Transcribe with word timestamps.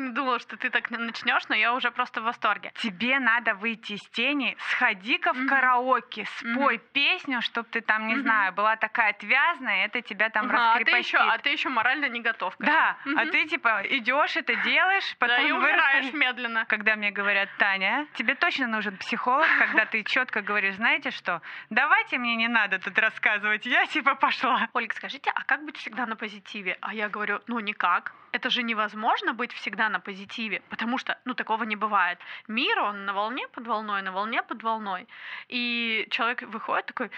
не 0.00 0.10
думала, 0.10 0.38
что 0.40 0.56
ты 0.56 0.70
так 0.70 0.90
начнешь, 0.90 1.48
но 1.48 1.54
я 1.54 1.74
уже 1.74 1.90
просто 1.90 2.20
в 2.20 2.24
восторге. 2.24 2.72
Тебе 2.76 3.18
надо 3.18 3.54
выйти 3.54 3.92
из 3.94 4.02
тени, 4.10 4.56
сходи-ка 4.70 5.32
в 5.32 5.46
караоке, 5.46 6.26
спой 6.38 6.78
песню, 6.78 7.40
чтобы 7.42 7.68
ты 7.70 7.80
там, 7.80 8.06
не 8.08 8.16
знаю, 8.16 8.52
была 8.52 8.76
такая 8.76 9.10
отвязная, 9.10 9.84
это 9.86 10.00
тебя 10.02 10.30
там 10.30 10.46
Ага, 10.46 10.56
а 10.56 10.74
ты 10.74 10.80
раскрепостит. 10.80 11.06
еще, 11.14 11.18
а 11.18 11.38
ты 11.38 11.48
еще 11.50 11.68
морально 11.68 12.06
не 12.08 12.20
готов. 12.20 12.54
Да, 12.58 12.96
а 13.16 13.26
ты 13.26 13.46
типа 13.46 13.82
идешь, 13.88 14.36
это 14.36 14.54
делаешь, 14.56 15.16
потом 15.18 15.36
вырастешь- 15.36 15.52
умираешь 15.56 16.12
медленно. 16.12 16.64
Когда 16.66 16.96
мне 16.96 17.10
говорят, 17.10 17.48
Таня, 17.58 18.06
тебе 18.14 18.34
точно 18.34 18.66
нужен 18.66 18.96
психолог, 18.96 19.46
когда 19.58 19.84
ты 19.86 20.02
четко 20.04 20.42
говоришь, 20.42 20.76
знаете 20.76 21.10
что, 21.10 21.42
давайте 21.70 22.18
мне 22.18 22.36
не 22.36 22.48
надо 22.48 22.78
тут 22.78 22.98
рассказывать, 22.98 23.66
я 23.66 23.86
типа 23.86 24.14
пошла. 24.14 24.68
Ольга, 24.72 24.94
скажите, 24.94 25.30
а 25.34 25.42
как 25.44 25.64
быть 25.64 25.76
всегда 25.76 26.06
на 26.06 26.16
позитиве? 26.16 26.78
А 26.80 26.94
я 26.94 27.08
говорю, 27.08 27.40
ну 27.46 27.60
никак. 27.60 28.12
Это 28.32 28.50
же 28.50 28.62
невозможно 28.62 29.34
быть 29.34 29.52
всегда 29.52 29.88
на 29.88 30.00
позитиве, 30.00 30.62
потому 30.68 30.98
что, 30.98 31.18
ну, 31.24 31.34
такого 31.34 31.64
не 31.64 31.76
бывает. 31.76 32.18
Мир, 32.48 32.78
он 32.80 33.04
на 33.04 33.12
волне 33.12 33.48
под 33.48 33.66
волной, 33.66 34.02
на 34.02 34.12
волне 34.12 34.42
под 34.42 34.62
волной. 34.62 35.06
И 35.48 36.06
человек 36.10 36.42
выходит 36.42 36.86
такой, 36.86 37.10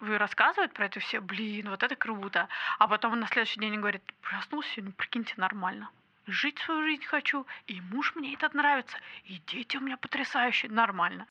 вы 0.00 0.18
рассказывает 0.18 0.72
про 0.72 0.86
это 0.86 1.00
все, 1.00 1.20
блин, 1.20 1.70
вот 1.70 1.82
это 1.82 1.96
круто. 1.96 2.48
А 2.78 2.88
потом 2.88 3.18
на 3.18 3.26
следующий 3.28 3.60
день 3.60 3.76
говорит, 3.76 4.02
проснулся 4.20 4.68
сегодня, 4.70 4.92
прикиньте, 4.92 5.34
нормально. 5.36 5.90
Жить 6.26 6.58
свою 6.58 6.82
жизнь 6.82 7.04
хочу, 7.04 7.46
и 7.66 7.80
муж 7.80 8.14
мне 8.14 8.34
этот 8.34 8.54
нравится, 8.54 8.96
и 9.24 9.40
дети 9.46 9.76
у 9.76 9.80
меня 9.80 9.96
потрясающие, 9.96 10.70
нормально. 10.70 11.26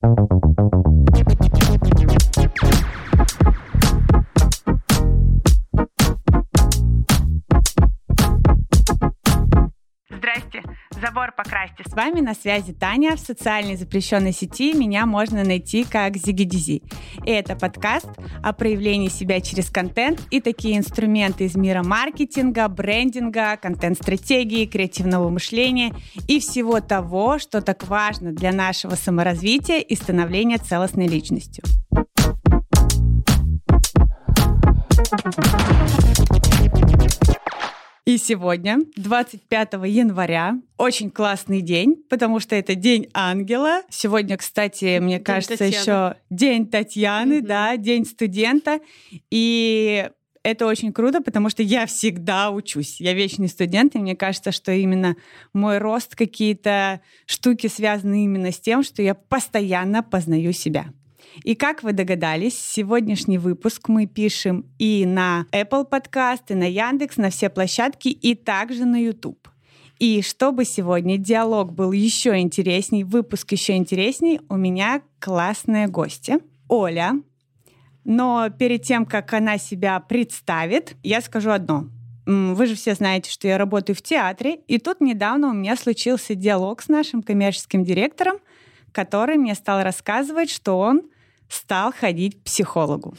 Забор 11.01 11.33
покрасьте. 11.35 11.83
С 11.85 11.93
вами 11.93 12.21
на 12.21 12.33
связи 12.33 12.73
Таня 12.73 13.15
в 13.15 13.19
социальной 13.19 13.75
запрещенной 13.75 14.31
сети. 14.31 14.73
Меня 14.73 15.05
можно 15.05 15.43
найти 15.43 15.83
как 15.83 16.15
Зигидизи. 16.15 16.83
И 17.25 17.31
это 17.31 17.55
подкаст 17.55 18.07
о 18.43 18.53
проявлении 18.53 19.09
себя 19.09 19.41
через 19.41 19.69
контент 19.69 20.21
и 20.29 20.39
такие 20.39 20.77
инструменты 20.77 21.45
из 21.45 21.55
мира 21.55 21.83
маркетинга, 21.83 22.67
брендинга, 22.67 23.57
контент-стратегии, 23.57 24.65
креативного 24.65 25.29
мышления 25.29 25.93
и 26.27 26.39
всего 26.39 26.79
того, 26.79 27.39
что 27.39 27.61
так 27.61 27.87
важно 27.87 28.31
для 28.31 28.51
нашего 28.51 28.95
саморазвития 28.95 29.79
и 29.79 29.95
становления 29.95 30.57
целостной 30.57 31.07
личностью. 31.07 31.63
И 38.05 38.17
сегодня, 38.17 38.79
25 38.95 39.73
января, 39.85 40.55
очень 40.77 41.11
классный 41.11 41.61
день, 41.61 42.03
потому 42.09 42.39
что 42.39 42.55
это 42.55 42.73
День 42.73 43.07
ангела. 43.13 43.83
Сегодня, 43.89 44.37
кстати, 44.37 44.97
мне 44.97 45.17
День 45.17 45.23
кажется, 45.23 45.57
Татьяны. 45.57 45.75
еще 45.81 46.15
День 46.31 46.67
Татьяны, 46.67 47.37
Мгм. 47.37 47.45
да, 47.45 47.77
День 47.77 48.05
студента. 48.05 48.79
И 49.29 50.09
это 50.41 50.65
очень 50.65 50.91
круто, 50.91 51.21
потому 51.21 51.49
что 51.51 51.61
я 51.61 51.85
всегда 51.85 52.49
учусь. 52.49 52.99
Я 52.99 53.13
вечный 53.13 53.47
студент, 53.47 53.95
и 53.95 53.99
мне 53.99 54.15
кажется, 54.15 54.51
что 54.51 54.71
именно 54.71 55.15
мой 55.53 55.77
рост, 55.77 56.15
какие-то 56.15 57.01
штуки 57.27 57.67
связаны 57.67 58.23
именно 58.23 58.51
с 58.51 58.59
тем, 58.59 58.81
что 58.81 59.03
я 59.03 59.13
постоянно 59.13 60.01
познаю 60.01 60.53
себя. 60.53 60.85
И 61.43 61.55
как 61.55 61.83
вы 61.83 61.93
догадались, 61.93 62.59
сегодняшний 62.59 63.37
выпуск 63.37 63.87
мы 63.89 64.05
пишем 64.05 64.65
и 64.77 65.05
на 65.05 65.45
Apple 65.51 65.89
Podcast, 65.89 66.43
и 66.49 66.55
на 66.55 66.69
Яндекс, 66.69 67.17
на 67.17 67.29
все 67.29 67.49
площадки, 67.49 68.09
и 68.09 68.35
также 68.35 68.85
на 68.85 68.97
YouTube. 68.97 69.47
И 69.99 70.21
чтобы 70.23 70.65
сегодня 70.65 71.17
диалог 71.17 71.73
был 71.73 71.91
еще 71.91 72.39
интересней, 72.39 73.03
выпуск 73.03 73.51
еще 73.51 73.75
интересней, 73.75 74.41
у 74.49 74.57
меня 74.57 75.01
классные 75.19 75.87
гости. 75.87 76.39
Оля. 76.67 77.21
Но 78.03 78.49
перед 78.49 78.81
тем, 78.81 79.05
как 79.05 79.33
она 79.33 79.57
себя 79.57 79.99
представит, 79.99 80.95
я 81.03 81.21
скажу 81.21 81.51
одно. 81.51 81.85
Вы 82.25 82.65
же 82.65 82.75
все 82.75 82.95
знаете, 82.95 83.29
что 83.29 83.47
я 83.47 83.57
работаю 83.57 83.95
в 83.95 84.01
театре, 84.01 84.61
и 84.67 84.79
тут 84.79 85.01
недавно 85.01 85.49
у 85.49 85.53
меня 85.53 85.75
случился 85.75 86.33
диалог 86.33 86.81
с 86.81 86.87
нашим 86.87 87.21
коммерческим 87.21 87.83
директором, 87.83 88.37
который 88.91 89.37
мне 89.37 89.53
стал 89.53 89.83
рассказывать, 89.83 90.49
что 90.49 90.79
он 90.79 91.03
стал 91.51 91.93
ходить 91.93 92.39
к 92.39 92.43
психологу. 92.43 93.15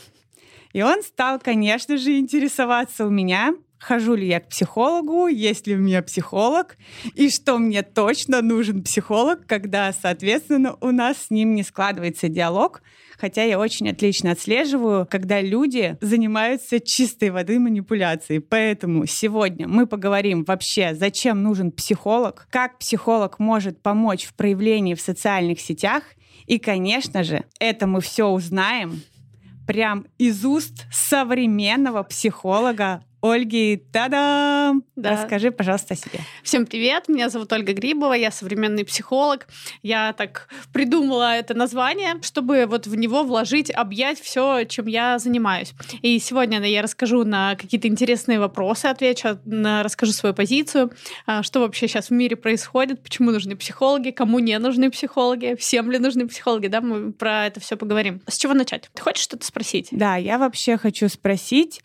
И 0.72 0.82
он 0.82 1.03
стал, 1.03 1.38
конечно 1.38 1.97
же, 1.98 2.19
интересоваться 2.19 3.04
у 3.06 3.10
меня, 3.10 3.54
хожу 3.78 4.15
ли 4.15 4.26
я 4.26 4.41
к 4.41 4.48
психологу, 4.48 5.26
есть 5.26 5.66
ли 5.66 5.75
у 5.75 5.78
меня 5.78 6.03
психолог, 6.03 6.76
и 7.15 7.28
что 7.28 7.59
мне 7.59 7.82
точно 7.82 8.41
нужен 8.41 8.82
психолог, 8.82 9.47
когда, 9.47 9.93
соответственно, 9.93 10.76
у 10.81 10.93
нас 10.93 11.26
с 11.26 11.31
ним 11.31 11.54
не 11.54 11.62
складывается 11.62 12.28
диалог, 12.28 12.82
хотя 13.19 13.43
я 13.43 13.59
очень 13.59 13.91
отлично 13.91 14.32
отслеживаю, 14.32 15.06
когда 15.10 15.41
люди 15.41 15.99
занимаются 16.00 16.81
чистой 16.81 17.31
воды 17.31 17.59
манипуляцией. 17.59 18.41
Поэтому 18.41 19.04
сегодня 19.06 19.69
мы 19.69 19.87
поговорим 19.87 20.44
вообще, 20.44 20.94
зачем 20.94 21.43
нужен 21.43 21.70
психолог, 21.70 22.47
как 22.50 22.78
психолог 22.78 23.38
может 23.38 23.82
помочь 23.82 24.25
в 24.25 24.34
проявлении 24.34 24.94
в 24.94 25.00
социальных 25.00 25.60
сетях, 25.60 26.04
и, 26.47 26.59
конечно 26.59 27.23
же, 27.25 27.45
это 27.59 27.87
мы 27.87 28.01
все 28.01 28.27
узнаем 28.27 29.03
прям 29.67 30.07
из 30.19 30.45
уст 30.45 30.87
современного 30.93 32.03
психолога 32.03 33.05
Ольги. 33.22 33.81
Та-дам! 33.93 34.83
Да. 34.97 35.12
Расскажи, 35.12 35.53
пожалуйста, 35.53 35.94
о 35.94 35.97
себе. 35.97 36.19
Всем 36.43 36.66
привет, 36.66 37.09
меня 37.09 37.28
зовут 37.28 37.53
Ольга 37.53 37.72
Грибова, 37.72 38.15
я 38.15 38.33
современный 38.33 38.84
психолог. 38.84 39.47
Я 39.81 40.12
так 40.12 40.49
придумала 40.72 41.37
это 41.37 41.55
название, 41.55 42.21
чтобы 42.22 42.66
вот 42.66 42.88
в 42.88 42.97
него 42.97 43.22
вложить, 43.22 43.71
объять 43.71 44.21
все, 44.21 44.65
чем 44.65 44.88
я 44.88 45.21
занимаюсь. 45.21 45.72
И 46.03 46.19
сегодня 46.19 46.61
я 46.66 46.82
расскажу 46.82 47.25
на 47.25 47.55
какие-то 47.55 47.87
интересные 47.87 48.41
вопросы, 48.41 48.87
отвечу, 48.87 49.38
расскажу 49.47 50.12
свою 50.12 50.34
позицию, 50.34 50.91
а, 51.25 51.44
что 51.44 51.61
вообще 51.61 51.87
сейчас 51.87 52.09
в 52.09 52.12
мире 52.12 52.34
происходит, 52.34 53.05
почему 53.05 53.31
нужны 53.31 53.55
психологи, 53.55 54.11
кому 54.11 54.41
не 54.41 54.59
нужны 54.59 54.91
психологи, 54.91 55.55
всем 55.55 55.93
ли 55.93 55.99
нужны 55.99 56.27
психологи, 56.27 56.66
да, 56.66 56.81
мы 56.81 57.12
про 57.12 57.47
это 57.47 57.61
все 57.61 57.77
поговорим. 57.77 58.21
С 58.27 58.37
чего 58.37 58.53
начать? 58.53 58.91
Ты 58.93 59.00
хочешь 59.00 59.22
что-то 59.22 59.47
спросить? 59.47 59.88
Да, 59.93 60.16
я 60.16 60.38
вообще 60.38 60.77
хочу 60.77 61.09
спросить, 61.09 61.82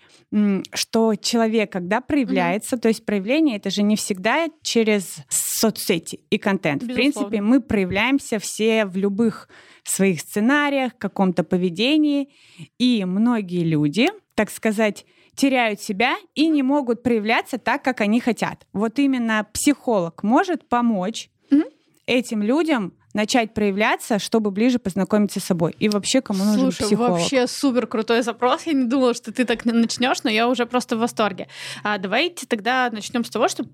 что 0.73 1.15
человек, 1.27 1.71
когда 1.71 2.01
проявляется, 2.01 2.77
то 2.77 2.87
есть 2.87 3.05
проявление 3.05 3.57
это 3.57 3.69
же 3.69 3.83
не 3.83 3.95
всегда 3.95 4.47
через 4.61 5.17
соцсети 5.29 6.21
и 6.29 6.37
контент. 6.37 6.83
В 6.83 6.87
Безусловно. 6.87 7.11
принципе, 7.29 7.41
мы 7.41 7.61
проявляемся 7.61 8.39
все 8.39 8.85
в 8.85 8.95
любых 8.97 9.49
своих 9.83 10.21
сценариях, 10.21 10.97
каком-то 10.97 11.43
поведении, 11.43 12.29
и 12.79 13.05
многие 13.05 13.63
люди, 13.63 14.07
так 14.35 14.49
сказать, 14.49 15.05
теряют 15.35 15.81
себя 15.81 16.15
и 16.33 16.47
не 16.47 16.63
могут 16.63 17.03
проявляться 17.03 17.57
так, 17.57 17.83
как 17.83 18.01
они 18.01 18.19
хотят. 18.19 18.65
Вот 18.73 18.97
именно 18.99 19.45
психолог 19.53 20.23
может 20.23 20.67
помочь 20.67 21.29
Мгм. 21.51 21.65
этим 22.07 22.41
людям 22.41 22.93
начать 23.17 23.55
проявляться, 23.55 24.19
чтобы 24.19 24.51
ближе 24.51 24.77
познакомиться 24.77 25.39
с 25.39 25.43
собой. 25.43 25.75
И 25.79 25.89
вообще, 25.89 26.21
кому 26.21 26.43
нужен 26.43 26.71
Слушай, 26.71 26.85
психолог? 26.85 27.11
вообще 27.13 27.47
супер 27.47 27.87
крутой 27.87 28.21
запрос. 28.21 28.67
Я 28.67 28.73
не 28.73 28.83
думала, 28.85 29.15
что 29.15 29.31
ты 29.31 29.43
так 29.43 29.65
начнешь, 29.65 30.21
но 30.23 30.29
я 30.29 30.47
уже 30.47 30.67
просто 30.67 30.95
в 30.95 30.99
восторге. 30.99 31.47
А 31.83 31.97
давайте 31.97 32.45
тогда 32.45 32.89
начнем 32.91 33.25
с 33.25 33.29
того, 33.31 33.47
что 33.47 33.65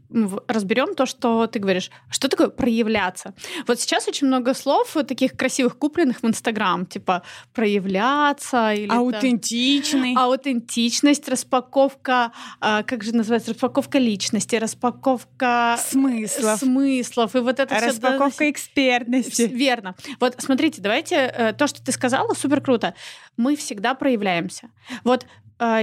разберем 0.47 0.95
то, 0.95 1.05
что 1.05 1.45
ты 1.47 1.59
говоришь. 1.59 1.91
Что 2.09 2.29
такое 2.29 2.47
проявляться? 2.47 3.33
Вот 3.67 3.81
сейчас 3.81 4.07
очень 4.07 4.27
много 4.27 4.53
слов 4.53 4.95
э, 4.95 5.03
таких 5.03 5.33
красивых 5.33 5.77
купленных 5.77 6.23
в 6.23 6.25
Инстаграм, 6.25 6.85
типа 6.85 7.23
проявляться 7.53 8.71
или 8.73 8.87
там- 8.87 8.99
Аутентичный. 8.99 10.15
аутентичность, 10.15 11.27
распаковка, 11.27 12.31
а, 12.61 12.83
как 12.83 13.03
же 13.03 13.13
называется, 13.13 13.51
распаковка 13.51 13.99
личности, 13.99 14.55
распаковка 14.55 15.77
смыслов. 15.85 16.59
смыслов 16.59 17.35
и 17.35 17.39
вот 17.39 17.59
это 17.59 17.75
Распаковка 17.77 18.49
экспертности. 18.49 19.32
Вс- 19.33 19.47
Верно. 19.47 19.95
Вот 20.19 20.35
смотрите, 20.39 20.81
давайте 20.81 21.15
э, 21.15 21.53
то, 21.53 21.67
что 21.67 21.83
ты 21.83 21.91
сказала, 21.91 22.33
супер 22.33 22.61
круто. 22.61 22.93
Мы 23.37 23.55
всегда 23.55 23.93
проявляемся. 23.93 24.69
Вот 25.03 25.25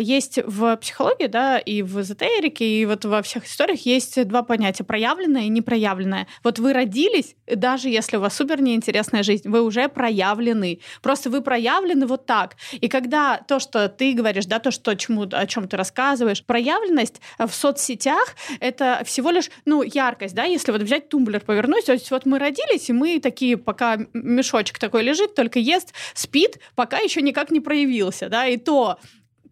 есть 0.01 0.39
в 0.45 0.77
психологии, 0.77 1.27
да, 1.27 1.59
и 1.59 1.83
в 1.83 2.01
эзотерике, 2.01 2.65
и 2.65 2.87
вот 2.87 3.05
во 3.05 3.23
всех 3.23 3.47
историях 3.47 3.81
есть 3.87 4.27
два 4.27 4.43
понятия: 4.43 4.85
проявленное 4.85 5.43
и 5.43 5.49
непроявленное. 5.49 6.27
Вот 6.45 6.59
вы 6.59 6.73
родились, 6.73 7.37
даже 7.47 7.89
если 7.89 8.17
у 8.17 8.21
вас 8.21 8.37
супер 8.37 8.61
неинтересная 8.61 9.23
жизнь, 9.23 9.49
вы 9.49 9.63
уже 9.63 9.89
проявлены. 9.89 10.81
Просто 11.03 11.31
вы 11.31 11.41
проявлены 11.41 12.07
вот 12.07 12.27
так. 12.27 12.57
И 12.73 12.89
когда 12.89 13.39
то, 13.39 13.59
что 13.59 13.89
ты 13.89 14.13
говоришь, 14.13 14.47
да, 14.47 14.59
то, 14.59 14.71
что 14.71 14.95
чему, 14.95 15.27
о 15.31 15.47
чем 15.47 15.69
ты 15.69 15.77
рассказываешь, 15.77 16.45
проявленность 16.45 17.21
в 17.39 17.51
соцсетях 17.51 18.35
это 18.61 19.03
всего 19.05 19.31
лишь, 19.31 19.51
ну, 19.65 19.83
яркость, 19.83 20.35
да, 20.35 20.45
если 20.45 20.73
вот 20.73 20.83
взять 20.83 21.09
тумблер, 21.09 21.41
повернуть, 21.41 21.87
то 21.87 21.93
есть 21.93 22.11
вот 22.11 22.27
мы 22.27 22.39
родились, 22.39 22.89
и 22.89 22.93
мы 22.93 23.21
такие, 23.21 23.57
пока 23.57 23.99
мешочек 24.13 24.79
такой 24.79 25.03
лежит, 25.03 25.35
только 25.35 25.59
ест, 25.59 25.93
спит, 26.15 26.59
пока 26.75 26.99
еще 26.99 27.23
никак 27.23 27.51
не 27.51 27.61
проявился, 27.61 28.29
да, 28.29 28.47
и 28.47 28.57
то 28.57 28.99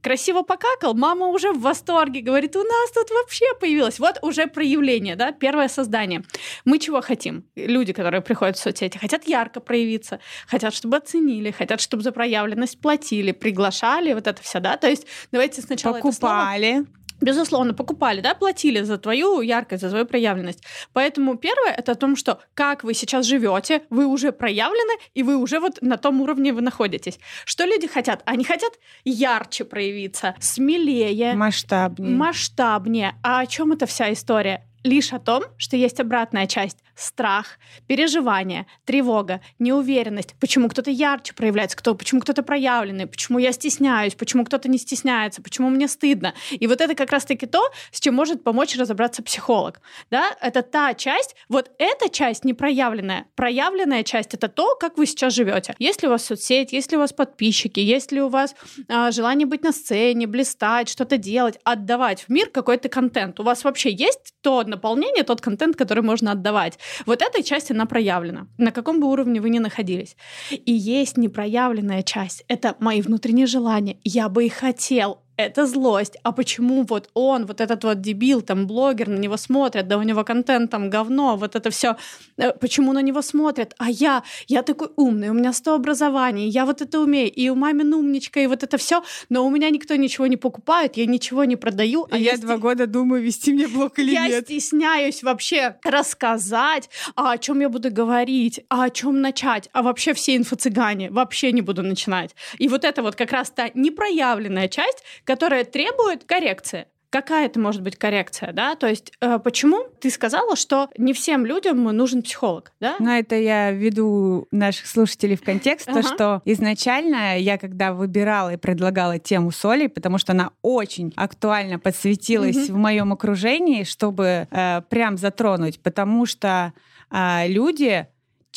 красиво 0.03 0.43
покакал, 0.43 0.95
мама 0.95 1.27
уже 1.27 1.53
в 1.53 1.61
восторге, 1.61 2.21
говорит, 2.21 2.57
у 2.57 2.63
нас 2.63 2.91
тут 2.93 3.11
вообще 3.11 3.47
появилось. 3.61 3.99
Вот 3.99 4.19
уже 4.23 4.47
проявление, 4.47 5.17
да, 5.17 5.33
первое 5.33 5.69
создание. 5.69 6.23
Мы 6.65 6.79
чего 6.79 7.01
хотим? 7.01 7.45
Люди, 7.57 7.93
которые 7.93 8.21
приходят 8.21 8.57
в 8.57 8.61
соцсети, 8.61 8.99
хотят 8.99 9.27
ярко 9.29 9.61
проявиться, 9.61 10.21
хотят, 10.47 10.75
чтобы 10.75 10.97
оценили, 10.97 11.51
хотят, 11.51 11.81
чтобы 11.81 12.03
за 12.03 12.13
проявленность 12.13 12.81
платили, 12.81 13.33
приглашали, 13.33 14.13
вот 14.13 14.27
это 14.27 14.43
все, 14.43 14.61
да. 14.61 14.77
То 14.77 14.89
есть 14.89 15.07
давайте 15.33 15.63
сначала 15.63 15.95
Покупали. 15.95 16.69
Это 16.69 16.85
слово 16.85 16.99
безусловно, 17.21 17.75
покупали, 17.75 18.21
да, 18.21 18.35
платили 18.35 18.83
за 18.83 18.99
твою 18.99 19.41
яркость, 19.41 19.83
за 19.83 19.91
твою 19.91 20.07
проявленность. 20.07 20.63
Поэтому 20.93 21.37
первое 21.37 21.73
это 21.73 21.93
о 21.93 21.95
том, 21.95 22.17
что 22.17 22.41
как 22.55 22.85
вы 22.85 22.95
сейчас 22.95 23.27
живете, 23.27 23.83
вы 23.91 24.07
уже 24.07 24.33
проявлены, 24.33 24.95
и 25.15 25.23
вы 25.23 25.37
уже 25.37 25.61
вот 25.61 25.79
на 25.81 25.97
том 25.97 26.21
уровне 26.21 26.53
вы 26.53 26.61
находитесь. 26.61 27.19
Что 27.45 27.65
люди 27.65 27.87
хотят? 27.87 28.23
Они 28.25 28.45
хотят 28.45 28.73
ярче 29.05 29.65
проявиться, 29.65 30.35
смелее, 30.41 31.35
масштабнее. 31.35 32.17
масштабнее. 32.17 33.15
А 33.23 33.41
о 33.41 33.47
чем 33.47 33.73
эта 33.73 33.87
вся 33.87 34.13
история? 34.13 34.65
лишь 34.85 35.13
о 35.13 35.19
том, 35.19 35.45
что 35.57 35.77
есть 35.77 36.01
обратная 36.01 36.47
часть— 36.47 36.79
страх, 36.99 37.59
переживание, 37.87 38.67
тревога, 38.85 39.41
неуверенность, 39.59 40.35
почему 40.41 40.69
кто-то 40.69 40.91
ярче 40.91 41.33
проявляется, 41.33 41.77
кто, 41.77 41.95
почему 41.95 42.21
кто-то 42.21 42.43
проявленный, 42.43 43.07
почему 43.07 43.39
я 43.39 43.53
стесняюсь, 43.53 44.15
почему 44.15 44.45
кто-то 44.45 44.69
не 44.69 44.79
стесняется, 44.79 45.41
почему 45.41 45.71
мне 45.71 45.89
стыдно. 45.89 46.35
И 46.51 46.67
вот 46.67 46.81
это 46.81 46.95
как 46.95 47.13
раз-таки 47.13 47.47
то, 47.47 47.71
с 47.93 48.01
чем 48.01 48.15
может 48.15 48.43
помочь 48.43 48.77
разобраться 48.77 49.23
психолог. 49.23 49.81
Да? 50.11 50.37
Это 50.41 50.63
та 50.63 50.95
часть, 50.95 51.37
вот 51.49 51.71
эта 51.79 52.09
часть 52.09 52.45
непроявленная. 52.45 53.27
Проявленная 53.37 54.03
часть— 54.03 54.35
это 54.35 54.49
то, 54.49 54.75
как 54.75 54.99
вы 54.99 55.07
сейчас 55.07 55.35
живете. 55.35 55.75
Если 55.79 56.07
у 56.07 56.11
вас 56.11 56.25
соцсеть, 56.25 56.73
если 56.73 56.97
у 56.97 56.99
вас 56.99 57.13
подписчики, 57.13 57.81
если 57.81 58.21
у 58.21 58.29
вас 58.29 58.55
э, 58.89 59.11
желание 59.13 59.47
быть 59.47 59.63
на 59.63 59.73
сцене, 59.73 60.27
блистать, 60.27 60.89
что-то 60.89 61.17
делать, 61.17 61.59
отдавать 61.65 62.23
в 62.23 62.29
мир 62.29 62.51
какой-то 62.51 62.89
контент, 62.89 63.39
у 63.41 63.43
вас 63.45 63.65
вообще 63.65 63.91
есть 63.91 64.35
то 64.41 64.65
наполнение, 64.65 65.23
тот 65.23 65.41
контент, 65.41 65.77
который 65.77 66.03
можно 66.03 66.33
отдавать. 66.33 66.79
Вот 67.07 67.23
эта 67.23 67.43
часть, 67.43 67.71
она 67.71 67.87
проявлена, 67.87 68.49
на 68.59 68.73
каком 68.73 69.01
бы 69.01 69.09
уровне 69.09 69.41
вы 69.41 69.51
ни 69.51 69.59
находились. 69.59 70.17
И 70.51 70.73
есть 70.73 71.17
непроявленная 71.17 72.03
часть. 72.03 72.45
Это 72.49 72.77
мои 72.81 73.03
внутренние 73.03 73.47
желания. 73.47 73.99
Я 74.05 74.29
бы 74.29 74.47
и 74.47 74.49
хотел 74.49 75.23
это 75.39 75.67
злость. 75.67 76.17
А 76.25 76.33
почему 76.33 76.83
вот 76.83 77.09
он, 77.15 77.47
вот 77.47 77.61
этот 77.61 77.85
вот 77.85 78.01
дебил, 78.01 78.43
там, 78.43 78.67
блогер, 78.67 79.09
на 79.09 79.19
него 79.19 79.37
смотрят, 79.37 79.87
да 79.87 79.97
у 79.97 80.03
него 80.03 80.25
контент 80.25 80.71
там 80.71 80.91
говно, 80.91 81.37
вот 81.37 81.55
это 81.55 81.71
все, 81.71 81.97
э, 82.37 82.53
почему 82.53 82.93
на 82.93 83.01
него 83.03 83.23
смотрят? 83.23 83.75
А 83.79 83.89
я, 83.89 84.25
я 84.49 84.63
такой 84.63 84.89
умный, 84.97 85.31
у 85.31 85.35
меня 85.35 85.53
100 85.53 85.75
образований, 85.75 86.49
я 86.49 86.67
вот 86.67 86.83
это 86.83 86.99
умею, 86.99 87.33
и 87.33 87.49
у 87.51 87.55
мамин 87.55 87.95
умничка, 87.95 88.41
и 88.41 88.49
вот 88.49 88.65
это 88.65 88.79
все, 88.79 89.05
но 89.29 89.47
у 89.47 89.51
меня 89.51 89.71
никто 89.71 89.95
ничего 89.95 90.27
не 90.27 90.37
покупает, 90.37 90.97
я 90.97 91.07
ничего 91.07 91.45
не 91.45 91.55
продаю. 91.55 92.09
А 92.11 92.19
я, 92.19 92.33
я 92.33 92.39
два 92.39 92.57
года 92.57 92.89
думаю, 92.89 93.23
вести 93.23 93.53
мне 93.53 93.69
блог 93.69 93.99
или 94.01 94.11
я 94.11 94.27
нет. 94.27 94.51
Я 94.51 94.61
стесняюсь 94.61 95.23
вообще 95.23 95.77
рассказать, 95.85 96.91
а 97.15 97.33
о 97.33 97.39
чем 97.39 97.61
я 97.61 97.69
буду 97.69 97.93
говорить, 97.93 98.61
а 98.69 98.85
о 98.85 98.91
чем 98.91 99.21
начать, 99.21 99.69
а 99.73 99.83
вообще 99.83 100.15
все 100.15 100.37
инфо-цыгане, 100.37 101.11
вообще 101.11 101.53
не 101.53 101.63
буду 101.63 101.85
начинать. 101.85 102.35
И 102.59 102.67
вот 102.67 102.85
это 102.85 103.03
вот 103.03 103.15
как 103.15 103.31
раз 103.31 103.51
та 103.51 103.71
непроявленная 103.75 104.67
часть, 104.67 105.05
которая 105.29 105.65
требует 105.65 106.25
коррекции 106.25 106.87
какая 107.11 107.47
это 107.47 107.59
может 107.59 107.81
быть 107.83 107.97
коррекция, 107.97 108.53
да? 108.53 108.77
То 108.77 108.87
есть 108.87 109.13
э, 109.23 109.39
почему 109.39 109.87
ты 109.99 110.11
сказала, 110.11 110.57
что 110.57 110.91
не 110.99 111.15
всем 111.15 111.47
людям 111.47 111.83
нужен 111.85 112.23
психолог, 112.23 112.73
да? 112.81 112.97
Ну, 112.99 113.11
это 113.11 113.35
я 113.35 113.71
веду 113.71 114.47
наших 114.51 114.87
слушателей 114.87 115.37
в 115.37 115.43
контекст, 115.43 115.89
ага. 115.89 116.03
то, 116.03 116.07
что 116.07 116.43
изначально 116.45 117.39
я, 117.39 117.57
когда 117.57 117.95
выбирала 117.95 118.53
и 118.53 118.57
предлагала 118.59 119.19
тему 119.19 119.53
соли, 119.53 119.87
потому 119.87 120.19
что 120.19 120.33
она 120.33 120.51
очень 120.61 121.15
актуально 121.17 121.79
подсветилась 121.79 122.69
угу. 122.69 122.75
в 122.75 122.77
моем 122.77 123.11
окружении, 123.15 123.85
чтобы 123.85 124.47
э, 124.51 124.83
прям 124.91 125.17
затронуть, 125.17 125.81
потому 125.81 126.27
что 126.27 126.75
э, 127.11 127.49
люди 127.49 128.07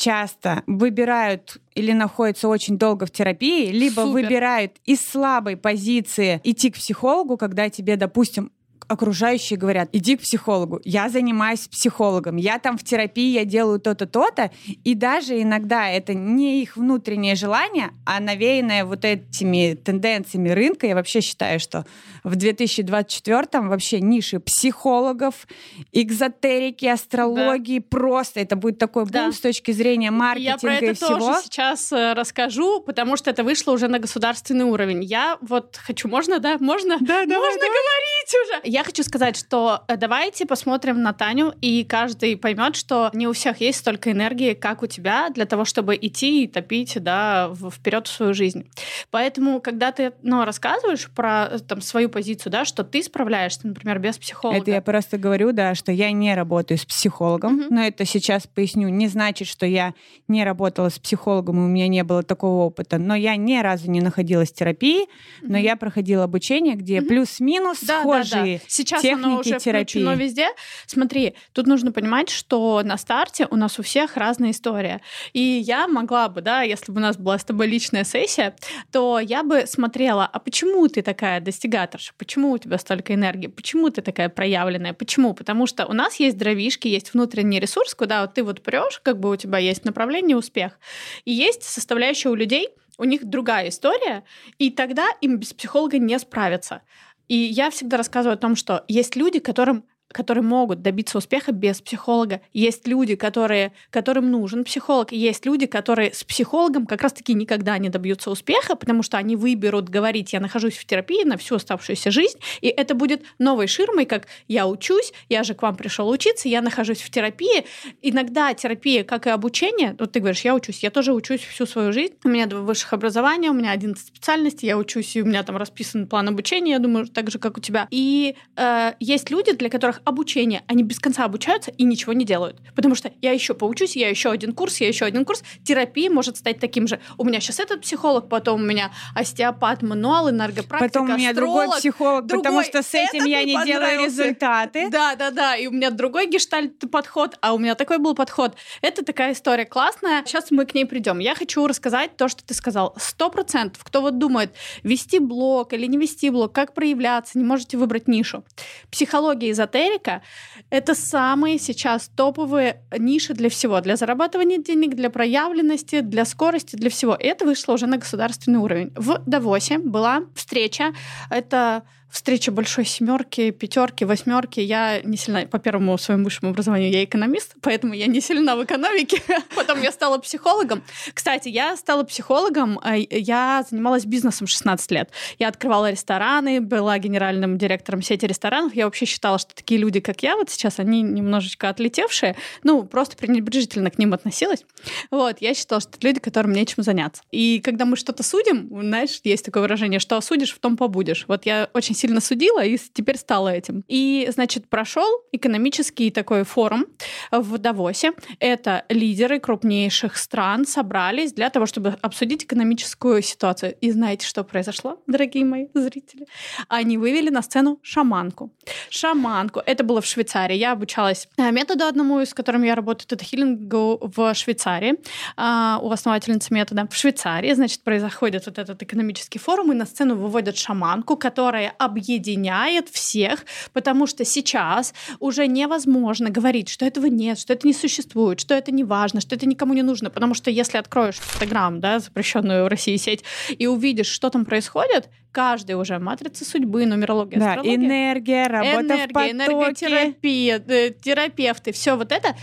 часто 0.02 0.64
выбирают 0.66 1.58
или 1.76 1.92
находятся 1.92 2.48
очень 2.48 2.76
долго 2.76 3.06
в 3.06 3.12
терапии, 3.12 3.70
либо 3.70 4.00
Супер. 4.00 4.12
выбирают 4.12 4.72
из 4.84 5.00
слабой 5.00 5.56
позиции 5.56 6.40
идти 6.42 6.70
к 6.70 6.74
психологу, 6.74 7.36
когда 7.36 7.70
тебе, 7.70 7.96
допустим, 7.96 8.50
окружающие 8.92 9.58
говорят, 9.58 9.88
иди 9.92 10.16
к 10.16 10.20
психологу, 10.20 10.80
я 10.84 11.08
занимаюсь 11.08 11.66
психологом, 11.68 12.36
я 12.36 12.58
там 12.58 12.76
в 12.76 12.84
терапии, 12.84 13.32
я 13.32 13.44
делаю 13.44 13.80
то-то, 13.80 14.06
то-то, 14.06 14.50
и 14.66 14.94
даже 14.94 15.40
иногда 15.40 15.88
это 15.88 16.14
не 16.14 16.62
их 16.62 16.76
внутреннее 16.76 17.34
желание, 17.34 17.90
а 18.04 18.20
навеянное 18.20 18.84
вот 18.84 19.04
этими 19.04 19.74
тенденциями 19.74 20.50
рынка. 20.50 20.86
Я 20.86 20.94
вообще 20.94 21.20
считаю, 21.20 21.58
что 21.58 21.86
в 22.22 22.36
2024 22.36 23.46
вообще 23.62 24.00
ниши 24.00 24.40
психологов, 24.40 25.46
экзотерики, 25.92 26.86
астрологии, 26.86 27.78
да. 27.78 27.86
просто 27.88 28.40
это 28.40 28.56
будет 28.56 28.78
такой 28.78 29.04
бум 29.04 29.10
да. 29.12 29.32
с 29.32 29.40
точки 29.40 29.70
зрения 29.72 30.10
маркетинга 30.10 30.52
Я 30.52 30.58
про 30.58 30.74
это 30.74 30.86
и 30.86 30.94
всего. 30.94 31.18
тоже 31.18 31.40
сейчас 31.44 31.92
э, 31.92 32.12
расскажу, 32.12 32.80
потому 32.80 33.16
что 33.16 33.30
это 33.30 33.42
вышло 33.42 33.72
уже 33.72 33.88
на 33.88 33.98
государственный 33.98 34.64
уровень. 34.64 35.02
Я 35.02 35.38
вот 35.40 35.78
хочу, 35.82 36.08
можно, 36.08 36.38
да? 36.38 36.58
Можно? 36.60 36.98
Да, 37.00 37.20
Можно 37.20 37.28
давай. 37.28 37.56
говорить 37.58 38.21
уже? 38.30 38.60
Я 38.64 38.84
хочу 38.84 39.02
сказать, 39.02 39.36
что 39.36 39.84
э, 39.88 39.96
давайте 39.96 40.46
посмотрим 40.46 41.02
на 41.02 41.12
Таню, 41.12 41.54
и 41.60 41.84
каждый 41.84 42.36
поймет, 42.36 42.76
что 42.76 43.10
не 43.12 43.26
у 43.26 43.32
всех 43.32 43.60
есть 43.60 43.78
столько 43.78 44.12
энергии, 44.12 44.54
как 44.54 44.82
у 44.82 44.86
тебя, 44.86 45.30
для 45.30 45.46
того, 45.46 45.64
чтобы 45.64 45.96
идти 46.00 46.44
и 46.44 46.46
топить, 46.46 47.02
да, 47.02 47.52
вперед 47.70 48.06
в 48.06 48.10
свою 48.10 48.34
жизнь. 48.34 48.68
Поэтому, 49.10 49.60
когда 49.60 49.92
ты, 49.92 50.12
ну, 50.22 50.44
рассказываешь 50.44 51.10
про 51.10 51.48
э, 51.50 51.58
там 51.58 51.80
свою 51.80 52.08
позицию, 52.08 52.52
да, 52.52 52.64
что 52.64 52.84
ты 52.84 53.02
справляешься, 53.02 53.66
например, 53.66 53.98
без 53.98 54.18
психолога. 54.18 54.58
Это 54.58 54.70
я 54.70 54.82
просто 54.82 55.18
говорю, 55.18 55.52
да, 55.52 55.74
что 55.74 55.92
я 55.92 56.12
не 56.12 56.34
работаю 56.34 56.78
с 56.78 56.84
психологом, 56.84 57.60
угу. 57.60 57.74
но 57.74 57.82
это 57.82 58.04
сейчас 58.04 58.46
поясню, 58.46 58.88
не 58.88 59.08
значит, 59.08 59.48
что 59.48 59.66
я 59.66 59.94
не 60.28 60.44
работала 60.44 60.88
с 60.88 60.98
психологом, 60.98 61.58
и 61.58 61.64
у 61.64 61.68
меня 61.68 61.88
не 61.88 62.04
было 62.04 62.22
такого 62.22 62.64
опыта, 62.64 62.98
но 62.98 63.14
я 63.14 63.36
ни 63.36 63.58
разу 63.58 63.90
не 63.90 64.00
находилась 64.00 64.50
в 64.50 64.54
терапии, 64.54 65.02
угу. 65.02 65.52
но 65.52 65.58
я 65.58 65.76
проходила 65.76 66.24
обучение, 66.24 66.74
где 66.74 67.00
угу. 67.00 67.08
плюс-минус 67.08 67.80
да, 67.82 68.02
схожие 68.20 68.58
да, 68.58 68.64
да. 68.64 68.68
Сейчас 68.68 69.02
техники 69.02 69.24
оно 69.24 69.38
уже 69.38 69.58
терапии. 69.58 69.82
включено 69.82 70.14
везде. 70.14 70.48
Смотри, 70.86 71.34
тут 71.52 71.66
нужно 71.66 71.92
понимать, 71.92 72.30
что 72.30 72.82
на 72.82 72.96
старте 72.96 73.46
у 73.50 73.56
нас 73.56 73.78
у 73.78 73.82
всех 73.82 74.16
разная 74.16 74.50
история. 74.50 75.00
И 75.32 75.40
я 75.40 75.88
могла 75.88 76.28
бы, 76.28 76.40
да, 76.40 76.62
если 76.62 76.92
бы 76.92 76.98
у 76.98 77.02
нас 77.02 77.16
была 77.16 77.38
с 77.38 77.44
тобой 77.44 77.66
личная 77.66 78.04
сессия, 78.04 78.54
то 78.90 79.18
я 79.18 79.42
бы 79.42 79.66
смотрела, 79.66 80.26
а 80.26 80.38
почему 80.38 80.86
ты 80.88 81.02
такая 81.02 81.40
достигаторша? 81.40 82.12
Почему 82.16 82.52
у 82.52 82.58
тебя 82.58 82.78
столько 82.78 83.14
энергии? 83.14 83.48
Почему 83.48 83.90
ты 83.90 84.02
такая 84.02 84.28
проявленная? 84.28 84.92
Почему? 84.92 85.34
Потому 85.34 85.66
что 85.66 85.86
у 85.86 85.92
нас 85.92 86.16
есть 86.16 86.36
дровишки, 86.36 86.88
есть 86.88 87.14
внутренний 87.14 87.60
ресурс, 87.60 87.94
куда 87.94 88.22
вот 88.22 88.34
ты 88.34 88.42
вот 88.42 88.62
прешь, 88.62 89.00
как 89.02 89.18
бы 89.18 89.30
у 89.30 89.36
тебя 89.36 89.58
есть 89.58 89.84
направление, 89.84 90.36
успех. 90.36 90.78
И 91.24 91.32
есть 91.32 91.62
составляющая 91.62 92.28
у 92.28 92.34
людей, 92.34 92.68
у 92.98 93.04
них 93.04 93.24
другая 93.24 93.68
история, 93.68 94.24
и 94.58 94.70
тогда 94.70 95.08
им 95.20 95.38
без 95.38 95.52
психолога 95.52 95.98
не 95.98 96.18
справиться. 96.18 96.82
И 97.28 97.36
я 97.36 97.70
всегда 97.70 97.96
рассказываю 97.96 98.34
о 98.34 98.40
том, 98.40 98.56
что 98.56 98.84
есть 98.88 99.16
люди, 99.16 99.38
которым 99.38 99.84
которые 100.12 100.44
могут 100.44 100.82
добиться 100.82 101.18
успеха 101.18 101.52
без 101.52 101.80
психолога. 101.80 102.40
Есть 102.52 102.86
люди, 102.86 103.14
которые, 103.16 103.72
которым 103.90 104.30
нужен 104.30 104.64
психолог. 104.64 105.12
Есть 105.12 105.46
люди, 105.46 105.66
которые 105.66 106.12
с 106.12 106.24
психологом 106.24 106.86
как 106.86 107.02
раз-таки 107.02 107.34
никогда 107.34 107.78
не 107.78 107.88
добьются 107.88 108.30
успеха, 108.30 108.76
потому 108.76 109.02
что 109.02 109.18
они 109.18 109.36
выберут 109.36 109.88
говорить, 109.88 110.32
я 110.32 110.40
нахожусь 110.40 110.76
в 110.76 110.84
терапии 110.84 111.24
на 111.24 111.36
всю 111.36 111.56
оставшуюся 111.56 112.10
жизнь, 112.10 112.38
и 112.60 112.68
это 112.68 112.94
будет 112.94 113.22
новой 113.38 113.66
ширмой, 113.66 114.06
как 114.06 114.26
я 114.48 114.66
учусь, 114.66 115.12
я 115.28 115.42
же 115.42 115.54
к 115.54 115.62
вам 115.62 115.76
пришел 115.76 116.08
учиться, 116.08 116.48
я 116.48 116.60
нахожусь 116.62 117.00
в 117.00 117.10
терапии. 117.10 117.64
Иногда 118.02 118.52
терапия, 118.54 119.04
как 119.04 119.26
и 119.26 119.30
обучение, 119.30 119.96
вот 119.98 120.12
ты 120.12 120.20
говоришь, 120.20 120.42
я 120.42 120.54
учусь, 120.54 120.82
я 120.82 120.90
тоже 120.90 121.12
учусь 121.12 121.40
всю 121.40 121.66
свою 121.66 121.92
жизнь. 121.92 122.14
У 122.24 122.28
меня 122.28 122.46
два 122.46 122.60
высших 122.60 122.92
образования, 122.92 123.50
у 123.50 123.54
меня 123.54 123.70
11 123.72 124.06
специальностей, 124.06 124.68
я 124.68 124.76
учусь, 124.76 125.16
и 125.16 125.22
у 125.22 125.24
меня 125.24 125.42
там 125.42 125.56
расписан 125.56 126.06
план 126.06 126.28
обучения, 126.28 126.72
я 126.72 126.78
думаю, 126.78 127.06
так 127.06 127.30
же, 127.30 127.38
как 127.38 127.56
у 127.56 127.60
тебя. 127.60 127.88
И 127.90 128.36
э, 128.56 128.92
есть 129.00 129.30
люди, 129.30 129.52
для 129.52 129.70
которых 129.70 130.01
обучение. 130.04 130.62
Они 130.66 130.82
без 130.82 130.98
конца 130.98 131.24
обучаются 131.24 131.70
и 131.70 131.84
ничего 131.84 132.12
не 132.12 132.24
делают. 132.24 132.60
Потому 132.74 132.94
что 132.94 133.12
я 133.20 133.32
еще 133.32 133.54
поучусь, 133.54 133.96
я 133.96 134.08
еще 134.08 134.30
один 134.30 134.52
курс, 134.52 134.80
я 134.80 134.88
еще 134.88 135.04
один 135.04 135.24
курс. 135.24 135.42
Терапия 135.64 136.10
может 136.10 136.36
стать 136.36 136.58
таким 136.58 136.86
же. 136.86 137.00
У 137.18 137.24
меня 137.24 137.40
сейчас 137.40 137.60
этот 137.60 137.82
психолог, 137.82 138.28
потом 138.28 138.62
у 138.62 138.64
меня 138.64 138.92
остеопат, 139.14 139.82
мануал, 139.82 140.30
энергопрактика, 140.30 141.00
Потом 141.00 141.10
у 141.10 141.16
меня 141.16 141.30
астролог, 141.30 141.54
другой 141.54 141.78
психолог, 141.78 142.26
другой, 142.26 142.44
потому 142.44 142.62
что 142.62 142.82
с 142.82 142.94
этим 142.94 143.24
я 143.24 143.44
не 143.44 143.64
делаю 143.64 144.04
результаты. 144.04 144.88
Да, 144.90 145.14
да, 145.14 145.30
да. 145.30 145.56
И 145.56 145.66
у 145.66 145.70
меня 145.70 145.90
другой 145.90 146.26
гештальт 146.28 146.78
подход, 146.90 147.38
а 147.40 147.54
у 147.54 147.58
меня 147.58 147.74
такой 147.74 147.98
был 147.98 148.14
подход. 148.14 148.56
Это 148.80 149.04
такая 149.04 149.32
история 149.32 149.64
классная. 149.64 150.24
Сейчас 150.26 150.50
мы 150.50 150.66
к 150.66 150.74
ней 150.74 150.84
придем. 150.84 151.18
Я 151.18 151.34
хочу 151.34 151.66
рассказать 151.66 152.16
то, 152.16 152.28
что 152.28 152.44
ты 152.44 152.54
сказал. 152.54 152.94
Сто 152.98 153.30
процентов, 153.30 153.82
кто 153.84 154.00
вот 154.00 154.18
думает, 154.18 154.54
вести 154.82 155.18
блог 155.18 155.72
или 155.72 155.86
не 155.86 155.98
вести 155.98 156.30
блог, 156.30 156.52
как 156.52 156.74
проявляться, 156.74 157.38
не 157.38 157.44
можете 157.44 157.76
выбрать 157.76 158.08
нишу. 158.08 158.44
Психология 158.90 159.50
эзотерика 159.50 159.91
эзотерика— 159.92 160.22
это 160.70 160.94
самые 160.94 161.58
сейчас 161.58 162.10
топовые 162.14 162.82
ниши 162.98 163.34
для 163.34 163.48
всего. 163.48 163.80
Для 163.80 163.96
зарабатывания 163.96 164.58
денег, 164.58 164.94
для 164.94 165.10
проявленности, 165.10 166.00
для 166.00 166.24
скорости, 166.24 166.76
для 166.76 166.90
всего. 166.90 167.14
И 167.14 167.24
это 167.24 167.44
вышло 167.44 167.72
уже 167.74 167.86
на 167.86 167.98
государственный 167.98 168.58
уровень. 168.58 168.92
В 168.96 169.22
Давосе 169.26 169.78
была 169.78 170.22
встреча. 170.34 170.92
Это 171.30 171.82
встреча 172.12 172.52
большой 172.52 172.84
семерки, 172.84 173.50
пятерки, 173.50 174.04
восьмерки. 174.04 174.60
Я 174.60 175.00
не 175.00 175.16
сильна 175.16 175.46
по 175.46 175.58
первому 175.58 175.96
своему 175.96 176.24
высшему 176.24 176.50
образованию, 176.50 176.90
я 176.90 177.02
экономист, 177.02 177.54
поэтому 177.62 177.94
я 177.94 178.06
не 178.06 178.20
сильна 178.20 178.54
в 178.54 178.62
экономике. 178.62 179.22
Потом 179.56 179.80
я 179.80 179.90
стала 179.90 180.18
психологом. 180.18 180.82
Кстати, 181.14 181.48
я 181.48 181.76
стала 181.76 182.04
психологом, 182.04 182.78
а, 182.82 182.96
я 182.96 183.64
занималась 183.68 184.04
бизнесом 184.04 184.46
16 184.46 184.90
лет. 184.90 185.10
Я 185.38 185.48
открывала 185.48 185.90
рестораны, 185.90 186.60
была 186.60 186.98
генеральным 186.98 187.56
директором 187.56 188.02
сети 188.02 188.26
ресторанов. 188.26 188.74
Я 188.74 188.84
вообще 188.84 189.06
считала, 189.06 189.38
что 189.38 189.54
такие 189.54 189.80
люди, 189.80 190.00
как 190.00 190.22
я 190.22 190.36
вот 190.36 190.50
сейчас, 190.50 190.78
они 190.78 191.00
немножечко 191.00 191.70
отлетевшие, 191.70 192.36
ну, 192.62 192.82
просто 192.84 193.16
пренебрежительно 193.16 193.90
к 193.90 193.98
ним 193.98 194.12
относилась. 194.12 194.64
Вот, 195.10 195.38
я 195.40 195.54
считала, 195.54 195.80
что 195.80 195.90
это 195.96 196.06
люди, 196.06 196.20
которым 196.20 196.52
нечем 196.52 196.82
заняться. 196.82 197.22
И 197.30 197.60
когда 197.60 197.86
мы 197.86 197.96
что-то 197.96 198.22
судим, 198.22 198.68
знаешь, 198.70 199.20
есть 199.24 199.46
такое 199.46 199.62
выражение, 199.62 199.98
что 199.98 200.18
осудишь, 200.18 200.52
в 200.52 200.58
том 200.58 200.76
побудешь. 200.76 201.24
Вот 201.26 201.46
я 201.46 201.70
очень 201.72 201.94
сильно 202.02 202.20
судила 202.20 202.64
и 202.64 202.76
теперь 202.76 203.16
стала 203.16 203.48
этим. 203.48 203.84
И, 203.86 204.28
значит, 204.32 204.68
прошел 204.68 205.06
экономический 205.32 206.10
такой 206.10 206.42
форум 206.42 206.86
в 207.30 207.58
Давосе. 207.58 208.12
Это 208.40 208.84
лидеры 208.88 209.38
крупнейших 209.38 210.16
стран 210.16 210.66
собрались 210.66 211.32
для 211.32 211.48
того, 211.50 211.66
чтобы 211.66 211.96
обсудить 212.02 212.44
экономическую 212.44 213.22
ситуацию. 213.22 213.76
И 213.80 213.92
знаете, 213.92 214.26
что 214.26 214.42
произошло, 214.42 214.98
дорогие 215.06 215.44
мои 215.44 215.66
зрители? 215.74 216.26
Они 216.68 216.98
вывели 216.98 217.30
на 217.30 217.42
сцену 217.42 217.78
шаманку. 217.82 218.50
Шаманку. 218.90 219.60
Это 219.64 219.84
было 219.84 220.00
в 220.00 220.06
Швейцарии. 220.06 220.56
Я 220.56 220.72
обучалась 220.72 221.28
э, 221.36 221.52
методу 221.52 221.84
одному, 221.84 222.20
с 222.20 222.34
которым 222.34 222.64
я 222.64 222.74
работаю, 222.74 223.06
это 223.10 223.24
хилингу 223.24 223.98
в 224.00 224.34
Швейцарии, 224.34 224.94
а, 225.36 225.78
у 225.82 225.90
основательницы 225.90 226.52
метода. 226.54 226.88
В 226.90 226.96
Швейцарии, 226.96 227.54
значит, 227.54 227.84
происходит 227.84 228.46
вот 228.46 228.58
этот 228.58 228.82
экономический 228.82 229.38
форум, 229.38 229.72
и 229.72 229.74
на 229.74 229.86
сцену 229.86 230.16
выводят 230.16 230.56
шаманку, 230.56 231.16
которая 231.16 231.74
объединяет 231.92 232.88
всех, 232.88 233.44
потому 233.72 234.06
что 234.06 234.24
сейчас 234.24 234.94
уже 235.20 235.46
невозможно 235.46 236.30
говорить, 236.30 236.68
что 236.68 236.84
этого 236.84 237.06
нет, 237.06 237.38
что 237.38 237.52
это 237.52 237.66
не 237.66 237.74
существует, 237.74 238.40
что 238.40 238.54
это 238.54 238.72
не 238.72 238.84
важно, 238.84 239.20
что 239.20 239.34
это 239.34 239.46
никому 239.46 239.74
не 239.74 239.82
нужно, 239.82 240.10
потому 240.10 240.34
что 240.34 240.50
если 240.50 240.78
откроешь 240.78 241.18
Инстаграм, 241.18 241.80
да, 241.80 241.98
запрещенную 241.98 242.64
в 242.64 242.68
России 242.68 242.96
сеть, 242.96 243.24
и 243.58 243.66
увидишь, 243.66 244.06
что 244.06 244.30
там 244.30 244.44
происходит, 244.44 245.10
каждый 245.32 245.74
уже 245.74 245.98
матрица 245.98 246.44
судьбы, 246.44 246.86
нумерология, 246.86 247.38
да, 247.38 247.48
астрология. 247.50 247.76
энергия, 247.76 248.46
работа 248.46 248.80
энергия, 248.80 249.06
в 249.06 249.12
потоке. 249.12 249.30
энерготерапия, 249.30 250.62
э, 250.66 250.90
терапевты, 250.90 251.72
все 251.72 251.96
вот 251.96 252.12
это, 252.12 252.34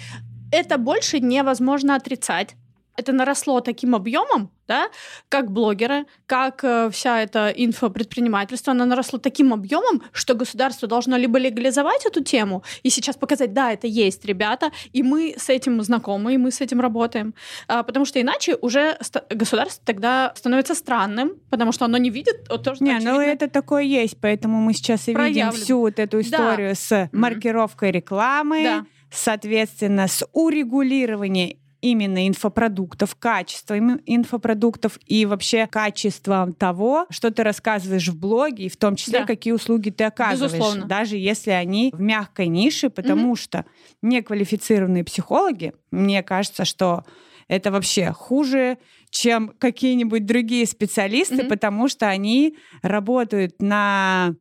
это 0.52 0.78
больше 0.78 1.20
невозможно 1.20 1.96
отрицать. 1.96 2.56
Это 2.98 3.14
наросло 3.14 3.62
таким 3.62 3.96
объемом, 3.96 4.52
да, 4.68 4.90
как 5.30 5.52
блогеры, 5.52 6.06
как 6.26 6.64
э, 6.64 6.90
вся 6.92 7.22
эта 7.22 7.48
инфопредпринимательство, 7.50 8.72
оно 8.72 8.86
наросло 8.86 9.20
таким 9.20 9.54
объемом, 9.54 10.04
что 10.12 10.34
государство 10.36 10.88
должно 10.88 11.16
либо 11.18 11.40
легализовать 11.40 12.06
эту 12.06 12.22
тему 12.24 12.64
и 12.84 12.90
сейчас 12.90 13.16
показать, 13.16 13.54
да, 13.54 13.72
это 13.72 13.88
есть, 13.88 14.26
ребята, 14.26 14.72
и 14.92 15.02
мы 15.02 15.34
с 15.38 15.50
этим 15.50 15.82
знакомы, 15.82 16.34
и 16.34 16.38
мы 16.38 16.52
с 16.52 16.60
этим 16.62 16.82
работаем. 16.82 17.34
А, 17.68 17.84
потому 17.84 18.06
что 18.06 18.20
иначе 18.22 18.56
уже 18.62 18.98
государство 19.30 19.82
тогда 19.86 20.34
становится 20.36 20.76
странным, 20.76 21.34
потому 21.50 21.72
что 21.72 21.86
оно 21.86 21.98
не 21.98 22.10
видит 22.10 22.48
вот 22.50 22.64
то, 22.64 22.76
что 22.76 22.84
Не, 22.84 23.00
ну 23.00 23.16
очевидно. 23.16 23.22
это 23.22 23.48
такое 23.50 23.84
есть, 23.84 24.18
поэтому 24.20 24.60
мы 24.60 24.74
сейчас 24.74 25.08
и 25.08 25.12
видим 25.12 25.22
Проявлено. 25.22 25.52
всю 25.54 25.80
вот 25.80 26.00
эту 26.00 26.20
историю 26.20 26.76
с 26.76 27.10
маркировкой 27.14 27.92
рекламы, 27.92 28.64
Да. 28.64 28.86
соответственно, 29.10 30.08
с 30.08 30.28
урегулированием 30.34 31.58
именно 31.82 32.28
инфопродуктов, 32.28 33.16
качеством 33.16 34.02
инфопродуктов 34.06 35.00
и 35.06 35.26
вообще 35.26 35.68
качеством 35.68 36.54
того, 36.54 37.06
что 37.10 37.32
ты 37.32 37.44
рассказываешь 37.44 38.08
в 38.10 38.20
блоге, 38.20 38.66
и 38.66 38.70
в 38.70 38.78
том 38.78 38.96
числе, 38.96 39.20
Да. 39.20 39.26
какие 39.26 39.54
услуги 39.54 39.90
ты 39.90 40.04
оказываешь, 40.04 40.52
Безусловно. 40.54 40.86
даже 40.86 41.18
если 41.18 41.52
они 41.52 41.92
в 41.94 42.02
мягкой 42.02 42.48
нише, 42.48 42.90
потому 42.90 43.36
что 43.36 43.66
неквалифицированные 44.02 45.04
психологи, 45.04 45.74
мне 45.92 46.22
кажется, 46.24 46.66
что 46.66 47.04
это 47.48 47.72
вообще 47.72 48.12
хуже, 48.12 48.78
чем 49.10 49.54
какие-нибудь 49.58 50.26
другие 50.26 50.66
специалисты, 50.68 51.38
Мгм. 51.38 51.48
потому 51.48 51.88
что 51.88 52.08
они 52.08 52.58
работают 52.84 53.62
на, 53.62 54.36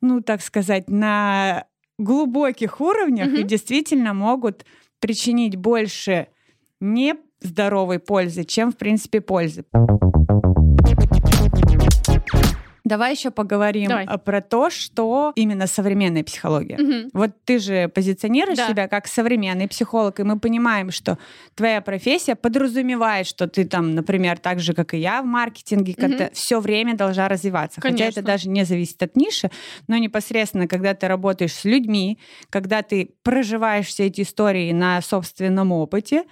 ну, 0.00 0.20
так 0.20 0.40
сказать, 0.42 0.88
на 0.88 1.66
глубоких 1.98 2.80
уровнях 2.80 3.28
и 3.28 3.38
Мгм. 3.40 3.46
действительно 3.46 4.14
могут 4.14 4.64
причинить 5.00 5.54
больше 5.56 6.28
нездоровой 6.84 7.98
пользы, 7.98 8.44
чем, 8.44 8.72
в 8.72 8.76
принципе, 8.76 9.20
пользы. 9.20 9.64
Давай 12.86 13.14
еще 13.14 13.30
поговорим 13.30 13.88
Давай. 13.88 14.04
а, 14.04 14.18
про 14.18 14.42
то, 14.42 14.68
что 14.68 15.32
именно 15.36 15.66
современная 15.66 16.22
психология. 16.22 16.76
Мгм. 16.76 17.10
Вот 17.14 17.30
ты 17.46 17.58
же 17.58 17.88
позиционируешь 17.88 18.58
Да. 18.58 18.68
себя 18.68 18.88
как 18.88 19.06
современный 19.06 19.66
психолог, 19.68 20.20
и 20.20 20.22
мы 20.22 20.38
понимаем, 20.38 20.90
что 20.90 21.16
твоя 21.54 21.80
профессия 21.80 22.34
подразумевает, 22.34 23.26
что 23.26 23.48
ты 23.48 23.64
там, 23.64 23.94
например, 23.94 24.38
так 24.38 24.60
же, 24.60 24.74
как 24.74 24.92
и 24.92 24.98
я 24.98 25.22
в 25.22 25.24
маркетинге, 25.24 25.94
как-то 25.94 26.30
все 26.34 26.60
время 26.60 26.94
должна 26.94 27.26
развиваться. 27.26 27.80
Хотя 27.80 27.96
Конечно. 27.96 28.20
это 28.20 28.26
даже 28.26 28.50
не 28.50 28.64
зависит 28.66 29.02
от 29.02 29.16
ниши, 29.16 29.50
но 29.88 29.96
непосредственно, 29.96 30.68
когда 30.68 30.92
ты 30.92 31.08
работаешь 31.08 31.54
с 31.54 31.64
людьми, 31.64 32.18
когда 32.50 32.82
ты 32.82 33.14
проживаешь 33.22 33.86
все 33.86 34.08
эти 34.08 34.20
истории 34.20 34.72
на 34.72 35.00
собственном 35.00 35.72
опыте, 35.72 36.24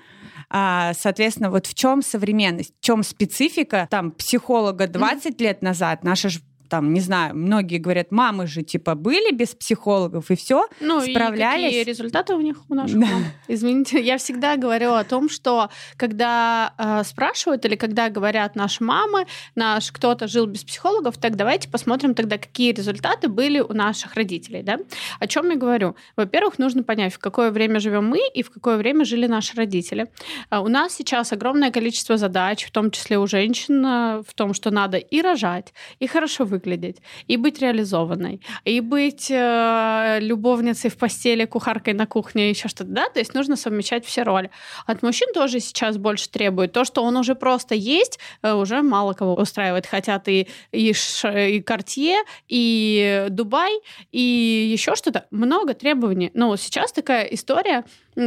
а, 0.54 0.92
соответственно, 0.92 1.50
вот 1.50 1.66
в 1.66 1.72
чем 1.72 2.02
современность, 2.02 2.74
в 2.78 2.84
чем 2.84 3.02
специфика? 3.02 3.88
Там 3.90 4.10
психолога 4.10 4.86
20 4.86 5.40
лет 5.40 5.62
назад, 5.62 6.04
наша 6.04 6.28
ж 6.28 6.40
там, 6.72 6.94
не 6.94 7.00
знаю, 7.00 7.36
многие 7.36 7.76
говорят, 7.76 8.12
мамы 8.12 8.46
же 8.46 8.62
типа 8.62 8.94
были 8.94 9.30
без 9.34 9.54
психологов 9.54 10.30
и 10.30 10.36
все, 10.36 10.66
Ну 10.80 11.02
справлялись. 11.02 11.64
и 11.64 11.66
какие 11.66 11.84
результаты 11.84 12.34
у 12.34 12.40
них 12.40 12.56
у 12.70 12.74
наших 12.74 12.98
Да. 12.98 13.06
мам? 13.06 13.24
Извините, 13.46 14.00
я 14.00 14.16
всегда 14.16 14.56
говорю 14.56 14.92
о 14.94 15.04
том, 15.04 15.28
что 15.28 15.68
когда 15.98 16.72
э, 16.78 17.04
спрашивают 17.04 17.64
или 17.66 17.76
когда 17.76 18.08
говорят 18.08 18.56
наши 18.56 18.82
мамы, 18.82 19.26
наш 19.54 19.92
кто-то 19.92 20.26
жил 20.28 20.46
без 20.46 20.64
психологов, 20.64 21.18
так 21.18 21.36
давайте 21.36 21.68
посмотрим 21.68 22.14
тогда, 22.14 22.38
какие 22.38 22.72
результаты 22.72 23.28
были 23.28 23.60
у 23.60 23.74
наших 23.74 24.14
родителей, 24.14 24.62
да? 24.62 24.78
О 25.20 25.26
чем 25.26 25.50
я 25.50 25.56
говорю? 25.56 25.94
Во-первых, 26.16 26.58
нужно 26.58 26.82
понять, 26.82 27.12
в 27.12 27.18
какое 27.18 27.50
время 27.50 27.80
живем 27.80 28.06
мы 28.06 28.20
и 28.34 28.42
в 28.42 28.50
какое 28.50 28.78
время 28.78 29.04
жили 29.04 29.26
наши 29.26 29.54
родители. 29.56 30.06
А 30.48 30.62
У 30.62 30.68
нас 30.68 30.94
сейчас 30.94 31.32
огромное 31.32 31.70
количество 31.70 32.16
задач, 32.16 32.64
в 32.64 32.70
том 32.70 32.90
числе 32.90 33.18
у 33.18 33.26
женщин, 33.26 33.84
э, 33.84 34.22
в 34.26 34.32
том, 34.34 34.54
что 34.54 34.70
надо 34.70 34.96
и 34.96 35.20
рожать, 35.20 35.74
и 36.00 36.06
хорошо 36.06 36.44
выглядеть, 36.44 36.61
и 37.26 37.36
быть 37.36 37.60
реализованной, 37.60 38.40
и 38.64 38.80
быть 38.80 39.30
э, 39.30 40.18
любовницей 40.20 40.90
в 40.90 40.96
постели, 40.96 41.44
кухаркой 41.44 41.94
на 41.94 42.06
кухне, 42.06 42.50
еще 42.50 42.68
что-то, 42.68 42.90
да, 42.90 43.08
то 43.08 43.18
есть 43.18 43.34
нужно 43.34 43.56
совмещать 43.56 44.04
все 44.04 44.22
роли. 44.22 44.50
От 44.86 45.02
мужчин 45.02 45.28
тоже 45.34 45.60
сейчас 45.60 45.96
больше 45.96 46.28
требует. 46.28 46.72
То, 46.72 46.84
что 46.84 47.02
он 47.02 47.16
уже 47.16 47.34
просто 47.34 47.74
есть, 47.74 48.18
э, 48.42 48.52
уже 48.52 48.82
мало 48.82 49.12
кого 49.12 49.34
устраивает. 49.34 49.86
Хотят 49.86 50.28
и, 50.28 50.48
и, 50.72 50.88
и 50.88 50.92
Cartier, 50.92 52.22
и 52.48 53.26
Дубай, 53.30 53.72
и 54.10 54.70
еще 54.72 54.94
что-то. 54.94 55.26
Много 55.30 55.74
требований. 55.74 56.30
Но 56.34 56.56
сейчас 56.56 56.92
такая 56.92 57.24
история, 57.26 57.84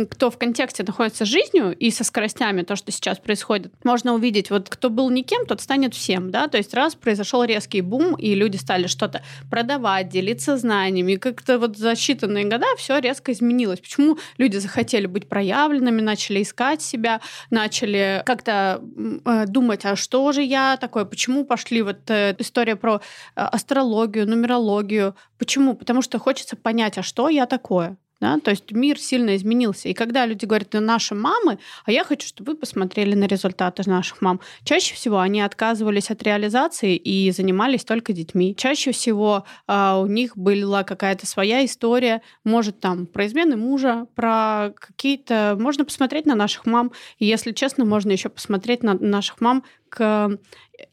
кто 0.09 0.31
в 0.31 0.37
контексте 0.37 0.83
находится 0.83 1.25
с 1.25 1.27
жизнью 1.27 1.75
и 1.77 1.91
со 1.91 2.03
скоростями, 2.03 2.63
то, 2.63 2.75
что 2.75 2.91
сейчас 2.91 3.19
происходит, 3.19 3.71
можно 3.83 4.13
увидеть, 4.13 4.49
вот 4.49 4.69
кто 4.69 4.89
был 4.89 5.09
никем, 5.09 5.45
тот 5.45 5.61
станет 5.61 5.93
всем, 5.93 6.31
да, 6.31 6.47
то 6.47 6.57
есть 6.57 6.73
раз 6.73 6.95
произошел 6.95 7.43
резкий 7.43 7.81
бум, 7.81 8.15
и 8.15 8.33
люди 8.33 8.57
стали 8.57 8.87
что-то 8.87 9.21
продавать, 9.49 10.09
делиться 10.09 10.57
знаниями, 10.57 11.15
как-то 11.15 11.59
вот 11.59 11.77
за 11.77 11.91
считанные 11.91 12.49
года 12.49 12.65
все 12.77 12.99
резко 12.99 13.31
изменилось. 13.31 13.79
Почему 13.79 14.17
люди 14.37 14.57
захотели 14.57 15.05
быть 15.05 15.29
проявленными, 15.29 16.01
начали 16.01 16.41
искать 16.41 16.81
себя, 16.81 17.21
начали 17.49 18.23
как-то 18.25 18.81
э, 19.25 19.45
думать, 19.47 19.85
а 19.85 19.95
что 19.95 20.31
же 20.31 20.41
я 20.41 20.77
такое, 20.77 21.05
почему 21.05 21.45
пошли 21.45 21.81
вот 21.81 22.09
э, 22.09 22.35
история 22.39 22.75
про 22.75 22.95
э, 22.95 23.41
астрологию, 23.41 24.27
нумерологию, 24.27 25.15
почему? 25.37 25.75
Потому 25.75 26.01
что 26.01 26.17
хочется 26.17 26.55
понять, 26.55 26.97
а 26.97 27.03
что 27.03 27.29
я 27.29 27.45
такое? 27.45 27.97
Да? 28.21 28.39
То 28.39 28.51
есть 28.51 28.71
мир 28.71 28.97
сильно 28.99 29.35
изменился. 29.35 29.89
И 29.89 29.93
когда 29.93 30.25
люди 30.25 30.45
говорят, 30.45 30.69
это 30.69 30.79
наши 30.79 31.15
мамы, 31.15 31.59
а 31.85 31.91
я 31.91 32.03
хочу, 32.03 32.27
чтобы 32.27 32.53
вы 32.53 32.57
посмотрели 32.57 33.13
на 33.13 33.25
результаты 33.25 33.83
наших 33.89 34.21
мам. 34.21 34.39
Чаще 34.63 34.95
всего 34.95 35.19
они 35.19 35.41
отказывались 35.41 36.09
от 36.09 36.23
реализации 36.23 36.95
и 36.95 37.31
занимались 37.31 37.83
только 37.83 38.13
детьми. 38.13 38.55
Чаще 38.55 38.91
всего 38.91 39.45
а, 39.67 39.99
у 39.99 40.07
них 40.07 40.37
была 40.37 40.83
какая-то 40.83 41.27
своя 41.27 41.65
история, 41.65 42.21
может 42.43 42.79
там 42.79 43.05
про 43.05 43.25
измены 43.25 43.57
мужа, 43.57 44.07
про 44.15 44.73
какие-то... 44.79 45.57
Можно 45.59 45.83
посмотреть 45.85 46.25
на 46.25 46.35
наших 46.35 46.65
мам. 46.65 46.91
И 47.19 47.25
если 47.25 47.51
честно, 47.51 47.85
можно 47.85 48.11
еще 48.11 48.29
посмотреть 48.29 48.83
на 48.83 48.93
наших 48.93 49.41
мам 49.41 49.63
к 49.89 50.39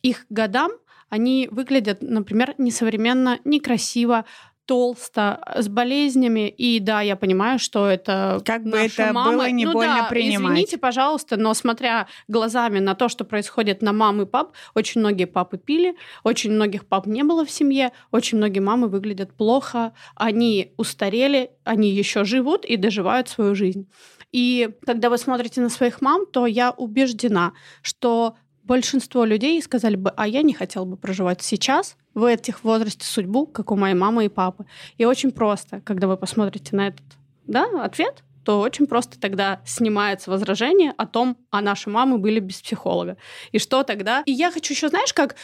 их 0.03 0.27
годам. 0.29 0.73
Они 1.09 1.49
выглядят, 1.51 1.99
например, 2.01 2.55
несовременно, 2.57 3.39
некрасиво, 3.45 4.25
толсто, 4.67 5.41
с 5.57 5.69
болезнями, 5.69 6.49
и 6.49 6.79
да, 6.81 7.01
я 7.01 7.17
понимаю, 7.17 7.59
что 7.59 7.87
это 7.87 8.41
Как 8.45 8.63
бы 8.65 8.79
это 8.79 9.13
мама. 9.13 9.33
было 9.33 9.51
не 9.51 9.65
ну, 9.65 9.73
больно 9.73 10.03
да, 10.03 10.09
принимать. 10.09 10.53
Извините, 10.53 10.79
пожалуйста, 10.79 11.37
но 11.37 11.53
смотря 11.55 12.07
глазами 12.29 12.79
на 12.79 12.95
то, 12.95 13.09
что 13.09 13.25
происходит 13.25 13.83
на 13.83 13.93
мам 13.93 14.23
и 14.23 14.27
пап, 14.27 14.53
очень 14.75 15.01
многие 15.01 15.27
папы 15.27 15.59
пили, 15.59 15.97
очень 16.23 16.53
многих 16.53 16.87
пап 16.87 17.07
не 17.07 17.25
было 17.25 17.45
в 17.45 17.51
семье, 17.51 17.93
очень 18.11 18.39
многие 18.39 18.61
мамы 18.61 18.89
выглядят 18.89 19.37
плохо, 19.37 19.93
они 20.15 20.73
устарели, 20.77 21.51
они 21.65 21.91
еще 21.91 22.25
живут 22.25 22.65
и 22.65 22.77
доживают 22.77 23.29
свою 23.29 23.55
жизнь. 23.55 23.89
И 24.31 24.71
когда 24.87 25.11
вы 25.11 25.19
смотрите 25.19 25.61
на 25.61 25.69
своих 25.69 26.01
мам, 26.01 26.25
то 26.27 26.47
я 26.47 26.71
убеждена, 26.71 27.53
что 27.83 28.37
большинство 28.63 29.25
людей 29.25 29.61
сказали 29.63 29.97
бы, 29.97 30.11
а 30.17 30.27
я 30.27 30.43
не 30.43 30.55
хотел 30.55 30.87
бы 30.87 30.97
проживать 30.97 31.43
сейчас, 31.43 31.97
в 32.15 32.25
этих 32.25 32.65
возрасте 32.65 33.07
судьбу, 33.07 33.47
как 33.47 33.71
у 33.71 33.77
моей 33.77 33.95
мамы 33.95 34.27
и 34.27 34.29
папы. 34.29 34.67
И 34.99 35.05
очень 35.05 35.33
просто, 35.33 35.81
когда 35.81 36.07
вы 36.07 36.17
посмотрите 36.17 36.77
на 36.77 36.89
этот 36.89 37.05
да, 37.47 37.67
ответ, 37.83 38.23
то 38.45 38.61
очень 38.61 38.87
просто 38.87 39.19
тогда 39.19 39.61
снимается 39.65 40.31
возражение 40.31 40.95
о 40.97 41.07
том, 41.07 41.37
а 41.51 41.61
наши 41.61 41.91
мамы 41.91 42.19
были 42.19 42.41
без 42.41 42.61
психолога. 42.61 43.17
И 43.53 43.59
что 43.59 43.83
тогда? 43.83 44.23
И 44.27 44.33
я 44.33 44.51
хочу 44.51 44.75
еще, 44.75 44.89
знаешь, 44.89 45.13
как 45.13 45.37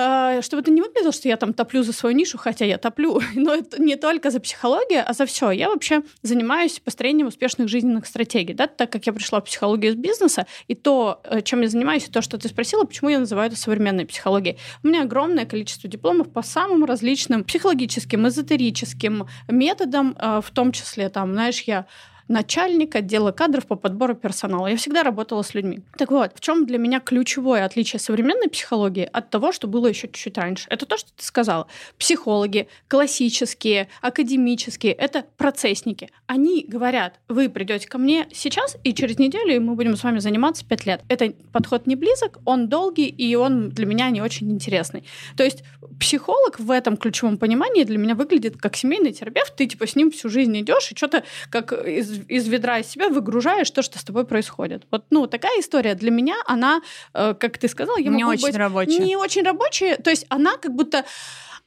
Э, 0.00 0.40
чтобы 0.42 0.62
это 0.62 0.70
не 0.70 0.80
выглядело, 0.80 1.10
что 1.10 1.28
я 1.28 1.36
там 1.36 1.52
топлю 1.52 1.82
за 1.82 1.92
свою 1.92 2.14
нишу, 2.14 2.38
хотя 2.38 2.64
я 2.64 2.78
топлю, 2.78 3.20
но 3.34 3.54
это 3.54 3.82
не 3.82 3.96
только 3.96 4.30
за 4.30 4.38
психологию, 4.38 5.02
а 5.04 5.12
за 5.12 5.26
все. 5.26 5.50
Я 5.50 5.68
вообще 5.68 6.02
занимаюсь 6.22 6.78
построением 6.78 7.26
успешных 7.26 7.68
жизненных 7.68 8.06
стратегий, 8.06 8.54
да, 8.54 8.68
так 8.68 8.92
как 8.92 9.06
я 9.06 9.12
пришла 9.12 9.40
в 9.40 9.44
психологию 9.44 9.92
из 9.92 9.96
бизнеса, 9.96 10.46
и 10.68 10.76
то, 10.76 11.20
э, 11.24 11.42
чем 11.42 11.62
я 11.62 11.68
занимаюсь, 11.68 12.06
и 12.06 12.12
то, 12.12 12.22
что 12.22 12.38
ты 12.38 12.48
спросила, 12.48 12.84
почему 12.84 13.10
я 13.10 13.18
называю 13.18 13.48
это 13.48 13.56
современной 13.56 14.06
психологией. 14.06 14.56
У 14.84 14.88
меня 14.88 15.02
огромное 15.02 15.46
количество 15.46 15.90
дипломов 15.90 16.32
по 16.32 16.42
самым 16.42 16.84
различным 16.84 17.42
психологическим, 17.42 18.28
эзотерическим 18.28 19.26
методам, 19.48 20.16
э, 20.16 20.40
в 20.44 20.50
том 20.52 20.70
числе, 20.70 21.08
там, 21.08 21.32
знаешь, 21.32 21.62
я 21.62 21.86
начальник 22.28 22.94
отдела 22.94 23.32
кадров 23.32 23.66
по 23.66 23.76
подбору 23.76 24.14
персонала. 24.14 24.66
Я 24.68 24.76
всегда 24.76 25.02
работала 25.02 25.42
с 25.42 25.54
людьми. 25.54 25.80
Так 25.96 26.10
вот, 26.10 26.32
в 26.34 26.40
чем 26.40 26.66
для 26.66 26.78
меня 26.78 27.00
ключевое 27.00 27.64
отличие 27.64 28.00
современной 28.00 28.48
психологии 28.48 29.08
от 29.12 29.30
того, 29.30 29.52
что 29.52 29.66
было 29.66 29.86
еще 29.86 30.08
чуть-чуть 30.08 30.38
раньше? 30.38 30.66
Это 30.70 30.86
то, 30.86 30.96
что 30.96 31.10
ты 31.16 31.24
сказала. 31.24 31.66
Психологи, 31.98 32.68
классические, 32.88 33.88
академические, 34.00 34.92
это 34.92 35.24
процессники. 35.36 36.10
Они 36.26 36.64
говорят, 36.66 37.20
вы 37.28 37.48
придете 37.48 37.88
ко 37.88 37.98
мне 37.98 38.26
сейчас, 38.32 38.76
и 38.84 38.94
через 38.94 39.18
неделю 39.18 39.54
и 39.54 39.58
мы 39.58 39.74
будем 39.74 39.96
с 39.96 40.04
вами 40.04 40.18
заниматься 40.18 40.64
пять 40.64 40.86
лет. 40.86 41.02
Это 41.08 41.32
подход 41.52 41.86
не 41.86 41.96
близок, 41.96 42.38
он 42.44 42.68
долгий, 42.68 43.06
и 43.06 43.34
он 43.34 43.70
для 43.70 43.86
меня 43.86 44.10
не 44.10 44.20
очень 44.20 44.50
интересный. 44.50 45.04
То 45.36 45.44
есть 45.44 45.64
психолог 45.98 46.58
в 46.60 46.70
этом 46.70 46.96
ключевом 46.96 47.38
понимании 47.38 47.84
для 47.84 47.98
меня 47.98 48.14
выглядит 48.14 48.56
как 48.56 48.76
семейный 48.76 49.12
терапевт. 49.12 49.56
Ты 49.56 49.66
типа 49.66 49.86
с 49.86 49.96
ним 49.96 50.10
всю 50.10 50.28
жизнь 50.28 50.58
идешь 50.60 50.92
и 50.92 50.96
что-то 50.96 51.24
как 51.50 51.72
из 51.72 52.17
из, 52.28 52.48
ведра 52.48 52.78
из 52.78 52.86
себя 52.86 53.08
выгружаешь 53.08 53.70
то, 53.70 53.82
что 53.82 53.98
с 53.98 54.04
тобой 54.04 54.24
происходит. 54.24 54.86
Вот, 54.90 55.04
ну, 55.10 55.26
такая 55.26 55.60
история 55.60 55.94
для 55.94 56.10
меня, 56.10 56.36
она, 56.46 56.80
э, 57.14 57.34
как 57.34 57.58
ты 57.58 57.68
сказала, 57.68 57.98
я 57.98 58.10
не 58.10 58.24
могу 58.24 58.32
очень 58.32 58.46
быть 58.46 58.56
рабочая. 58.56 58.98
не 58.98 59.16
очень 59.16 59.42
рабочая. 59.42 59.96
То 59.96 60.10
есть 60.10 60.26
она 60.28 60.56
как 60.56 60.74
будто 60.74 61.04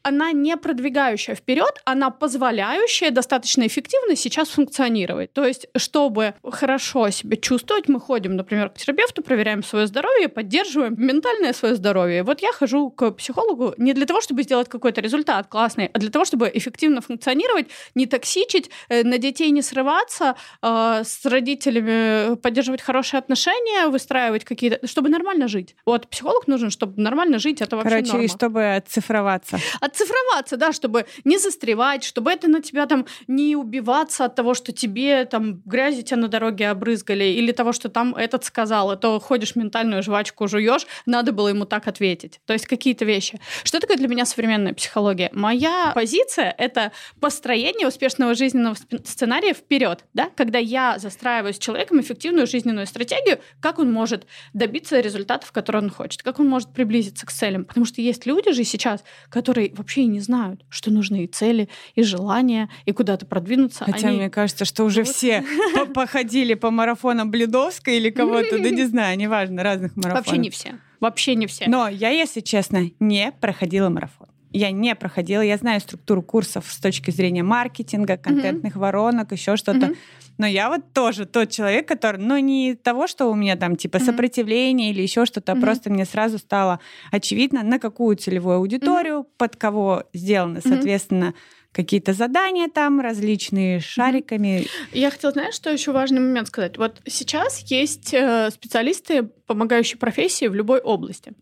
она 0.04 0.32
не 0.32 0.58
продвигающая 0.58 1.36
вперед, 1.36 1.82
она 1.86 2.10
позволяющая 2.10 3.12
достаточно 3.12 3.68
эффективно 3.68 4.16
сейчас 4.16 4.50
функционировать. 4.50 5.34
То 5.34 5.46
есть, 5.46 5.68
чтобы 5.76 6.34
хорошо 6.44 7.10
себя 7.10 7.38
чувствовать, 7.38 7.88
мы 7.88 8.00
ходим, 8.00 8.36
например, 8.36 8.70
к 8.70 8.78
терапевту, 8.78 9.22
проверяем 9.22 9.64
свое 9.64 9.88
здоровье, 9.88 10.28
поддерживаем 10.28 10.96
ментальное 10.98 11.54
свое 11.54 11.76
здоровье. 11.76 12.24
Вот 12.24 12.42
я 12.42 12.52
хожу 12.52 12.90
к 12.90 13.12
психологу 13.12 13.74
не 13.78 13.94
для 13.94 14.06
того, 14.06 14.22
чтобы 14.22 14.44
сделать 14.44 14.70
какой-то 14.70 15.02
результат 15.02 15.48
классный, 15.48 15.90
а 15.94 16.00
для 16.00 16.10
того, 16.10 16.26
чтобы 16.26 16.50
эффективно 16.54 17.02
функционировать, 17.02 17.68
не 17.96 18.06
токсичить, 18.06 18.70
э, 18.90 19.04
на 19.04 19.18
детей 19.18 19.52
не 19.52 19.62
срываться, 19.62 20.36
э, 20.62 21.02
с 21.04 21.26
родителями 21.26 22.36
поддерживать 22.36 22.82
хорошие 22.82 23.20
отношения, 23.20 23.88
выстраивать 23.88 24.46
какие-то, 24.46 24.86
чтобы 24.88 25.10
нормально 25.10 25.48
жить. 25.48 25.76
Вот 25.86 26.08
психолог 26.08 26.48
нужен, 26.48 26.72
чтобы 26.72 27.02
нормально 27.02 27.40
жить, 27.40 27.62
это 27.62 27.76
вообще 27.76 27.90
Короче, 27.90 28.12
норма. 28.14 28.26
и 28.26 28.28
чтобы 28.28 28.76
оцифроваться 28.76 29.60
отцифроваться, 29.92 30.58
да, 30.58 30.72
чтобы 30.72 31.06
не 31.24 31.38
застревать, 31.38 32.04
чтобы 32.04 32.32
это 32.32 32.48
на 32.48 32.62
тебя 32.62 32.86
там 32.86 33.06
не 33.28 33.56
убиваться 33.56 34.26
от 34.26 34.36
того, 34.36 34.54
что 34.54 34.72
тебе 34.72 35.26
там 35.26 35.62
грязи 35.66 36.02
тебя 36.02 36.18
на 36.18 36.28
дороге 36.28 36.70
обрызгали, 36.70 37.26
или 37.26 37.52
того, 37.52 37.74
что 37.74 37.90
там 37.90 38.16
этот 38.16 38.44
сказал, 38.46 38.92
а 38.92 38.96
то 38.96 39.20
ходишь 39.20 39.56
ментальную 39.56 40.04
жвачку 40.04 40.48
жуешь, 40.48 40.88
надо 41.06 41.32
было 41.32 41.50
ему 41.50 41.66
так 41.66 41.88
ответить. 41.88 42.40
То 42.46 42.54
есть 42.54 42.66
какие-то 42.66 43.06
вещи. 43.06 43.40
Что 43.64 43.80
такое 43.80 43.98
для 43.98 44.08
меня 44.08 44.26
современная 44.26 44.74
психология? 44.74 45.30
Моя 45.34 45.92
позиция— 45.94 46.54
это 46.58 46.92
построение 47.20 47.88
успешного 47.88 48.34
жизненного 48.34 48.76
сценария 49.04 49.54
вперед, 49.54 50.06
да, 50.14 50.30
когда 50.36 50.60
я 50.60 50.98
застраиваю 50.98 51.54
с 51.54 51.60
человеком 51.60 52.00
эффективную 52.00 52.48
жизненную 52.48 52.88
стратегию, 52.88 53.40
как 53.60 53.80
он 53.80 53.92
может 53.92 54.26
добиться 54.54 55.00
результатов, 55.00 55.52
которые 55.52 55.84
он 55.84 55.90
хочет, 55.90 56.24
как 56.24 56.40
он 56.40 56.48
может 56.48 56.74
приблизиться 56.74 57.26
к 57.26 57.32
целям. 57.32 57.66
Потому 57.66 57.86
что 57.86 58.02
есть 58.02 58.26
люди 58.26 58.52
же 58.52 58.64
сейчас, 58.64 59.04
которые 59.30 59.70
вообще 59.82 60.04
и 60.04 60.08
не 60.08 60.20
знают, 60.20 60.64
что 60.70 60.92
нужны 60.92 61.24
и 61.24 61.28
цели, 61.28 61.68
и 61.96 62.04
желания, 62.04 62.70
и 62.86 62.92
куда-то 62.92 63.26
продвинуться. 63.26 63.86
Хотя 63.86 64.10
Они... 64.10 64.18
мне 64.18 64.30
кажется, 64.30 64.64
что 64.66 64.84
уже 64.84 65.04
все 65.04 65.44
походили 65.94 66.54
по 66.54 66.72
марафонам 66.72 67.32
Блюдовской 67.32 67.98
или 67.98 68.10
кого-то, 68.10 68.60
да 68.60 68.70
не 68.70 68.86
знаю, 68.86 69.18
неважно, 69.18 69.64
разных 69.64 69.96
марафонов. 69.96 70.26
Вообще 70.26 70.38
не 70.38 70.50
все. 70.50 70.76
Вообще 71.00 71.36
не 71.36 71.48
все. 71.48 71.66
Но 71.68 71.88
я, 71.88 72.10
если 72.10 72.42
честно, 72.42 72.92
не 73.00 73.32
проходила 73.42 73.90
марафон. 73.90 74.28
Я 74.54 74.72
не 74.72 74.96
проходила, 74.96 75.42
я 75.42 75.58
знаю 75.58 75.80
структуру 75.80 76.22
курсов 76.22 76.66
с 76.70 76.80
точки 76.80 77.12
зрения 77.12 77.44
маркетинга, 77.44 78.18
контентных 78.18 78.76
mm-hmm. 78.76 78.80
воронок, 78.80 79.32
еще 79.32 79.56
что-то. 79.56 79.88
Mm-hmm. 79.88 79.98
Но 80.38 80.48
я 80.48 80.70
вот 80.70 80.92
тоже 80.94 81.26
тот 81.26 81.50
человек, 81.50 81.88
который, 81.88 82.18
ну, 82.20 82.38
не 82.38 82.76
того, 82.76 83.08
что 83.08 83.30
у 83.30 83.36
меня 83.36 83.56
там 83.56 83.76
типа 83.76 83.98
mm-hmm. 83.98 84.06
сопротивление 84.06 84.92
или 84.92 85.02
еще 85.02 85.26
что-то, 85.26 85.54
mm-hmm. 85.54 85.62
просто 85.62 85.90
мне 85.90 86.06
сразу 86.06 86.38
стало 86.38 86.80
очевидно, 87.12 87.64
на 87.64 87.80
какую 87.80 88.18
целевую 88.18 88.58
аудиторию, 88.58 89.20
mm-hmm. 89.20 89.38
под 89.38 89.56
кого 89.56 90.04
сделано, 90.14 90.62
соответственно, 90.62 91.26
mm-hmm 91.26 91.61
какие-то 91.72 92.14
задания 92.14 92.68
там 92.68 93.00
различные 93.00 93.80
шариками. 93.80 94.68
Я 94.92 95.10
хотела, 95.10 95.34
знаешь, 95.34 95.56
что 95.56 95.70
еще 95.70 95.92
важный 95.92 96.20
момент 96.20 96.48
сказать. 96.48 96.78
Вот 96.78 97.02
сейчас 97.06 97.60
есть 97.72 98.14
э, 98.14 98.50
специалисты, 98.52 99.24
помогающие 99.24 99.98
профессии 99.98 100.46
в 100.46 100.56
любой 100.56 100.80
области. 100.80 101.34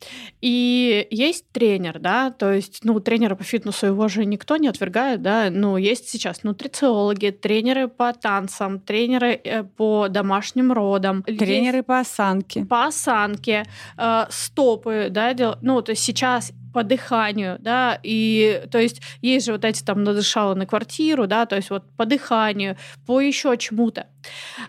И 0.42 1.08
есть 1.10 1.46
тренер, 1.52 2.00
да, 2.00 2.32
то 2.32 2.52
есть, 2.52 2.80
ну, 2.84 3.00
тренера 3.00 3.36
по 3.36 3.44
фитнесу 3.44 3.88
его 3.88 4.08
же 4.08 4.26
никто 4.26 4.58
не 4.58 4.68
отвергает, 4.68 5.22
да, 5.22 5.50
ну, 5.52 5.78
есть 5.78 6.10
сейчас 6.10 6.44
нутрициологи, 6.44 7.30
тренеры 7.30 7.88
по 7.88 8.14
танцам, 8.14 8.80
тренеры 8.80 9.40
э, 9.44 9.64
по 9.64 10.08
домашним 10.10 10.72
родам. 10.72 11.24
Тренеры 11.24 11.78
есть 11.78 11.88
по 11.88 12.00
осанке. 12.00 12.66
По 12.66 12.86
осанке, 12.86 13.66
э, 13.98 14.26
стопы, 14.30 15.08
да, 15.10 15.34
дел... 15.34 15.56
ну, 15.62 15.82
то 15.82 15.92
есть 15.92 16.04
сейчас 16.04 16.52
по 16.74 16.84
дыханию, 16.84 17.58
да, 17.60 18.00
и 18.04 18.64
то 18.72 18.80
есть 18.80 19.02
есть 19.22 19.46
же 19.46 19.54
вот 19.54 19.66
эти 19.66 19.84
там 19.84 20.04
надышала 20.04 20.56
на 20.56 20.66
квартиру, 20.66 21.28
да, 21.28 21.46
то 21.46 21.56
есть 21.56 21.70
вот 21.70 21.84
по 21.98 22.06
дыханию, 22.06 22.78
по 23.06 23.20
еще 23.20 23.56
чему-то. 23.58 24.08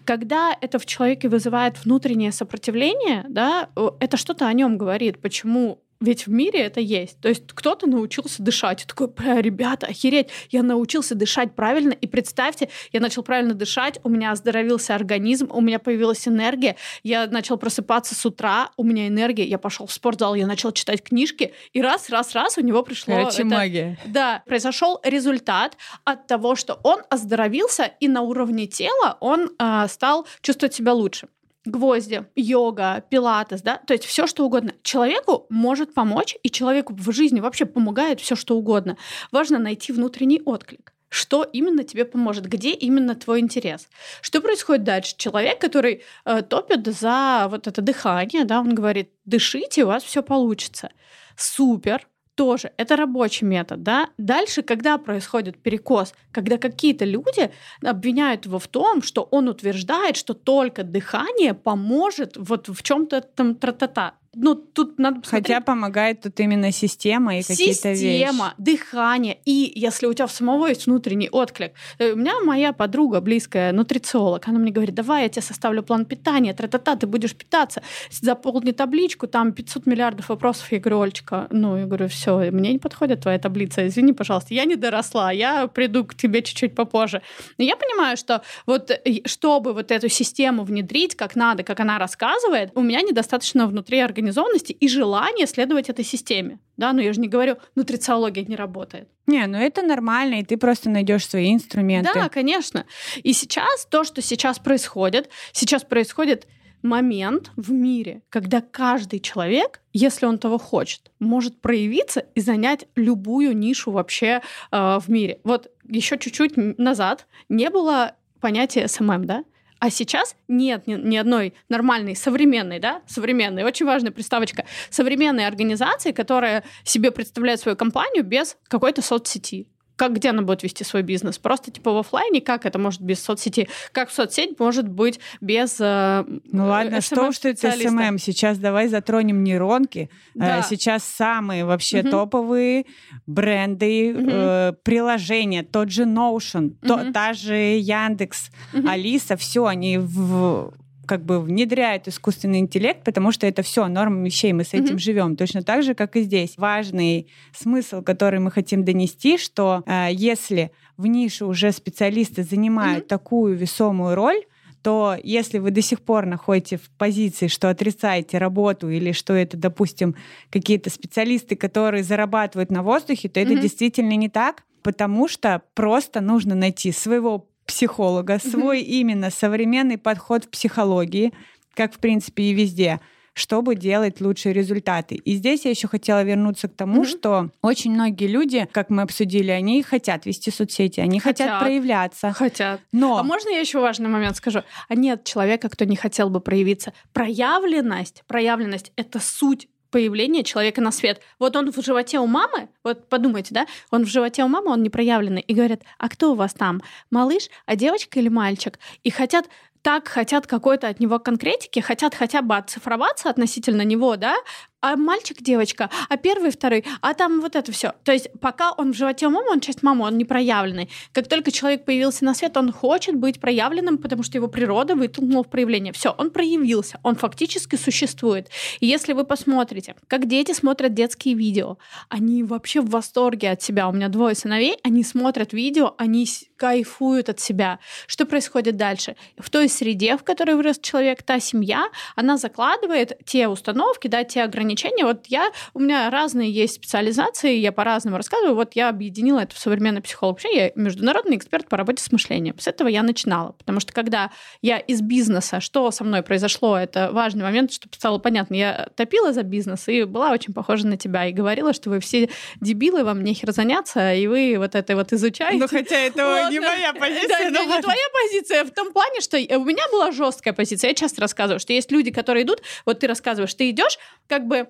Когда 0.04 0.56
это 0.60 0.78
в 0.78 0.86
человеке 0.86 1.28
вызывает 1.28 1.84
внутреннее 1.84 2.32
сопротивление, 2.32 3.24
да, 3.28 3.68
это 4.00 4.16
что-то 4.16 4.46
о 4.46 4.52
нем 4.52 4.78
говорит, 4.78 5.20
почему 5.20 5.82
ведь 6.00 6.26
в 6.26 6.30
мире 6.30 6.60
это 6.60 6.80
есть. 6.80 7.20
То 7.20 7.28
есть 7.28 7.44
кто-то 7.48 7.86
научился 7.86 8.42
дышать. 8.42 8.82
И 8.82 8.86
такой, 8.86 9.08
бля, 9.08 9.42
ребята, 9.42 9.86
охереть, 9.86 10.28
я 10.50 10.62
научился 10.62 11.14
дышать 11.14 11.54
правильно. 11.54 11.92
И 11.92 12.06
представьте, 12.06 12.70
я 12.92 13.00
начал 13.00 13.22
правильно 13.22 13.54
дышать, 13.54 14.00
у 14.02 14.08
меня 14.08 14.32
оздоровился 14.32 14.94
организм, 14.94 15.48
у 15.50 15.60
меня 15.60 15.78
появилась 15.78 16.26
энергия, 16.26 16.76
я 17.02 17.26
начал 17.26 17.58
просыпаться 17.58 18.14
с 18.14 18.24
утра, 18.24 18.70
у 18.76 18.84
меня 18.84 19.08
энергия, 19.08 19.44
я 19.44 19.58
пошел 19.58 19.86
в 19.86 19.92
спортзал, 19.92 20.34
я 20.34 20.46
начал 20.46 20.72
читать 20.72 21.02
книжки, 21.02 21.52
и 21.72 21.82
раз, 21.82 22.08
раз, 22.08 22.34
раз 22.34 22.56
у 22.56 22.62
него 22.62 22.82
пришло... 22.82 23.14
Короче, 23.14 23.42
это, 23.42 23.44
магия. 23.44 23.98
Да, 24.06 24.42
произошел 24.46 25.00
результат 25.04 25.76
от 26.04 26.26
того, 26.26 26.54
что 26.54 26.80
он 26.82 27.02
оздоровился, 27.10 27.90
и 28.00 28.08
на 28.08 28.22
уровне 28.22 28.66
тела 28.66 29.18
он 29.20 29.50
э, 29.58 29.86
стал 29.88 30.26
чувствовать 30.40 30.74
себя 30.74 30.94
лучше 30.94 31.28
гвозди, 31.70 32.24
йога, 32.36 33.04
пилатес, 33.08 33.62
да, 33.62 33.78
то 33.78 33.94
есть 33.94 34.04
все 34.04 34.26
что 34.26 34.44
угодно. 34.44 34.72
Человеку 34.82 35.46
может 35.48 35.94
помочь, 35.94 36.36
и 36.42 36.50
человеку 36.50 36.94
в 36.94 37.12
жизни 37.12 37.40
вообще 37.40 37.64
помогает 37.64 38.20
все 38.20 38.36
что 38.36 38.56
угодно. 38.56 38.96
Важно 39.32 39.58
найти 39.58 39.92
внутренний 39.92 40.42
отклик. 40.44 40.92
Что 41.10 41.42
именно 41.42 41.82
тебе 41.82 42.04
поможет? 42.04 42.46
Где 42.46 42.70
именно 42.70 43.16
твой 43.16 43.40
интерес? 43.40 43.88
Что 44.22 44.40
происходит 44.40 44.84
дальше? 44.84 45.14
Человек, 45.16 45.60
который 45.60 46.02
э, 46.24 46.42
топит 46.42 46.86
за 46.86 47.48
вот 47.50 47.66
это 47.66 47.82
дыхание, 47.82 48.44
да, 48.44 48.60
он 48.60 48.74
говорит, 48.74 49.10
дышите, 49.24 49.84
у 49.84 49.88
вас 49.88 50.04
все 50.04 50.22
получится. 50.22 50.90
Супер, 51.36 52.06
тоже 52.40 52.72
это 52.78 52.96
рабочий 52.96 53.44
метод, 53.44 53.82
да. 53.82 54.08
Дальше, 54.16 54.62
когда 54.62 54.96
происходит 54.96 55.62
перекос, 55.62 56.14
когда 56.32 56.56
какие-то 56.56 57.04
люди 57.04 57.50
обвиняют 57.84 58.46
его 58.46 58.58
в 58.58 58.66
том, 58.66 59.02
что 59.02 59.28
он 59.30 59.48
утверждает, 59.48 60.16
что 60.16 60.32
только 60.32 60.82
дыхание 60.82 61.52
поможет 61.52 62.38
вот 62.38 62.68
в 62.68 62.82
чем-то 62.82 63.20
там 63.20 63.56
тра-та-та. 63.56 64.14
Ну, 64.32 64.54
тут 64.54 64.98
надо 64.98 65.20
посмотреть. 65.20 65.56
Хотя 65.56 65.60
помогает 65.60 66.20
тут 66.20 66.38
именно 66.38 66.70
система 66.70 67.38
и 67.38 67.42
какие-то 67.42 67.88
вещи. 67.90 68.22
Система, 68.22 68.54
дыхание. 68.58 69.38
И 69.44 69.72
если 69.74 70.06
у 70.06 70.14
тебя 70.14 70.28
в 70.28 70.30
самого 70.30 70.68
есть 70.68 70.86
внутренний 70.86 71.28
отклик. 71.28 71.72
Э, 71.98 72.12
у 72.12 72.16
меня 72.16 72.38
моя 72.44 72.72
подруга 72.72 73.20
близкая, 73.20 73.72
нутрициолог, 73.72 74.46
она 74.46 74.60
мне 74.60 74.70
говорит, 74.70 74.94
давай 74.94 75.24
я 75.24 75.28
тебе 75.28 75.42
составлю 75.42 75.82
план 75.82 76.04
питания, 76.04 76.54
тра-та-та, 76.54 76.94
ты 76.94 77.08
будешь 77.08 77.34
питаться, 77.34 77.82
заполни 78.10 78.70
табличку, 78.70 79.26
там 79.26 79.52
500 79.52 79.86
миллиардов 79.86 80.28
вопросов. 80.28 80.70
Я 80.70 80.78
говорю, 80.78 81.00
Олечка, 81.00 81.48
ну, 81.50 81.76
я 81.76 81.86
говорю, 81.86 82.06
все, 82.06 82.52
мне 82.52 82.72
не 82.72 82.78
подходит 82.78 83.22
твоя 83.22 83.38
таблица, 83.40 83.84
извини, 83.88 84.12
пожалуйста, 84.12 84.54
я 84.54 84.64
не 84.64 84.76
доросла, 84.76 85.32
я 85.32 85.66
приду 85.66 86.04
к 86.04 86.14
тебе 86.14 86.42
чуть-чуть 86.42 86.76
попозже. 86.76 87.20
Но 87.58 87.64
я 87.64 87.74
понимаю, 87.74 88.16
что 88.16 88.42
вот 88.64 88.92
чтобы 89.26 89.72
вот 89.72 89.90
эту 89.90 90.08
систему 90.08 90.62
внедрить 90.62 91.16
как 91.16 91.34
надо, 91.34 91.64
как 91.64 91.80
она 91.80 91.98
рассказывает, 91.98 92.70
у 92.76 92.80
меня 92.80 93.02
недостаточно 93.02 93.66
внутри 93.66 93.98
организации 93.98 94.19
организованности 94.20 94.72
и 94.72 94.88
желание 94.88 95.46
следовать 95.46 95.88
этой 95.88 96.04
системе. 96.04 96.58
Да, 96.76 96.92
но 96.92 97.00
я 97.00 97.12
же 97.12 97.20
не 97.20 97.28
говорю, 97.28 97.56
нутрициология 97.74 98.44
не 98.44 98.56
работает. 98.56 99.08
Не, 99.26 99.46
ну 99.46 99.58
это 99.58 99.82
нормально, 99.82 100.40
и 100.40 100.44
ты 100.44 100.56
просто 100.56 100.90
найдешь 100.90 101.26
свои 101.26 101.52
инструменты. 101.52 102.10
Да, 102.14 102.28
конечно. 102.28 102.84
И 103.22 103.32
сейчас 103.32 103.86
то, 103.86 104.04
что 104.04 104.22
сейчас 104.22 104.58
происходит, 104.58 105.30
сейчас 105.52 105.84
происходит 105.84 106.46
момент 106.82 107.50
в 107.56 107.70
мире, 107.70 108.22
когда 108.30 108.60
каждый 108.60 109.20
человек, 109.20 109.80
если 109.92 110.26
он 110.26 110.38
того 110.38 110.58
хочет, 110.58 111.10
может 111.18 111.60
проявиться 111.60 112.20
и 112.34 112.40
занять 112.40 112.86
любую 112.96 113.56
нишу 113.56 113.90
вообще 113.90 114.40
э, 114.72 114.98
в 114.98 115.08
мире. 115.08 115.40
Вот 115.44 115.70
еще 115.88 116.18
чуть-чуть 116.18 116.56
назад 116.78 117.26
не 117.48 117.68
было 117.68 118.14
понятия 118.40 118.88
SMM, 118.88 119.26
да? 119.26 119.44
А 119.80 119.88
сейчас 119.90 120.36
нет 120.46 120.86
ни, 120.86 120.92
ни 120.94 121.16
одной 121.16 121.54
нормальной, 121.70 122.14
современной, 122.14 122.78
да, 122.78 123.00
современной, 123.06 123.64
очень 123.64 123.86
важная 123.86 124.12
приставочка, 124.12 124.66
современной 124.90 125.46
организации, 125.46 126.12
которая 126.12 126.64
себе 126.84 127.10
представляет 127.10 127.60
свою 127.60 127.76
компанию 127.76 128.22
без 128.22 128.58
какой-то 128.68 129.00
соцсети 129.00 129.68
как 130.00 130.14
где 130.14 130.30
она 130.30 130.40
будет 130.40 130.62
вести 130.62 130.82
свой 130.82 131.02
бизнес? 131.02 131.36
Просто 131.36 131.70
типа 131.70 131.92
в 131.92 131.98
офлайне, 131.98 132.40
как 132.40 132.64
это 132.64 132.78
может 132.78 133.02
без 133.02 133.22
соцсети? 133.22 133.68
Как 133.92 134.10
соцсеть 134.10 134.58
может 134.58 134.88
быть 134.88 135.20
без 135.42 135.76
э, 135.78 136.24
Ну 136.26 136.68
ладно, 136.68 136.96
э, 136.96 137.00
что 137.02 137.32
что 137.32 137.50
это 137.50 137.70
SMM? 137.70 138.16
Сейчас 138.16 138.56
давай 138.56 138.88
затронем 138.88 139.44
нейронки. 139.44 140.08
Э, 140.36 140.38
да. 140.38 140.62
Сейчас 140.62 141.04
самые 141.04 141.66
вообще 141.66 142.00
угу. 142.00 142.08
топовые 142.12 142.86
бренды, 143.26 144.14
угу. 144.16 144.30
э, 144.32 144.72
приложения, 144.84 145.64
тот 145.64 145.90
же 145.90 146.04
Notion, 146.04 146.68
угу. 146.68 146.88
то, 146.88 147.12
та 147.12 147.34
же 147.34 147.54
Яндекс, 147.54 148.50
угу. 148.72 148.88
Алиса, 148.88 149.36
все 149.36 149.66
они 149.66 149.98
в 149.98 150.72
как 151.10 151.24
бы 151.24 151.40
внедряют 151.40 152.06
искусственный 152.06 152.60
интеллект, 152.60 153.02
потому 153.02 153.32
что 153.32 153.44
это 153.44 153.62
все 153.62 153.88
норма 153.88 154.24
вещей, 154.24 154.52
мы 154.52 154.62
с 154.62 154.74
этим 154.74 154.94
mm-hmm. 154.94 154.98
живем. 154.98 155.34
Точно 155.34 155.64
так 155.64 155.82
же, 155.82 155.94
как 155.94 156.14
и 156.14 156.22
здесь. 156.22 156.54
Важный 156.56 157.26
смысл, 157.52 158.00
который 158.00 158.38
мы 158.38 158.52
хотим 158.52 158.84
донести, 158.84 159.36
что 159.36 159.82
э, 159.86 160.10
если 160.12 160.70
в 160.96 161.08
нише 161.08 161.46
уже 161.46 161.72
специалисты 161.72 162.44
занимают 162.44 163.06
mm-hmm. 163.06 163.08
такую 163.08 163.56
весомую 163.56 164.14
роль, 164.14 164.44
то 164.82 165.16
если 165.20 165.58
вы 165.58 165.72
до 165.72 165.82
сих 165.82 166.00
пор 166.00 166.26
находите 166.26 166.76
в 166.76 166.88
позиции, 166.90 167.48
что 167.48 167.70
отрицаете 167.70 168.38
работу 168.38 168.88
или 168.88 169.10
что 169.10 169.32
это, 169.32 169.56
допустим, 169.56 170.14
какие-то 170.48 170.90
специалисты, 170.90 171.56
которые 171.56 172.04
зарабатывают 172.04 172.70
на 172.70 172.84
воздухе, 172.84 173.28
то 173.28 173.40
это 173.40 173.54
mm-hmm. 173.54 173.60
действительно 173.62 174.14
не 174.14 174.28
так, 174.28 174.62
потому 174.82 175.26
что 175.26 175.60
просто 175.74 176.20
нужно 176.20 176.54
найти 176.54 176.92
своего 176.92 177.49
психолога, 177.70 178.38
свой 178.38 178.80
именно 178.80 179.30
современный 179.30 179.96
подход 179.96 180.44
в 180.44 180.48
психологии, 180.48 181.32
как 181.74 181.94
в 181.94 181.98
принципе 181.98 182.42
и 182.42 182.52
везде 182.52 183.00
чтобы 183.32 183.74
делать 183.74 184.20
лучшие 184.20 184.52
результаты. 184.52 185.14
И 185.14 185.34
здесь 185.36 185.64
я 185.64 185.70
еще 185.70 185.88
хотела 185.88 186.22
вернуться 186.22 186.68
к 186.68 186.74
тому, 186.74 187.02
mm-hmm. 187.02 187.06
что 187.06 187.50
очень 187.62 187.92
многие 187.92 188.26
люди, 188.26 188.68
как 188.70 188.90
мы 188.90 189.02
обсудили, 189.02 189.50
они 189.50 189.82
хотят 189.82 190.26
вести 190.26 190.50
соцсети, 190.50 191.00
они 191.00 191.20
хотят, 191.20 191.48
хотят 191.48 191.62
проявляться. 191.62 192.32
Хотят. 192.32 192.80
Но... 192.92 193.16
А 193.18 193.22
можно 193.22 193.48
я 193.48 193.60
еще 193.60 193.80
важный 193.80 194.10
момент 194.10 194.36
скажу? 194.36 194.62
А 194.88 194.94
нет 194.94 195.24
человека, 195.24 195.70
кто 195.70 195.86
не 195.86 195.96
хотел 195.96 196.28
бы 196.28 196.40
проявиться. 196.40 196.92
Проявленность, 197.14 198.24
проявленность— 198.26 198.92
это 198.96 199.20
суть 199.20 199.68
появления 199.90 200.44
человека 200.44 200.80
на 200.80 200.92
свет. 200.92 201.20
Вот 201.38 201.56
он 201.56 201.70
в 201.70 201.82
животе 201.82 202.18
у 202.18 202.26
мамы, 202.26 202.68
вот 202.84 203.08
подумайте, 203.08 203.54
да, 203.54 203.66
он 203.90 204.04
в 204.04 204.08
животе 204.08 204.44
у 204.44 204.48
мамы, 204.48 204.70
он 204.70 204.82
непроявленный, 204.82 205.40
и 205.40 205.54
говорят, 205.54 205.82
а 205.98 206.08
кто 206.08 206.32
у 206.32 206.34
вас 206.34 206.54
там, 206.54 206.80
малыш, 207.10 207.48
а 207.66 207.76
девочка 207.76 208.18
или 208.20 208.28
мальчик? 208.28 208.78
И 209.02 209.10
хотят 209.10 209.46
так 209.82 210.08
хотят 210.08 210.46
какой-то 210.46 210.88
от 210.88 211.00
него 211.00 211.18
конкретики, 211.18 211.80
хотят 211.80 212.14
хотя 212.14 212.42
бы 212.42 212.56
оцифроваться 212.56 213.30
относительно 213.30 213.82
него, 213.82 214.16
да, 214.16 214.36
а 214.80 214.96
мальчик, 214.96 215.42
девочка, 215.42 215.90
а 216.08 216.16
первый, 216.16 216.50
второй, 216.50 216.84
а 217.00 217.14
там 217.14 217.40
вот 217.40 217.56
это 217.56 217.70
все. 217.72 217.92
То 218.04 218.12
есть 218.12 218.28
пока 218.40 218.72
он 218.72 218.92
в 218.92 218.96
животе 218.96 219.26
у 219.26 219.30
мамы, 219.30 219.50
он 219.50 219.60
часть 219.60 219.82
мамы, 219.82 220.06
он 220.06 220.16
не 220.16 220.24
проявленный. 220.24 220.88
Как 221.12 221.28
только 221.28 221.50
человек 221.50 221.84
появился 221.84 222.24
на 222.24 222.34
свет, 222.34 222.56
он 222.56 222.72
хочет 222.72 223.16
быть 223.16 223.40
проявленным, 223.40 223.98
потому 223.98 224.22
что 224.22 224.38
его 224.38 224.48
природа 224.48 224.94
вытолкнула 224.94 225.44
в 225.44 225.48
проявление. 225.48 225.92
Все, 225.92 226.14
он 226.16 226.30
проявился, 226.30 226.98
он 227.02 227.16
фактически 227.16 227.76
существует. 227.76 228.48
И 228.80 228.86
если 228.86 229.12
вы 229.12 229.24
посмотрите, 229.24 229.94
как 230.06 230.26
дети 230.26 230.52
смотрят 230.52 230.94
детские 230.94 231.34
видео, 231.34 231.78
они 232.08 232.42
вообще 232.42 232.80
в 232.80 232.90
восторге 232.90 233.50
от 233.50 233.62
себя. 233.62 233.88
У 233.88 233.92
меня 233.92 234.08
двое 234.08 234.34
сыновей, 234.34 234.78
они 234.82 235.04
смотрят 235.04 235.52
видео, 235.52 235.94
они 235.98 236.26
кайфуют 236.56 237.28
от 237.28 237.40
себя. 237.40 237.78
Что 238.06 238.26
происходит 238.26 238.76
дальше? 238.76 239.16
В 239.38 239.48
той 239.50 239.68
среде, 239.68 240.16
в 240.16 240.24
которой 240.24 240.56
вырос 240.56 240.78
человек, 240.78 241.22
та 241.22 241.40
семья, 241.40 241.88
она 242.16 242.36
закладывает 242.36 243.18
те 243.24 243.48
установки, 243.48 244.08
да, 244.08 244.24
те 244.24 244.42
ограничения, 244.42 244.69
ограничения. 244.70 245.04
Вот 245.04 245.26
я, 245.26 245.50
у 245.74 245.80
меня 245.80 246.10
разные 246.10 246.50
есть 246.50 246.74
специализации, 246.74 247.56
я 247.56 247.72
по-разному 247.72 248.16
рассказываю. 248.16 248.54
Вот 248.54 248.74
я 248.74 248.88
объединила 248.88 249.40
это 249.40 249.54
в 249.54 249.58
современный 249.58 250.00
психолог. 250.00 250.36
Вообще 250.36 250.56
я 250.56 250.72
международный 250.74 251.36
эксперт 251.36 251.68
по 251.68 251.76
работе 251.76 252.02
с 252.02 252.12
мышлением. 252.12 252.58
С 252.58 252.66
этого 252.66 252.88
я 252.88 253.02
начинала. 253.02 253.52
Потому 253.52 253.80
что 253.80 253.92
когда 253.92 254.30
я 254.62 254.78
из 254.78 255.00
бизнеса, 255.00 255.60
что 255.60 255.90
со 255.90 256.04
мной 256.04 256.22
произошло, 256.22 256.76
это 256.76 257.10
важный 257.12 257.42
момент, 257.42 257.72
чтобы 257.72 257.94
стало 257.94 258.18
понятно. 258.18 258.54
Я 258.54 258.88
топила 258.96 259.32
за 259.32 259.42
бизнес 259.42 259.88
и 259.88 260.04
была 260.04 260.30
очень 260.30 260.54
похожа 260.54 260.86
на 260.86 260.96
тебя. 260.96 261.26
И 261.26 261.32
говорила, 261.32 261.72
что 261.72 261.90
вы 261.90 262.00
все 262.00 262.28
дебилы, 262.60 263.04
вам 263.04 263.22
нехер 263.24 263.52
заняться, 263.52 264.14
и 264.14 264.26
вы 264.26 264.56
вот 264.58 264.74
это 264.74 264.94
вот 264.96 265.12
изучаете. 265.12 265.58
Ну, 265.58 265.68
хотя 265.68 265.96
это 265.96 266.26
вот. 266.26 266.52
не 266.52 266.60
моя 266.60 266.92
позиция. 266.92 267.50
Да, 267.50 267.64
но... 267.64 267.76
не 267.76 267.82
твоя 267.82 268.06
позиция 268.22 268.64
в 268.64 268.70
том 268.70 268.92
плане, 268.92 269.20
что 269.20 269.36
у 269.36 269.64
меня 269.64 269.82
была 269.90 270.12
жесткая 270.12 270.54
позиция. 270.54 270.90
Я 270.90 270.94
часто 270.94 271.20
рассказываю, 271.20 271.60
что 271.60 271.72
есть 271.72 271.90
люди, 271.90 272.10
которые 272.10 272.44
идут, 272.44 272.62
вот 272.86 273.00
ты 273.00 273.06
рассказываешь, 273.06 273.54
ты 273.54 273.70
идешь, 273.70 273.98
как 274.30 274.46
бы 274.46 274.68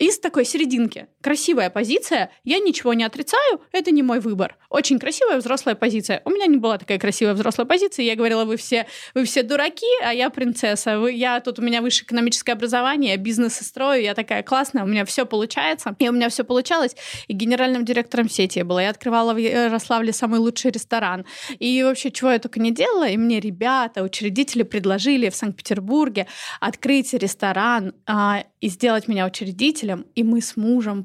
из 0.00 0.18
такой 0.18 0.46
серединки. 0.46 1.08
Красивая 1.20 1.68
позиция, 1.68 2.30
я 2.42 2.58
ничего 2.58 2.94
не 2.94 3.04
отрицаю, 3.04 3.60
это 3.70 3.90
не 3.90 4.02
мой 4.02 4.18
выбор. 4.18 4.56
Очень 4.70 4.98
красивая 4.98 5.36
взрослая 5.36 5.74
позиция. 5.74 6.22
У 6.24 6.30
меня 6.30 6.46
не 6.46 6.56
была 6.56 6.78
такая 6.78 6.98
красивая 6.98 7.34
взрослая 7.34 7.66
позиция. 7.66 8.06
Я 8.06 8.16
говорила, 8.16 8.46
вы 8.46 8.56
все, 8.56 8.86
вы 9.14 9.24
все 9.24 9.42
дураки, 9.42 9.86
а 10.02 10.14
я 10.14 10.30
принцесса. 10.30 10.98
Вы, 10.98 11.12
я 11.12 11.40
тут 11.40 11.58
у 11.58 11.62
меня 11.62 11.82
высшее 11.82 12.06
экономическое 12.06 12.52
образование, 12.52 13.18
бизнес 13.18 13.56
строю, 13.56 14.02
я 14.02 14.14
такая 14.14 14.42
классная, 14.42 14.84
у 14.84 14.86
меня 14.86 15.04
все 15.04 15.26
получается. 15.26 15.94
И 15.98 16.08
у 16.08 16.12
меня 16.12 16.30
все 16.30 16.44
получалось. 16.44 16.96
И 17.28 17.34
генеральным 17.34 17.84
директором 17.84 18.30
сети 18.30 18.60
я 18.60 18.64
была. 18.64 18.82
Я 18.82 18.90
открывала 18.90 19.34
в 19.34 19.36
Ярославле 19.36 20.14
самый 20.14 20.40
лучший 20.40 20.70
ресторан. 20.70 21.26
И 21.58 21.82
вообще, 21.82 22.10
чего 22.10 22.30
я 22.30 22.38
только 22.38 22.58
не 22.58 22.70
делала. 22.70 23.06
И 23.06 23.18
мне 23.18 23.38
ребята, 23.38 24.02
учредители 24.02 24.62
предложили 24.62 25.28
в 25.28 25.36
Санкт-Петербурге 25.36 26.26
открыть 26.58 27.12
ресторан 27.12 27.92
а, 28.06 28.44
и 28.60 28.68
сделать 28.68 29.08
меня 29.08 29.26
учредителем, 29.26 29.89
и 30.14 30.22
мы 30.22 30.40
с 30.40 30.56
мужем 30.56 31.04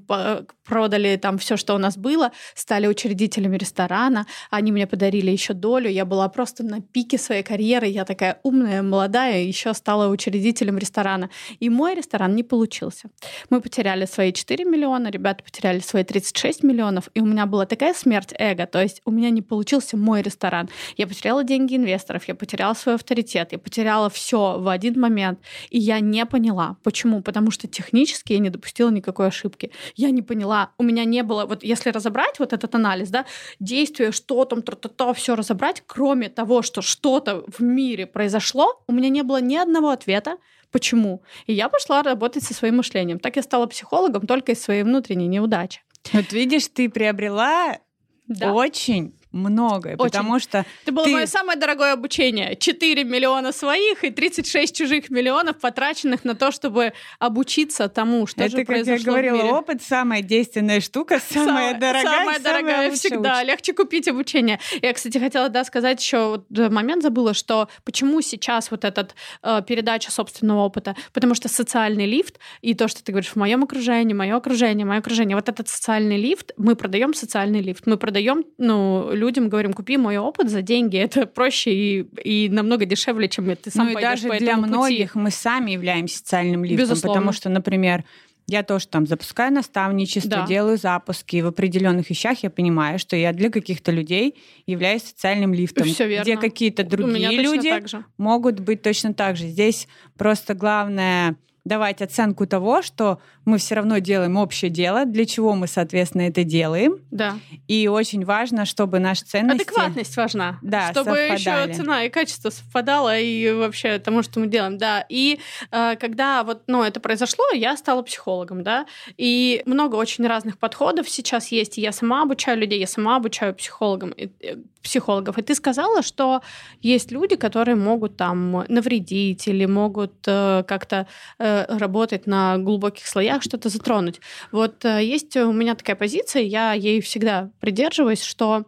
продали 0.65 1.15
там 1.15 1.37
все, 1.37 1.57
что 1.57 1.75
у 1.75 1.77
нас 1.77 1.97
было, 1.97 2.31
стали 2.55 2.87
учредителями 2.87 3.57
ресторана, 3.57 4.25
они 4.49 4.71
мне 4.71 4.87
подарили 4.87 5.31
еще 5.31 5.53
долю, 5.53 5.89
я 5.89 6.05
была 6.05 6.27
просто 6.29 6.63
на 6.63 6.81
пике 6.81 7.17
своей 7.17 7.43
карьеры, 7.43 7.87
я 7.87 8.05
такая 8.05 8.39
умная, 8.43 8.81
молодая, 8.81 9.43
еще 9.43 9.73
стала 9.73 10.09
учредителем 10.09 10.77
ресторана. 10.77 11.29
И 11.59 11.69
мой 11.69 11.95
ресторан 11.95 12.35
не 12.35 12.43
получился. 12.43 13.09
Мы 13.49 13.61
потеряли 13.61 14.05
свои 14.05 14.33
4 14.33 14.65
миллиона, 14.65 15.09
ребята 15.09 15.43
потеряли 15.43 15.79
свои 15.79 16.03
36 16.03 16.63
миллионов, 16.63 17.09
и 17.13 17.21
у 17.21 17.25
меня 17.25 17.45
была 17.45 17.65
такая 17.65 17.93
смерть 17.93 18.33
эго, 18.37 18.65
то 18.65 18.81
есть 18.81 19.01
у 19.05 19.11
меня 19.11 19.29
не 19.29 19.41
получился 19.41 19.97
мой 19.97 20.21
ресторан. 20.21 20.69
Я 20.97 21.07
потеряла 21.07 21.43
деньги 21.43 21.75
инвесторов, 21.75 22.27
я 22.27 22.35
потеряла 22.35 22.73
свой 22.73 22.95
авторитет, 22.95 23.51
я 23.51 23.59
потеряла 23.59 24.09
все 24.09 24.57
в 24.59 24.67
один 24.67 24.99
момент, 24.99 25.39
и 25.69 25.79
я 25.79 25.99
не 25.99 26.25
поняла, 26.25 26.77
почему, 26.83 27.21
потому 27.21 27.51
что 27.51 27.67
технически 27.67 28.33
я 28.33 28.39
не 28.39 28.49
допустила 28.49 28.89
никакой 28.89 29.27
ошибки. 29.27 29.71
Я 29.95 30.09
не 30.11 30.21
поняла, 30.21 30.54
у 30.77 30.83
меня 30.83 31.05
не 31.05 31.23
было, 31.23 31.45
вот 31.45 31.63
если 31.63 31.89
разобрать 31.91 32.39
вот 32.39 32.53
этот 32.53 32.75
анализ, 32.75 33.09
да, 33.09 33.25
действия, 33.59 34.11
что 34.11 34.45
там, 34.45 34.61
то-то-то, 34.61 35.13
все 35.13 35.35
разобрать, 35.35 35.83
кроме 35.85 36.29
того, 36.29 36.61
что 36.61 36.81
что-то 36.81 37.43
в 37.47 37.61
мире 37.61 38.05
произошло, 38.05 38.83
у 38.87 38.93
меня 38.93 39.09
не 39.09 39.23
было 39.23 39.41
ни 39.41 39.55
одного 39.55 39.89
ответа, 39.89 40.37
почему. 40.71 41.21
И 41.47 41.53
я 41.53 41.69
пошла 41.69 42.03
работать 42.03 42.43
со 42.43 42.53
своим 42.53 42.77
мышлением. 42.77 43.19
Так 43.19 43.35
я 43.35 43.43
стала 43.43 43.65
психологом 43.65 44.27
только 44.27 44.51
из 44.51 44.61
своей 44.61 44.83
внутренней 44.83 45.27
неудачи. 45.27 45.81
Вот 46.13 46.31
видишь, 46.33 46.67
ты 46.67 46.89
приобрела 46.89 47.79
да. 48.27 48.53
очень 48.53 49.14
многое, 49.35 49.95
Очень. 49.95 50.03
потому 50.11 50.39
что 50.39 50.65
Это 50.83 50.91
было 50.91 51.05
ты- 51.05 51.11
мое 51.11 51.25
самое 51.27 51.59
дорогое 51.59 51.93
обучение. 51.93 52.55
4 52.55 53.03
миллиона 53.03 53.51
своих 53.51 54.03
и 54.03 54.09
36 54.09 54.75
чужих 54.75 55.09
миллионов, 55.09 55.57
потраченных 55.59 56.23
на 56.23 56.35
то, 56.35 56.51
чтобы 56.51 56.93
обучиться 57.19 57.89
тому, 57.89 58.27
что 58.27 58.43
это, 58.43 58.57
же 58.57 58.65
как 58.65 58.85
я 58.85 58.97
говорила, 58.99 59.43
опыт 59.57 59.81
самая 59.81 60.21
действенная 60.21 60.79
штука, 60.81 61.19
самая 61.19 61.73
дорогая, 61.73 62.03
Самая 62.19 62.39
дорогая 62.39 62.91
всегда. 62.91 63.33
участь. 63.33 63.47
Легче 63.47 63.73
купить 63.73 64.07
обучение. 64.07 64.59
Я, 64.81 64.93
кстати, 64.93 65.17
хотела 65.17 65.49
да, 65.49 65.63
сказать 65.63 66.01
еще 66.01 66.27
вот, 66.29 66.45
э, 66.57 66.69
момент 66.69 67.03
забыла, 67.03 67.33
что 67.33 67.67
почему 67.83 68.21
сейчас 68.21 68.71
вот 68.71 68.83
этот 68.85 69.15
э, 69.43 69.61
передача 69.67 70.11
собственного 70.11 70.61
опыта, 70.61 70.95
потому 71.13 71.35
что 71.35 71.49
социальный 71.49 72.05
лифт 72.05 72.39
и 72.61 72.73
то, 72.73 72.87
что 72.87 73.03
ты 73.03 73.11
говоришь 73.11 73.31
в 73.31 73.35
моем 73.35 73.63
окружении, 73.63 74.13
мое 74.13 74.35
окружение, 74.35 74.85
мое 74.85 74.99
окружение, 74.99 75.35
вот 75.35 75.49
этот 75.49 75.67
социальный 75.67 76.17
лифт, 76.17 76.51
мы 76.57 76.75
продаем 76.75 77.13
социальный 77.13 77.61
лифт, 77.61 77.85
мы 77.87 77.97
продаем, 77.97 78.43
ну, 78.57 79.09
людям 79.25 79.49
говорим, 79.49 79.73
купи 79.73 79.97
мой 79.97 80.17
опыт 80.17 80.49
за 80.49 80.61
деньги, 80.61 80.97
это 80.97 81.25
проще 81.25 81.71
и, 81.73 82.01
и 82.23 82.49
намного 82.49 82.85
дешевле, 82.85 83.27
чем 83.27 83.53
ты 83.55 83.71
сам 83.71 83.91
ну 83.91 83.97
и 83.97 84.01
даже 84.01 84.27
по 84.27 84.37
для 84.37 84.47
этому 84.53 84.63
пути. 84.63 84.73
многих 84.77 85.15
мы 85.15 85.31
сами 85.31 85.71
являемся 85.71 86.17
социальным 86.19 86.63
лифтом, 86.63 86.77
Безусловно. 86.89 87.13
потому 87.19 87.31
что, 87.33 87.49
например, 87.49 88.03
я 88.47 88.61
тоже 88.61 88.87
там 88.87 89.07
запускаю 89.07 89.51
наставничество, 89.53 90.29
Да. 90.41 90.45
делаю 90.47 90.77
запуски, 90.77 91.37
и 91.37 91.41
в 91.41 91.47
определенных 91.47 92.09
вещах 92.11 92.43
я 92.43 92.51
понимаю, 92.51 92.99
что 92.99 93.15
я 93.15 93.33
для 93.33 93.49
каких-то 93.49 93.91
людей 93.91 94.35
являюсь 94.67 95.01
социальным 95.03 95.51
лифтом, 95.53 95.87
Всё 95.87 96.07
верно. 96.07 96.23
где 96.23 96.37
какие-то 96.37 96.83
другие 96.83 97.31
люди 97.41 97.71
могут 98.17 98.59
быть 98.59 98.83
точно 98.83 99.13
так 99.15 99.35
же. 99.35 99.47
Здесь 99.47 99.87
просто 100.17 100.53
главное 100.53 101.35
давать 101.65 102.01
оценку 102.01 102.45
того, 102.45 102.83
что 102.83 103.19
мы 103.43 103.57
все 103.57 103.75
равно 103.75 103.97
делаем 103.97 104.37
общее 104.37 104.69
дело, 104.69 105.05
для 105.05 105.25
чего 105.25 105.55
мы, 105.55 105.67
соответственно, 105.67 106.21
это 106.23 106.43
делаем. 106.43 106.99
Да. 107.09 107.39
И 107.67 107.87
очень 107.87 108.23
важно, 108.23 108.65
чтобы 108.65 108.99
наши 108.99 109.23
ценности... 109.25 109.63
Адекватность 109.63 110.15
важна. 110.15 110.59
Да, 110.61 110.91
чтобы 110.91 111.17
еще 111.17 111.45
совпадали. 111.45 111.73
цена 111.73 112.03
и 112.03 112.09
качество 112.09 112.51
совпадало 112.51 113.17
и 113.17 113.51
вообще 113.51 113.97
тому, 113.97 114.21
что 114.21 114.39
мы 114.39 114.47
делаем. 114.47 114.77
Да. 114.77 115.05
И 115.09 115.39
э, 115.71 115.95
когда 115.95 116.43
вот, 116.43 116.63
ну, 116.67 116.83
это 116.83 116.99
произошло, 116.99 117.45
я 117.53 117.75
стала 117.77 118.03
психологом, 118.03 118.63
да. 118.63 118.85
И 119.17 119.63
много 119.65 119.95
очень 119.95 120.25
разных 120.27 120.59
подходов 120.59 121.09
сейчас 121.09 121.47
есть. 121.51 121.77
И 121.79 121.81
я 121.81 121.91
сама 121.91 122.21
обучаю 122.23 122.59
людей, 122.59 122.79
я 122.79 122.87
сама 122.87 123.15
обучаю 123.15 123.55
психологам, 123.55 124.11
и- 124.11 124.29
э, 124.41 124.57
психологов. 124.85 125.37
И 125.37 125.41
ты 125.41 125.55
сказала, 125.55 126.01
что 126.01 126.41
есть 126.81 127.11
люди, 127.11 127.35
которые 127.35 127.75
могут 127.75 128.15
там 128.17 128.63
навредить 128.69 129.47
или 129.47 129.65
могут 129.65 130.13
э, 130.27 130.63
как-то 130.67 131.07
э, 131.39 131.65
работать 131.77 132.27
на 132.27 132.57
глубоких 132.57 133.07
слоях, 133.07 133.43
что-то 133.43 133.69
затронуть. 133.69 134.21
Вот 134.51 134.85
э, 134.85 135.03
есть 135.03 135.35
у 135.35 135.51
меня 135.51 135.75
такая 135.75 135.95
позиция, 135.95 136.43
я 136.43 136.73
ей 136.73 137.01
всегда 137.01 137.49
придерживаюсь, 137.59 138.23
что 138.23 138.65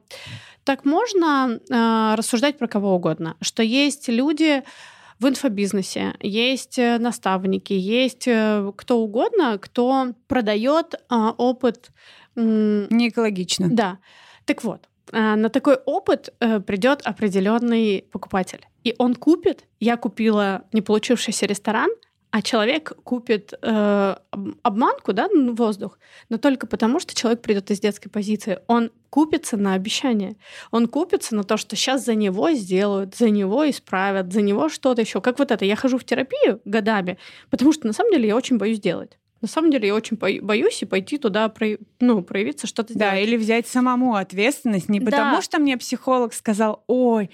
так 0.64 0.86
можно 0.86 1.60
э, 1.70 2.16
рассуждать 2.18 2.58
про 2.58 2.68
кого 2.68 2.96
угодно, 2.96 3.36
что 3.42 3.64
есть 3.64 4.10
люди 4.10 4.64
в 5.20 5.28
инфобизнесе, 5.28 6.14
есть 6.20 6.80
э, 6.80 6.98
наставники, 6.98 7.74
есть 7.74 8.28
э, 8.28 8.72
кто 8.76 9.00
угодно, 9.00 9.58
кто 9.60 10.14
продает 10.28 10.96
э, 10.96 11.16
опыт. 11.38 11.90
Не 12.36 13.10
экологично. 13.10 13.68
Да. 13.70 13.98
Так 14.46 14.64
вот, 14.64 14.88
на 15.12 15.50
такой 15.50 15.76
опыт 15.76 16.34
э, 16.40 16.60
придет 16.60 17.02
определенный 17.04 18.06
покупатель. 18.12 18.66
И 18.84 18.96
он 18.98 19.16
купит, 19.16 19.66
я 19.80 19.98
купила 19.98 20.64
не 20.72 20.82
получившийся 20.82 21.46
ресторан, 21.46 21.90
а 22.32 22.42
человек 22.42 22.94
купит 23.04 23.54
э, 23.62 24.16
об- 24.32 24.56
обманку, 24.62 25.14
да, 25.14 25.30
воздух, 25.34 25.98
но 26.30 26.38
только 26.38 26.68
потому, 26.68 27.00
что 27.00 27.16
человек 27.16 27.42
придет 27.42 27.72
из 27.72 27.80
детской 27.80 28.10
позиции. 28.10 28.60
Он 28.68 28.92
купится 29.10 29.56
на 29.58 29.74
обещание. 29.74 30.36
Он 30.72 30.88
купится 30.88 31.36
на 31.36 31.44
то, 31.44 31.58
что 31.58 31.76
сейчас 31.76 32.04
за 32.06 32.16
него 32.16 32.52
сделают, 32.52 33.16
за 33.16 33.30
него 33.30 33.70
исправят, 33.70 34.34
за 34.34 34.42
него 34.42 34.70
что-то 34.70 35.02
еще. 35.02 35.22
Как 35.22 35.40
вот 35.40 35.52
это. 35.52 35.64
Я 35.66 35.76
хожу 35.76 35.98
в 35.98 36.04
терапию 36.04 36.62
годами, 36.66 37.18
потому 37.50 37.72
что 37.72 37.88
на 37.88 37.94
самом 37.94 38.12
деле 38.12 38.28
я 38.28 38.36
очень 38.36 38.58
боюсь 38.58 38.80
делать. 38.80 39.18
На 39.42 39.48
самом 39.48 39.70
деле 39.72 39.88
я 39.88 39.96
очень 39.96 40.18
бо- 40.18 40.42
боюсь 40.42 40.82
и 40.82 40.86
пойти 40.86 41.18
туда, 41.18 41.52
ну, 42.00 42.22
проявиться, 42.24 42.66
что-то 42.68 42.94
Да, 42.96 43.12
сделать. 43.12 43.28
или 43.28 43.38
взять 43.38 43.68
самому 43.68 44.16
ответственность, 44.16 44.90
не 44.90 45.00
Да. 45.00 45.06
потому 45.06 45.42
что 45.42 45.60
мне 45.60 45.78
психолог 45.78 46.34
сказал, 46.34 46.84
ой, 46.88 47.30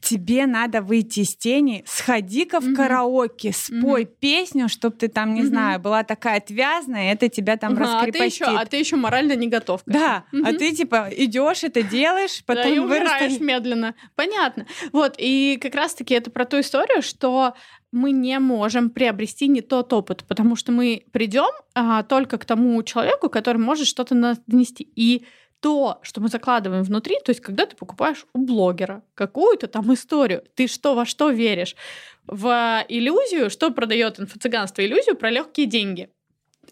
тебе 0.00 0.46
надо 0.46 0.82
выйти 0.82 1.20
из 1.20 1.36
тени, 1.36 1.82
сходи-ка 1.86 2.60
в 2.60 2.66
Мгм. 2.66 2.76
караоке, 2.76 3.52
спой 3.52 4.04
песню, 4.04 4.68
чтобы 4.68 4.96
ты 4.96 5.08
там, 5.08 5.34
не 5.34 5.40
Мгм. 5.40 5.48
знаю, 5.48 5.80
была 5.80 6.04
такая 6.04 6.38
отвязная, 6.38 7.12
это 7.12 7.28
тебя 7.28 7.56
там 7.56 7.72
Ага, 7.72 7.82
а 7.82 7.86
ты 8.00 8.06
раскрепостит. 8.06 8.40
еще, 8.46 8.56
а 8.58 8.64
ты 8.66 8.76
еще 8.76 8.96
морально 8.96 9.32
не 9.34 9.48
готов. 9.48 9.82
Да, 9.86 10.24
этому. 10.32 10.46
а 10.48 10.52
ты 10.52 10.72
типа 10.74 11.08
идешь, 11.16 11.64
это 11.64 11.82
делаешь, 11.82 12.38
Да, 12.46 12.54
потом 12.54 12.72
и 12.72 12.78
умираешь 12.78 13.20
вырастешь. 13.20 13.40
медленно. 13.40 13.94
Понятно. 14.14 14.66
Вот, 14.92 15.14
и 15.18 15.58
как 15.60 15.74
раз-таки 15.74 16.14
это 16.14 16.30
про 16.30 16.44
ту 16.44 16.60
историю, 16.60 17.02
что 17.02 17.54
мы 17.92 18.12
не 18.12 18.38
можем 18.38 18.90
приобрести 18.90 19.48
не 19.48 19.60
тот 19.60 19.92
опыт, 19.92 20.24
потому 20.28 20.56
что 20.56 20.72
мы 20.72 21.04
придем 21.12 21.50
а, 21.74 22.02
только 22.02 22.38
к 22.38 22.44
тому 22.44 22.82
человеку, 22.82 23.30
который 23.30 23.58
может 23.58 23.86
что-то 23.86 24.14
нас 24.14 24.38
донести. 24.46 24.90
И 24.94 25.24
то, 25.60 25.98
что 26.02 26.20
мы 26.20 26.28
закладываем 26.28 26.84
внутри, 26.84 27.16
то 27.24 27.30
есть 27.30 27.40
когда 27.40 27.66
ты 27.66 27.76
покупаешь 27.76 28.26
у 28.32 28.38
блогера 28.38 29.02
какую-то 29.14 29.66
там 29.66 29.92
историю, 29.92 30.44
ты 30.54 30.68
что 30.68 30.94
во 30.94 31.04
что 31.04 31.30
веришь? 31.30 31.74
В 32.26 32.84
иллюзию, 32.88 33.50
что 33.50 33.70
продает 33.70 34.20
инфо-цыганство? 34.20 34.84
Иллюзию 34.84 35.16
про 35.16 35.30
легкие 35.30 35.66
деньги 35.66 36.10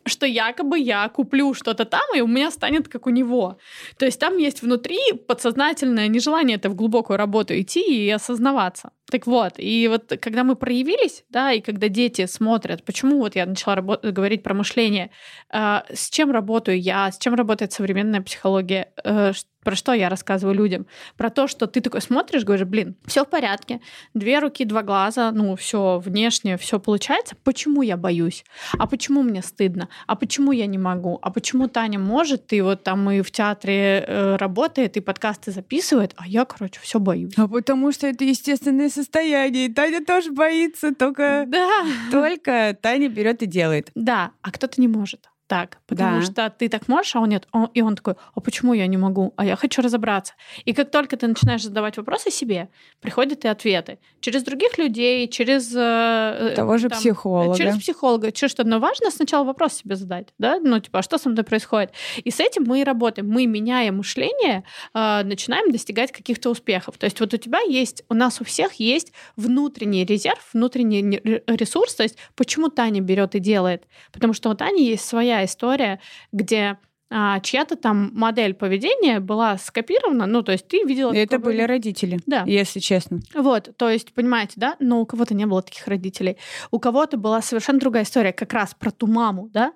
что 0.05 0.27
якобы 0.27 0.79
я 0.79 1.09
куплю 1.09 1.55
что-то 1.55 1.85
там, 1.85 2.03
и 2.15 2.21
у 2.21 2.27
меня 2.27 2.51
станет 2.51 2.89
как 2.89 3.07
у 3.07 3.11
него. 3.11 3.59
То 3.99 4.07
есть 4.07 4.21
там 4.21 4.37
есть 4.39 4.63
внутри 4.63 4.99
подсознательное 5.27 6.09
нежелание 6.09 6.57
это 6.57 6.69
в 6.71 6.75
глубокую 6.75 7.17
работу 7.17 7.59
идти 7.59 8.07
и 8.07 8.11
осознаваться. 8.11 8.91
Так 9.11 9.27
вот, 9.27 9.55
и 9.59 9.89
вот 9.89 10.13
когда 10.21 10.43
мы 10.43 10.57
проявились, 10.57 11.25
да, 11.31 11.53
и 11.53 11.61
когда 11.61 11.89
дети 11.89 12.27
смотрят, 12.27 12.85
почему 12.85 13.19
вот 13.19 13.37
я 13.37 13.47
начала 13.47 13.77
рабо- 13.77 14.11
говорить 14.11 14.43
про 14.43 14.55
мышление, 14.55 15.11
э, 15.53 15.81
с 15.95 16.11
чем 16.11 16.33
работаю 16.33 16.81
я, 16.81 17.13
с 17.13 17.19
чем 17.19 17.35
работает 17.35 17.73
современная 17.73 18.21
психология, 18.21 18.93
э, 19.05 19.33
про 19.67 19.75
что 19.75 19.93
я 19.93 20.09
рассказываю 20.09 20.55
людям? 20.57 20.87
Про 21.17 21.29
то, 21.29 21.49
что 21.49 21.67
ты 21.67 21.81
такой 21.81 22.01
смотришь, 22.01 22.45
говоришь, 22.45 22.69
блин, 22.69 22.95
все 23.05 23.25
в 23.25 23.29
порядке, 23.29 23.81
две 24.15 24.39
руки, 24.39 24.65
два 24.65 24.83
глаза, 24.85 25.33
ну, 25.33 25.57
все 25.57 25.99
внешне, 25.99 26.57
все 26.57 26.79
получается. 26.79 27.35
Почему 27.43 27.83
я 27.83 27.97
боюсь? 27.97 28.45
А 28.79 28.87
почему 28.87 29.25
мне 29.25 29.43
стыдно? 29.43 29.89
А 30.07 30.15
почему 30.15 30.53
я 30.53 30.67
не 30.67 30.79
могу? 30.79 31.19
А 31.21 31.31
почему 31.33 31.67
Таня 31.67 31.99
может, 31.99 32.53
и 32.53 32.61
вот 32.61 32.85
там 32.85 33.11
и 33.11 33.23
в 33.23 33.33
театре 33.33 34.05
э, 34.07 34.37
работает, 34.37 34.97
и 34.97 35.01
подкасты 35.01 35.51
записывает, 35.51 36.13
а 36.17 36.29
я, 36.29 36.45
короче, 36.45 36.79
все 36.81 37.01
боюсь. 37.01 37.33
А 37.37 37.49
потому 37.49 37.91
что 37.91 38.07
это 38.07 38.23
естественное 38.25 38.89
состояние. 38.89 39.67
и 39.67 39.73
Таня 39.73 40.05
тоже 40.05 40.31
боится, 40.31 40.95
только, 40.95 41.43
Да. 41.49 41.69
только 42.13 42.79
Таня 42.81 43.09
берет 43.09 43.43
и 43.43 43.47
делает. 43.47 43.91
Да, 43.97 44.31
а 44.43 44.53
кто-то 44.53 44.81
не 44.81 44.87
может. 44.87 45.29
Так, 45.49 45.79
потому 45.87 46.21
Да. 46.21 46.27
что 46.27 46.51
ты 46.51 46.69
так 46.69 46.89
можешь, 46.89 47.15
а 47.15 47.21
он 47.21 47.29
нет. 47.29 47.47
Он- 47.53 47.71
и 47.73 47.81
он 47.81 47.95
такой, 47.95 48.15
а 48.35 48.41
почему 48.41 48.75
я 48.75 48.87
не 48.89 48.97
могу? 48.97 49.33
А 49.37 49.45
я 49.45 49.55
хочу 49.55 49.81
разобраться. 49.81 50.35
И 50.65 50.73
как 50.73 50.91
только 50.91 51.17
ты 51.17 51.29
начинаешь 51.29 51.63
задавать 51.63 51.97
вопросы 51.97 52.31
себе, 52.33 52.69
приходят 53.01 53.45
и 53.45 53.49
ответы. 53.49 53.99
Через 54.21 54.43
других 54.43 54.77
людей, 54.77 55.29
через... 55.29 55.73
э, 55.73 55.79
э, 55.79 56.55
Того 56.57 56.79
же 56.79 56.89
там, 56.89 56.99
психолога. 56.99 57.57
Через 57.57 57.77
психолога, 57.79 58.33
через 58.33 58.51
что. 58.51 58.65
Но 58.65 58.81
важно 58.81 59.11
сначала 59.13 59.45
вопрос 59.45 59.75
себе 59.75 59.95
задать, 59.95 60.29
да, 60.39 60.59
ну, 60.59 60.81
типа, 60.81 60.99
а 60.99 61.03
что 61.03 61.17
со 61.17 61.29
мной 61.29 61.45
происходит? 61.45 61.93
И 62.25 62.31
с 62.33 62.41
этим 62.41 62.65
мы 62.65 62.81
и 62.81 62.85
работаем. 62.85 63.29
Мы, 63.29 63.47
меняя 63.47 63.93
мышление, 63.93 64.65
э, 64.95 65.23
начинаем 65.23 65.71
достигать 65.71 66.11
каких-то 66.11 66.51
успехов. 66.51 66.99
То 66.99 67.05
есть 67.07 67.21
вот 67.21 67.33
у 67.33 67.37
тебя 67.37 67.61
есть, 67.61 68.03
у 68.09 68.15
нас 68.15 68.41
у 68.41 68.45
всех 68.45 68.75
есть 68.75 69.13
внутренний 69.37 70.05
резерв, 70.05 70.41
внутренний 70.53 71.03
ресурс. 71.47 71.95
То 71.95 72.03
есть 72.03 72.17
почему 72.35 72.69
Таня 72.69 73.01
берет 73.01 73.37
и 73.37 73.39
делает? 73.39 73.85
Потому 74.13 74.33
что 74.33 74.51
у 74.51 74.55
Тани 74.55 74.85
есть 74.85 75.05
своя 75.05 75.36
история, 75.45 76.01
где 76.33 76.79
а, 77.11 77.41
чья-то 77.41 77.77
там 77.77 78.11
модель 78.15 78.55
поведения 78.55 79.21
была 79.21 79.59
скопирована, 79.59 80.27
ну, 80.27 80.43
то 80.43 80.53
есть 80.53 80.67
ты 80.67 80.83
видела... 80.83 81.13
И 81.13 81.19
это 81.19 81.37
такого- 81.37 81.51
были 81.53 81.63
родители, 81.63 82.19
Да. 82.27 82.43
если 82.47 82.81
честно. 82.81 83.21
Вот, 83.35 83.71
то 83.77 83.89
есть, 83.89 84.13
понимаете, 84.13 84.55
да? 84.57 84.77
Но 84.81 85.01
у 85.01 85.07
кого-то 85.07 85.35
не 85.35 85.47
было 85.47 85.63
таких 85.63 85.87
родителей. 85.87 86.37
У 86.71 86.79
кого-то 86.81 87.17
была 87.17 87.43
совершенно 87.43 87.79
другая 87.79 88.03
история, 88.05 88.33
как 88.33 88.53
раз 88.53 88.75
про 88.75 88.91
ту 88.91 89.07
маму, 89.07 89.49
да? 89.53 89.73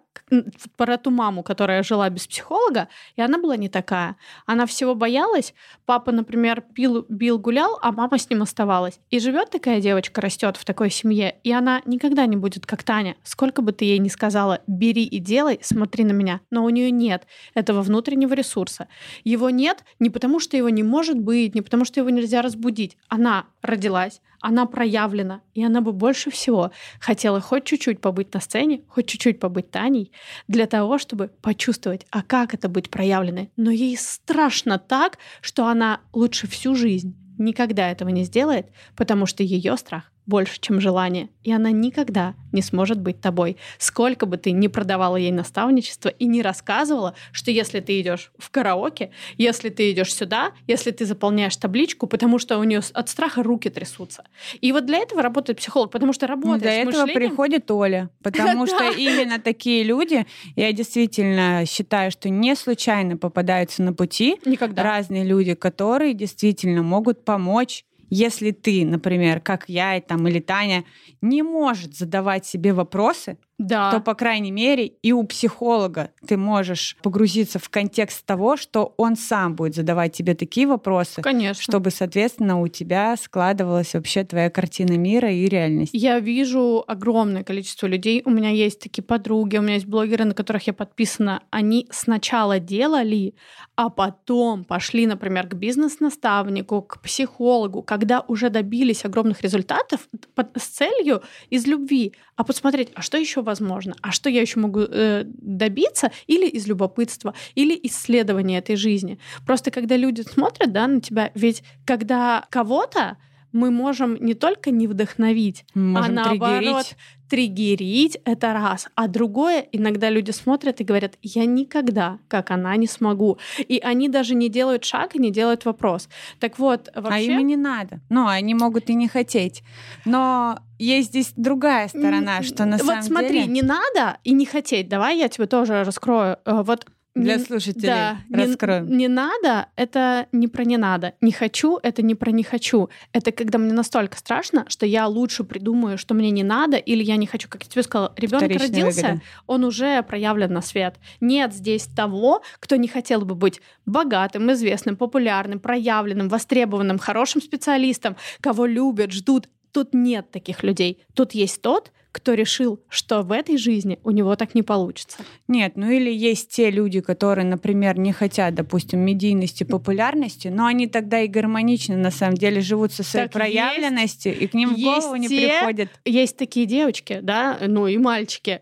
Про 0.76 0.96
ту 0.96 1.10
маму, 1.10 1.42
которая 1.44 1.82
жила 1.84 2.08
без 2.10 2.26
психолога, 2.26 2.88
и 3.14 3.22
она 3.22 3.38
была 3.38 3.56
не 3.56 3.68
такая. 3.68 4.16
Она 4.44 4.66
всего 4.66 4.94
боялась. 4.96 5.54
Папа, 5.86 6.10
например, 6.10 6.62
пил, 6.74 7.06
бил, 7.08 7.38
гулял, 7.38 7.78
а 7.80 7.92
мама 7.92 8.18
с 8.18 8.28
ним 8.28 8.42
оставалась. 8.42 8.98
И 9.10 9.20
живет 9.20 9.50
такая 9.50 9.80
девочка, 9.80 10.20
растет 10.20 10.56
в 10.56 10.64
такой 10.64 10.90
семье, 10.90 11.36
и 11.44 11.52
она 11.52 11.80
никогда 11.86 12.26
не 12.26 12.36
будет 12.36 12.66
как 12.66 12.82
Таня. 12.82 13.16
Сколько 13.22 13.62
бы 13.62 13.70
ты 13.72 13.84
ей 13.84 13.98
ни 13.98 14.08
сказала, 14.08 14.60
бери 14.66 15.04
и 15.04 15.18
делай, 15.20 15.58
смотри 15.62 16.02
на 16.04 16.12
меня. 16.12 16.40
Но 16.50 16.64
у 16.64 16.68
нее 16.70 16.90
нет 16.90 17.19
нет 17.20 17.26
этого 17.54 17.82
внутреннего 17.82 18.34
ресурса. 18.34 18.88
Его 19.24 19.50
нет 19.50 19.84
не 19.98 20.10
потому, 20.10 20.40
что 20.40 20.56
его 20.56 20.68
не 20.68 20.82
может 20.82 21.18
быть, 21.18 21.54
не 21.54 21.62
потому, 21.62 21.84
что 21.84 22.00
его 22.00 22.10
нельзя 22.10 22.42
разбудить. 22.42 22.96
Она 23.08 23.46
родилась, 23.62 24.20
она 24.40 24.66
проявлена, 24.66 25.40
и 25.54 25.64
она 25.64 25.80
бы 25.80 25.92
больше 25.92 26.30
всего 26.30 26.70
хотела 27.00 27.40
хоть 27.40 27.64
чуть-чуть 27.64 28.00
побыть 28.00 28.34
на 28.34 28.40
сцене, 28.40 28.82
хоть 28.88 29.06
чуть-чуть 29.06 29.40
побыть 29.40 29.70
Таней, 29.70 30.12
для 30.48 30.66
того, 30.66 30.98
чтобы 30.98 31.28
почувствовать, 31.42 32.06
а 32.10 32.22
как 32.22 32.54
это 32.54 32.68
быть 32.68 32.90
проявленной. 32.90 33.50
Но 33.56 33.70
ей 33.70 33.96
страшно 33.96 34.78
так, 34.78 35.18
что 35.40 35.66
она 35.66 36.00
лучше 36.12 36.46
всю 36.46 36.74
жизнь 36.74 37.16
никогда 37.38 37.90
этого 37.90 38.10
не 38.10 38.24
сделает, 38.24 38.66
потому 38.96 39.26
что 39.26 39.42
ее 39.42 39.76
страх 39.78 40.12
больше, 40.30 40.60
чем 40.60 40.80
желание, 40.80 41.28
и 41.42 41.52
она 41.52 41.72
никогда 41.72 42.34
не 42.52 42.62
сможет 42.62 43.00
быть 43.00 43.20
тобой. 43.20 43.56
Сколько 43.78 44.26
бы 44.26 44.36
ты 44.36 44.52
ни 44.52 44.68
продавала 44.68 45.16
ей 45.16 45.32
наставничество 45.32 46.08
и 46.08 46.26
не 46.26 46.40
рассказывала, 46.40 47.14
что 47.32 47.50
если 47.50 47.80
ты 47.80 48.00
идешь 48.00 48.32
в 48.38 48.50
караоке, 48.50 49.10
если 49.36 49.68
ты 49.68 49.90
идешь 49.90 50.14
сюда, 50.14 50.52
если 50.68 50.92
ты 50.92 51.04
заполняешь 51.04 51.56
табличку, 51.56 52.06
потому 52.06 52.38
что 52.38 52.58
у 52.58 52.64
нее 52.64 52.80
от 52.94 53.08
страха 53.08 53.42
руки 53.42 53.68
трясутся. 53.68 54.24
И 54.60 54.72
вот 54.72 54.86
для 54.86 54.98
этого 54.98 55.20
работает 55.20 55.58
психолог, 55.58 55.90
потому 55.90 56.12
что 56.12 56.26
работает 56.26 56.62
Для 56.62 56.72
с 56.72 56.88
этого 56.88 57.06
мышлением... 57.06 57.30
приходит 57.30 57.70
Оля, 57.70 58.10
потому 58.22 58.66
что 58.66 58.90
именно 58.96 59.40
такие 59.40 59.82
люди, 59.82 60.26
я 60.54 60.72
действительно 60.72 61.64
считаю, 61.66 62.12
что 62.12 62.28
не 62.30 62.54
случайно 62.54 63.16
попадаются 63.16 63.82
на 63.82 63.92
пути 63.92 64.38
разные 64.76 65.24
люди, 65.24 65.54
которые 65.54 66.14
действительно 66.14 66.82
могут 66.82 67.24
помочь 67.24 67.84
если 68.10 68.50
ты, 68.50 68.84
например, 68.84 69.40
как 69.40 69.64
я 69.68 69.96
и 69.96 70.00
там, 70.00 70.26
или 70.28 70.40
Таня, 70.40 70.84
не 71.22 71.42
может 71.42 71.96
задавать 71.96 72.44
себе 72.46 72.72
вопросы, 72.72 73.38
Да. 73.60 73.90
то, 73.90 74.00
по 74.00 74.14
крайней 74.14 74.50
мере, 74.50 74.86
и 74.86 75.12
у 75.12 75.22
психолога 75.24 76.12
ты 76.26 76.38
можешь 76.38 76.96
погрузиться 77.02 77.58
в 77.58 77.68
контекст 77.68 78.24
того, 78.24 78.56
что 78.56 78.94
он 78.96 79.16
сам 79.16 79.54
будет 79.54 79.74
задавать 79.74 80.14
тебе 80.14 80.34
такие 80.34 80.66
вопросы, 80.66 81.20
Конечно. 81.20 81.62
чтобы, 81.62 81.90
соответственно, 81.90 82.60
у 82.60 82.68
тебя 82.68 83.14
складывалась 83.18 83.92
вообще 83.92 84.24
твоя 84.24 84.48
картина 84.48 84.96
мира 84.96 85.30
и 85.30 85.44
реальность. 85.44 85.90
Я 85.92 86.20
вижу 86.20 86.82
огромное 86.86 87.44
количество 87.44 87.86
людей. 87.86 88.22
У 88.24 88.30
меня 88.30 88.48
есть 88.48 88.80
такие 88.80 89.02
подруги, 89.04 89.58
у 89.58 89.62
меня 89.62 89.74
есть 89.74 89.86
блогеры, 89.86 90.24
на 90.24 90.32
которых 90.32 90.66
я 90.66 90.72
подписана. 90.72 91.42
Они 91.50 91.86
сначала 91.90 92.60
делали, 92.60 93.34
а 93.76 93.90
потом 93.90 94.64
пошли, 94.64 95.06
например, 95.06 95.46
к 95.48 95.54
бизнес-наставнику, 95.54 96.80
к 96.80 97.02
психологу, 97.02 97.82
когда 97.82 98.24
уже 98.26 98.48
добились 98.48 99.04
огромных 99.04 99.42
результатов 99.42 100.08
с 100.56 100.66
целью 100.66 101.22
из 101.50 101.66
любви. 101.66 102.14
А 102.36 102.44
посмотреть, 102.44 102.88
а 102.94 103.02
что 103.02 103.18
еще 103.18 103.42
возможно? 103.50 103.94
А 104.00 104.12
что 104.12 104.30
я 104.30 104.40
еще 104.40 104.60
могу 104.60 104.80
э, 104.80 105.24
добиться? 105.26 106.10
Или 106.28 106.46
из 106.48 106.66
любопытства, 106.68 107.34
или 107.56 107.78
исследования 107.82 108.58
этой 108.58 108.76
жизни. 108.76 109.18
Просто 109.44 109.70
когда 109.70 109.96
люди 109.96 110.22
смотрят 110.22 110.72
да, 110.72 110.86
на 110.86 111.00
тебя, 111.00 111.30
ведь 111.34 111.62
когда 111.84 112.46
кого-то 112.50 113.16
мы 113.52 113.70
можем 113.70 114.16
не 114.16 114.34
только 114.34 114.70
не 114.70 114.86
вдохновить, 114.86 115.64
Мы 115.74 115.82
можем 116.00 116.18
а 116.18 116.24
наоборот 116.24 116.86
триггерить. 116.86 116.96
триггерить 117.28 118.18
это 118.24 118.52
раз, 118.52 118.88
а 118.94 119.08
другое 119.08 119.66
иногда 119.72 120.10
люди 120.10 120.30
смотрят 120.30 120.80
и 120.80 120.84
говорят, 120.84 121.14
я 121.22 121.44
никогда, 121.46 122.18
как 122.28 122.50
она, 122.50 122.76
не 122.76 122.86
смогу, 122.86 123.38
и 123.58 123.78
они 123.82 124.08
даже 124.08 124.34
не 124.34 124.48
делают 124.48 124.84
шаг 124.84 125.14
и 125.14 125.18
не 125.18 125.30
делают 125.30 125.64
вопрос. 125.64 126.08
Так 126.38 126.58
вот, 126.58 126.88
вообще. 126.94 127.14
А 127.14 127.18
им 127.18 127.40
и 127.40 127.42
не 127.42 127.56
надо. 127.56 128.00
Ну, 128.08 128.26
они 128.26 128.54
могут 128.54 128.88
и 128.90 128.94
не 128.94 129.08
хотеть. 129.08 129.62
Но 130.04 130.58
есть 130.78 131.08
здесь 131.08 131.32
другая 131.36 131.88
сторона, 131.88 132.42
что 132.42 132.64
на 132.64 132.76
вот 132.78 132.86
самом 132.86 133.02
смотри, 133.02 133.40
деле... 133.40 133.46
не 133.46 133.62
надо 133.62 134.18
и 134.24 134.32
не 134.32 134.46
хотеть. 134.46 134.88
Давай 134.88 135.18
я 135.18 135.28
тебе 135.28 135.46
тоже 135.46 135.84
раскрою. 135.84 136.38
Э, 136.44 136.62
Вот 136.62 136.86
Для 137.14 137.36
не- 137.36 137.44
слушателей 137.44 137.86
да, 137.88 138.18
не- 138.28 138.44
раскроем. 138.44 138.86
Не, 138.96 139.08
надо— 139.08 139.66
это 139.76 140.28
не 140.30 140.46
про 140.46 140.64
не 140.64 140.76
надо. 140.76 141.14
Не 141.20 141.32
хочу— 141.32 141.78
это 141.82 142.02
не 142.02 142.14
про 142.14 142.30
не 142.30 142.44
хочу. 142.44 142.88
Это 143.12 143.32
когда 143.32 143.58
мне 143.58 143.72
настолько 143.72 144.16
страшно, 144.16 144.64
что 144.68 144.86
я 144.86 145.08
лучше 145.08 145.42
придумаю, 145.42 145.98
что 145.98 146.14
мне 146.14 146.30
не 146.30 146.44
надо, 146.44 146.76
или 146.76 147.02
я 147.02 147.16
не 147.16 147.26
хочу. 147.26 147.48
Как 147.48 147.64
я 147.64 147.68
тебе 147.68 147.82
сказала, 147.82 148.12
ребенок 148.16 148.44
Вторичная 148.44 148.68
родился, 148.68 149.02
выгода. 149.02 149.22
он 149.48 149.64
уже 149.64 150.02
проявлен 150.04 150.52
на 150.52 150.62
свет. 150.62 150.96
Нет 151.20 151.52
здесь 151.52 151.86
того, 151.86 152.42
кто 152.60 152.76
не 152.76 152.86
хотел 152.86 153.22
бы 153.22 153.34
быть 153.34 153.60
богатым, 153.86 154.52
известным, 154.52 154.96
популярным, 154.96 155.58
проявленным, 155.58 156.28
востребованным, 156.28 156.98
хорошим 156.98 157.42
специалистом, 157.42 158.16
кого 158.40 158.66
любят, 158.66 159.10
ждут. 159.10 159.48
Тут 159.72 159.94
нет 159.94 160.30
таких 160.30 160.62
людей. 160.62 161.02
Тут 161.14 161.32
есть 161.32 161.60
тот, 161.62 161.92
кто 162.12 162.34
решил, 162.34 162.80
что 162.88 163.22
в 163.22 163.30
этой 163.32 163.56
жизни 163.56 163.98
у 164.04 164.10
него 164.10 164.34
так 164.36 164.54
не 164.54 164.62
получится. 164.62 165.18
Нет, 165.48 165.72
ну 165.76 165.90
или 165.90 166.10
есть 166.12 166.50
те 166.50 166.70
люди, 166.70 167.00
которые, 167.00 167.46
например, 167.46 167.98
не 167.98 168.12
хотят, 168.12 168.54
допустим, 168.54 169.00
медийности, 169.00 169.64
популярности, 169.64 170.48
но 170.48 170.66
они 170.66 170.86
тогда 170.88 171.20
и 171.20 171.28
гармонично 171.28 171.96
на 171.96 172.10
самом 172.10 172.34
деле 172.34 172.60
живут 172.60 172.92
со 172.92 173.02
своей 173.02 173.26
Так 173.26 173.32
проявленностью, 173.32 174.36
и 174.38 174.46
к 174.46 174.54
ним 174.54 174.74
в 174.74 174.76
есть 174.78 174.84
голову 175.02 175.16
не 175.16 175.28
те- 175.28 175.48
приходит. 175.58 175.90
Есть 176.04 176.36
такие 176.36 176.66
девочки, 176.66 177.20
да, 177.22 177.58
ну 177.66 177.86
и 177.86 177.96
мальчики, 177.98 178.60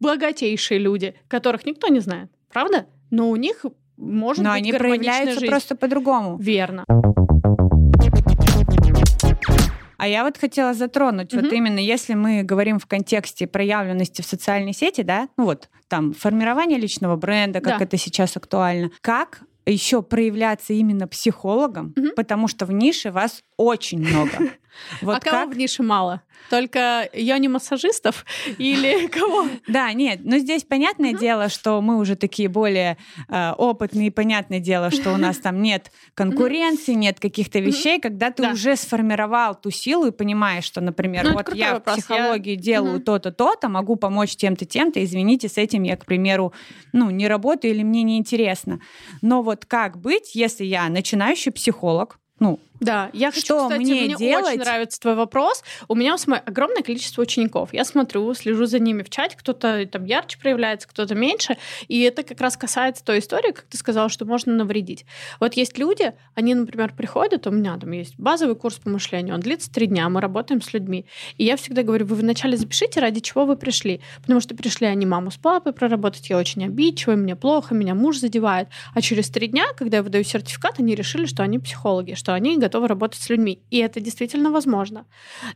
богатейшие 0.00 0.78
люди, 0.80 1.14
которых 1.28 1.64
никто 1.66 1.88
не 1.88 2.00
знает, 2.00 2.30
правда? 2.52 2.86
Но 3.10 3.30
у 3.30 3.36
них 3.36 3.64
может 3.96 4.42
Но 4.42 4.50
быть 4.52 4.58
они 4.62 4.72
проявляются 4.72 5.34
жизнь. 5.40 5.46
просто 5.46 5.76
по-другому. 5.76 6.36
Верно. 6.38 6.84
А 10.02 10.08
я 10.08 10.24
вот 10.24 10.36
хотела 10.36 10.74
затронуть, 10.74 11.32
вот 11.32 11.44
Мгм. 11.44 11.54
именно 11.54 11.78
если 11.78 12.14
мы 12.14 12.42
говорим 12.42 12.80
в 12.80 12.86
контексте 12.86 13.46
проявленности 13.46 14.20
в 14.20 14.24
социальной 14.26 14.72
сети, 14.72 15.02
да, 15.02 15.28
ну 15.36 15.44
вот 15.44 15.68
там 15.86 16.12
формирование 16.12 16.76
личного 16.76 17.14
бренда, 17.14 17.60
как 17.60 17.78
Да. 17.78 17.84
это 17.84 17.96
сейчас 17.96 18.36
актуально, 18.36 18.90
как 19.00 19.42
еще 19.64 20.02
проявляться 20.02 20.72
именно 20.72 21.06
психологом, 21.06 21.92
Мгм. 21.94 22.10
потому 22.16 22.48
что 22.48 22.66
в 22.66 22.72
нише 22.72 23.12
вас 23.12 23.42
очень 23.56 24.00
много. 24.00 24.38
Вот 25.00 25.16
а 25.16 25.20
кого 25.20 25.36
как 25.44 25.54
в 25.54 25.56
нише 25.58 25.82
мало? 25.82 26.22
Только 26.50 27.08
йони-массажистов 27.12 28.24
или 28.58 29.06
кого? 29.08 29.46
Да, 29.68 29.92
нет, 29.92 30.20
но 30.22 30.38
здесь 30.38 30.64
понятное 30.64 31.12
дело, 31.12 31.48
что 31.48 31.80
мы 31.80 31.98
уже 31.98 32.16
такие 32.16 32.48
более 32.48 32.98
э, 33.28 33.52
опытные, 33.52 34.10
понятное 34.10 34.60
дело, 34.60 34.90
что 34.90 35.12
у 35.12 35.16
нас 35.16 35.38
там 35.38 35.62
нет 35.62 35.90
конкуренции, 36.14 36.92
нет 36.92 37.20
каких-то 37.20 37.58
вещей, 37.58 38.00
когда 38.00 38.30
ты 38.30 38.50
уже 38.50 38.76
сформировал 38.76 39.54
ту 39.54 39.70
силу 39.70 40.06
и 40.06 40.10
понимаешь, 40.10 40.64
что, 40.64 40.80
например, 40.80 41.24
Ну, 41.24 41.32
вот 41.34 41.54
я 41.54 41.78
в 41.78 41.80
психологии 41.80 42.56
делаю 42.56 43.00
то-то, 43.00 43.32
то-то, 43.32 43.68
могу 43.68 43.96
помочь 43.96 44.36
тем-то, 44.36 44.64
тем-то, 44.64 45.02
извините, 45.02 45.48
с 45.48 45.58
этим 45.58 45.84
я, 45.84 45.96
к 45.96 46.04
примеру, 46.04 46.52
ну, 46.92 47.10
не 47.10 47.28
работаю 47.28 47.72
или 47.72 47.82
мне 47.82 48.02
неинтересно. 48.02 48.80
Но 49.20 49.42
вот 49.42 49.64
как 49.64 49.98
быть, 49.98 50.34
если 50.34 50.64
я 50.64 50.88
начинающий 50.88 51.52
психолог, 51.52 52.18
ну, 52.38 52.58
Да, 52.82 53.10
я 53.12 53.30
хочу, 53.30 53.44
Что 53.44 53.68
кстати, 53.68 53.80
мне 53.80 53.94
мне 54.02 54.16
делать? 54.16 54.46
очень 54.46 54.58
нравится 54.58 55.00
твой 55.00 55.14
вопрос. 55.14 55.62
У 55.86 55.94
меня 55.94 56.16
огромное 56.44 56.82
количество 56.82 57.22
учеников. 57.22 57.72
Я 57.72 57.84
смотрю, 57.84 58.34
слежу 58.34 58.66
за 58.66 58.80
ними 58.80 59.04
в 59.04 59.10
чате, 59.10 59.36
кто-то 59.38 59.86
там 59.86 60.04
ярче 60.04 60.36
проявляется, 60.38 60.88
кто-то 60.88 61.14
меньше. 61.14 61.56
И 61.86 62.00
это 62.02 62.24
как 62.24 62.40
раз 62.40 62.56
касается 62.56 63.04
той 63.04 63.20
истории, 63.20 63.52
как 63.52 63.66
ты 63.66 63.76
сказала, 63.76 64.08
что 64.08 64.24
можно 64.24 64.52
навредить. 64.52 65.06
Вот 65.38 65.54
есть 65.54 65.78
люди, 65.78 66.12
они, 66.34 66.54
например, 66.54 66.92
приходят, 66.92 67.46
у 67.46 67.52
меня 67.52 67.78
там 67.78 67.92
есть 67.92 68.18
базовый 68.18 68.56
курс 68.56 68.78
по 68.78 68.90
мышлению, 68.90 69.36
он 69.36 69.40
длится 69.40 69.70
три 69.70 69.86
дня, 69.86 70.08
мы 70.08 70.20
работаем 70.20 70.60
с 70.60 70.72
людьми. 70.72 71.06
И 71.36 71.44
я 71.44 71.56
всегда 71.56 71.84
говорю, 71.84 72.06
вы 72.06 72.16
вначале 72.16 72.56
запишите, 72.56 72.98
ради 72.98 73.20
чего 73.20 73.46
вы 73.46 73.54
пришли. 73.56 74.00
Потому 74.22 74.40
что 74.40 74.56
пришли 74.56 74.88
они 74.88 75.06
маму 75.06 75.30
с 75.30 75.36
папой 75.36 75.72
проработать, 75.72 76.30
я 76.30 76.36
очень 76.36 76.64
обидчивая, 76.64 77.16
мне 77.16 77.36
плохо, 77.36 77.76
меня 77.76 77.94
муж 77.94 78.18
задевает. 78.18 78.68
А 78.92 79.00
через 79.00 79.30
три 79.30 79.46
дня, 79.46 79.66
когда 79.76 79.98
я 79.98 80.02
выдаю 80.02 80.24
сертификат, 80.24 80.80
они 80.80 80.96
решили, 80.96 81.26
что 81.26 81.44
они 81.44 81.60
психологи, 81.60 82.14
что 82.14 82.34
они 82.34 82.58
готовы 82.58 82.71
работать 82.80 83.20
с 83.20 83.28
людьми. 83.30 83.62
И 83.70 83.78
это 83.78 84.00
действительно 84.00 84.50
возможно. 84.50 85.06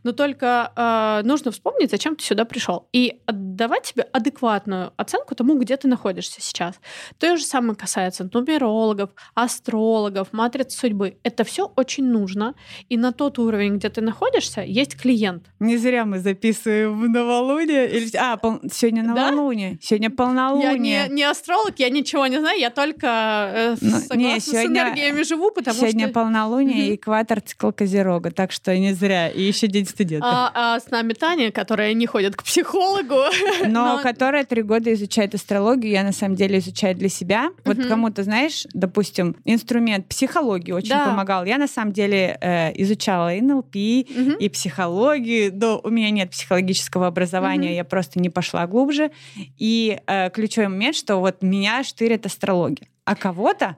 Но 0.03 0.11
только 0.11 0.71
э, 0.75 1.21
нужно 1.27 1.51
вспомнить, 1.51 1.91
зачем 1.91 2.15
ты 2.15 2.23
сюда 2.23 2.45
пришел. 2.45 2.87
И 2.93 3.19
отдавать 3.25 3.85
себе 3.87 4.03
адекватную 4.03 4.91
оценку 4.97 5.35
тому, 5.35 5.57
где 5.57 5.77
ты 5.77 5.87
находишься 5.87 6.41
сейчас. 6.41 6.75
То 7.19 7.35
же 7.37 7.43
самое 7.45 7.75
касается 7.75 8.29
нумерологов, 8.33 9.09
астрологов, 9.35 10.27
матриц 10.33 10.75
судьбы. 10.75 11.17
Это 11.23 11.43
все 11.43 11.71
очень 11.75 12.05
нужно. 12.05 12.53
И 12.89 12.97
на 12.97 13.11
тот 13.11 13.39
уровень, 13.39 13.77
где 13.77 13.89
ты 13.89 14.01
находишься, 14.01 14.61
есть 14.61 14.95
клиент. 15.01 15.45
не 15.59 15.77
зря 15.77 16.05
мы 16.05 16.19
записываем 16.19 16.99
в 16.99 17.09
новолуние. 17.09 17.89
Или... 17.89 18.15
А, 18.17 18.37
пол- 18.37 18.59
сегодня 18.71 19.03
Да? 19.03 19.31
новолуние, 19.31 19.77
сегодня 19.81 20.09
полнолуние. 20.09 20.71
Я 20.71 21.07
не, 21.07 21.13
не 21.15 21.23
астролог, 21.23 21.73
я 21.79 21.89
ничего 21.89 22.27
не 22.27 22.39
знаю, 22.39 22.59
я 22.59 22.69
только 22.69 23.07
э, 23.07 23.75
Ну, 23.81 23.89
согласна 23.99 24.15
не, 24.15 24.39
с 24.39 24.45
сегодня- 24.45 24.67
энергиями 24.67 25.23
живу, 25.23 25.51
потому 25.51 25.77
Сегодня 25.77 26.05
что... 26.05 26.13
полнолуние, 26.13 26.83
Мгм. 26.85 26.93
и 26.93 26.97
экватор 27.07 27.39
цикл 27.39 27.71
Козерога, 27.71 28.31
так 28.31 28.51
что 28.51 28.77
не 28.77 28.91
зря. 28.91 29.29
И 29.29 29.41
еще 29.41 29.67
день 29.67 29.85
студента. 29.85 30.27
А, 30.27 30.75
а 30.75 30.79
с 30.79 30.91
нами 30.91 31.13
Таня, 31.13 31.53
которая 31.53 31.93
не 31.93 32.05
ходит 32.05 32.35
к 32.35 32.43
психологу. 32.43 33.15
Но, 33.65 33.97
но... 33.97 34.03
которая 34.03 34.43
три 34.43 34.61
года 34.61 34.93
изучает 34.93 35.33
астрологию, 35.33 35.91
я 35.91 36.03
на 36.03 36.11
самом 36.11 36.35
деле 36.35 36.59
изучаю 36.59 36.95
для 36.95 37.07
себя. 37.07 37.51
Вот 37.63 37.77
угу. 37.77 37.87
кому-то, 37.87 38.23
знаешь, 38.23 38.67
допустим, 38.73 39.37
инструмент 39.45 40.07
психологии 40.07 40.73
очень 40.73 40.89
да. 40.89 41.05
помогал. 41.05 41.45
Я 41.45 41.57
на 41.57 41.67
самом 41.67 41.93
деле 41.93 42.37
э, 42.41 42.73
изучала 42.81 43.29
НЛП, 43.29 43.75
угу. 43.75 44.31
и 44.39 44.49
психологию. 44.49 45.51
Но 45.53 45.79
у 45.83 45.89
меня 45.89 46.09
нет 46.09 46.31
психологического 46.31 47.07
образования, 47.07 47.69
угу. 47.69 47.75
я 47.75 47.83
просто 47.85 48.19
не 48.19 48.29
пошла 48.29 48.67
глубже. 48.67 49.11
И 49.57 49.97
э, 50.07 50.29
ключевой 50.31 50.67
момент, 50.67 50.95
что 50.95 51.17
вот 51.17 51.41
меня 51.41 51.83
штырит 51.83 52.25
астрология. 52.25 52.87
А 53.05 53.15
кого-то 53.15 53.77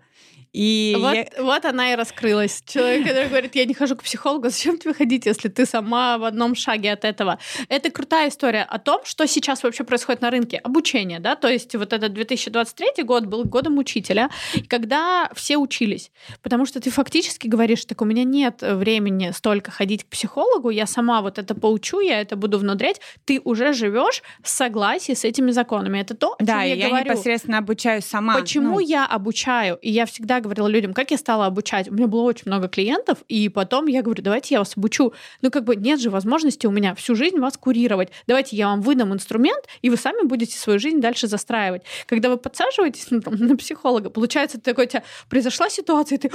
и 0.52 0.96
вот, 1.00 1.14
я... 1.14 1.28
вот 1.40 1.66
она 1.66 1.94
и 1.94 1.96
раскрылась. 1.96 2.64
Человек, 2.66 3.08
который 3.08 3.28
говорит, 3.28 3.56
я 3.56 3.66
не 3.66 3.74
хожу 3.74 3.96
к 3.96 4.04
психологу, 4.04 4.50
зачем 4.50 4.80
тебе 4.80 4.94
ходить, 4.94 5.26
если 5.26 5.48
ты 5.48 5.66
сама 5.66 6.18
в 6.18 6.24
одном 6.24 6.56
шаге 6.56 6.92
от 6.92 7.06
этого? 7.06 7.38
Это 7.68 7.92
крутая 7.92 8.30
история 8.30 8.64
о 8.64 8.80
том, 8.80 9.02
что 9.06 9.28
сейчас 9.28 9.62
вообще 9.64 9.84
происходит 9.84 10.22
на 10.22 10.32
рынке. 10.32 10.58
Обучение, 10.58 11.20
да, 11.20 11.36
то 11.36 11.48
есть 11.48 11.76
вот 11.76 11.94
этот 11.94 12.14
2023 12.14 13.04
год 13.04 13.26
был 13.26 13.44
годом 13.46 13.78
учителя, 13.78 14.30
когда 14.68 15.30
все 15.36 15.58
учились. 15.58 16.12
Потому 16.42 16.66
что 16.66 16.80
ты 16.80 16.90
фактически 16.90 17.48
говоришь, 17.48 17.86
так 17.86 18.02
у 18.02 18.06
меня 18.06 18.24
нет 18.24 18.62
времени 18.62 19.32
столько 19.32 19.70
ходить 19.70 20.04
к 20.06 20.08
психологу, 20.08 20.72
я 20.72 20.88
сама 20.88 21.22
вот 21.22 21.38
это 21.38 21.54
поучу, 21.54 22.00
я 22.00 22.22
это 22.22 22.36
буду 22.36 22.58
внудрять. 22.58 23.02
Ты 23.26 23.40
уже 23.44 23.74
живешь 23.74 24.24
в 24.42 24.50
согласии 24.50 25.14
с 25.14 25.24
этими 25.26 25.52
законами. 25.52 26.00
Это 26.00 26.16
то, 26.16 26.36
о 26.40 26.44
да, 26.44 26.62
чем 26.62 26.62
я, 26.62 26.76
я 26.76 26.88
говорю. 26.90 27.06
непосредственно 27.06 27.60
обучаю 27.60 28.02
сама. 28.02 28.36
Почему 28.36 28.76
ну... 28.76 28.80
я 28.80 29.06
обучаю? 29.06 29.78
И 29.82 29.92
я 29.92 30.06
всегда 30.06 30.39
говорила 30.42 30.68
людям, 30.68 30.94
как 30.94 31.12
я 31.12 31.18
стала 31.18 31.46
обучать. 31.46 31.90
У 31.90 31.94
меня 31.94 32.08
было 32.08 32.22
очень 32.22 32.44
много 32.46 32.68
клиентов, 32.68 33.20
и 33.28 33.50
потом 33.50 33.88
я 33.88 34.02
говорю, 34.02 34.24
давайте 34.24 34.56
я 34.56 34.60
вас 34.60 34.76
обучу. 34.76 35.14
Ну, 35.42 35.52
как 35.52 35.64
бы 35.64 35.76
нет 35.76 36.00
же 36.00 36.10
возможности 36.10 36.68
у 36.68 36.72
меня 36.72 36.96
всю 36.96 37.16
жизнь 37.16 37.40
вас 37.40 37.58
курировать. 37.58 38.10
Давайте 38.28 38.56
я 38.56 38.68
вам 38.68 38.82
выдам 38.82 39.14
инструмент, 39.14 39.66
и 39.82 39.90
вы 39.90 39.98
сами 39.98 40.26
будете 40.26 40.58
свою 40.58 40.80
жизнь 40.80 41.00
дальше 41.00 41.28
застраивать. 41.28 41.84
Когда 42.06 42.30
вы 42.30 42.38
подсаживаетесь 42.38 43.08
ну, 43.10 43.22
на 43.26 43.58
психолога, 43.58 44.10
получается, 44.10 44.60
такой, 44.60 44.86
у 44.86 44.90
тебя 44.90 45.04
произошла 45.30 45.70
ситуация, 45.70 46.18
и 46.18 46.20
ты 46.20 46.32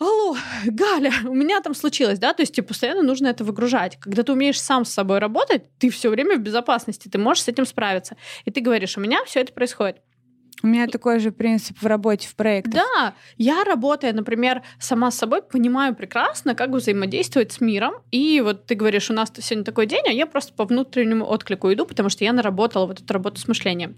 алло, 0.00 0.36
Галя, 0.64 1.12
у 1.26 1.34
меня 1.34 1.60
там 1.60 1.74
случилось, 1.74 2.18
да, 2.18 2.32
то 2.32 2.42
есть 2.42 2.54
тебе 2.54 2.66
постоянно 2.66 3.02
нужно 3.02 3.28
это 3.28 3.44
выгружать. 3.44 3.98
Когда 4.00 4.22
ты 4.22 4.32
умеешь 4.32 4.60
сам 4.60 4.84
с 4.84 4.90
собой 4.90 5.18
работать, 5.18 5.62
ты 5.78 5.90
все 5.90 6.08
время 6.08 6.36
в 6.36 6.40
безопасности, 6.40 7.08
ты 7.08 7.18
можешь 7.18 7.44
с 7.44 7.48
этим 7.48 7.66
справиться. 7.66 8.16
И 8.46 8.50
ты 8.50 8.60
говоришь, 8.60 8.96
у 8.96 9.00
меня 9.00 9.22
все 9.24 9.40
это 9.40 9.52
происходит. 9.52 9.98
У 10.62 10.66
меня 10.66 10.86
такой 10.86 11.20
же 11.20 11.32
принцип 11.32 11.80
в 11.80 11.86
работе, 11.86 12.28
в 12.28 12.34
проектах. 12.34 12.74
Да, 12.74 13.14
я 13.38 13.64
работая, 13.64 14.12
например, 14.12 14.62
сама 14.78 15.10
с 15.10 15.16
собой, 15.16 15.42
понимаю 15.42 15.94
прекрасно, 15.94 16.54
как 16.54 16.70
взаимодействовать 16.70 17.52
с 17.52 17.60
миром. 17.60 17.94
И 18.10 18.40
вот 18.40 18.66
ты 18.66 18.74
говоришь, 18.74 19.10
у 19.10 19.14
нас 19.14 19.32
сегодня 19.38 19.64
такой 19.64 19.86
день, 19.86 20.04
а 20.06 20.12
я 20.12 20.26
просто 20.26 20.52
по 20.52 20.64
внутреннему 20.64 21.24
отклику 21.26 21.72
иду, 21.72 21.86
потому 21.86 22.08
что 22.08 22.24
я 22.24 22.32
наработала 22.32 22.86
вот 22.86 23.00
эту 23.00 23.12
работу 23.14 23.40
с 23.40 23.48
мышлением. 23.48 23.96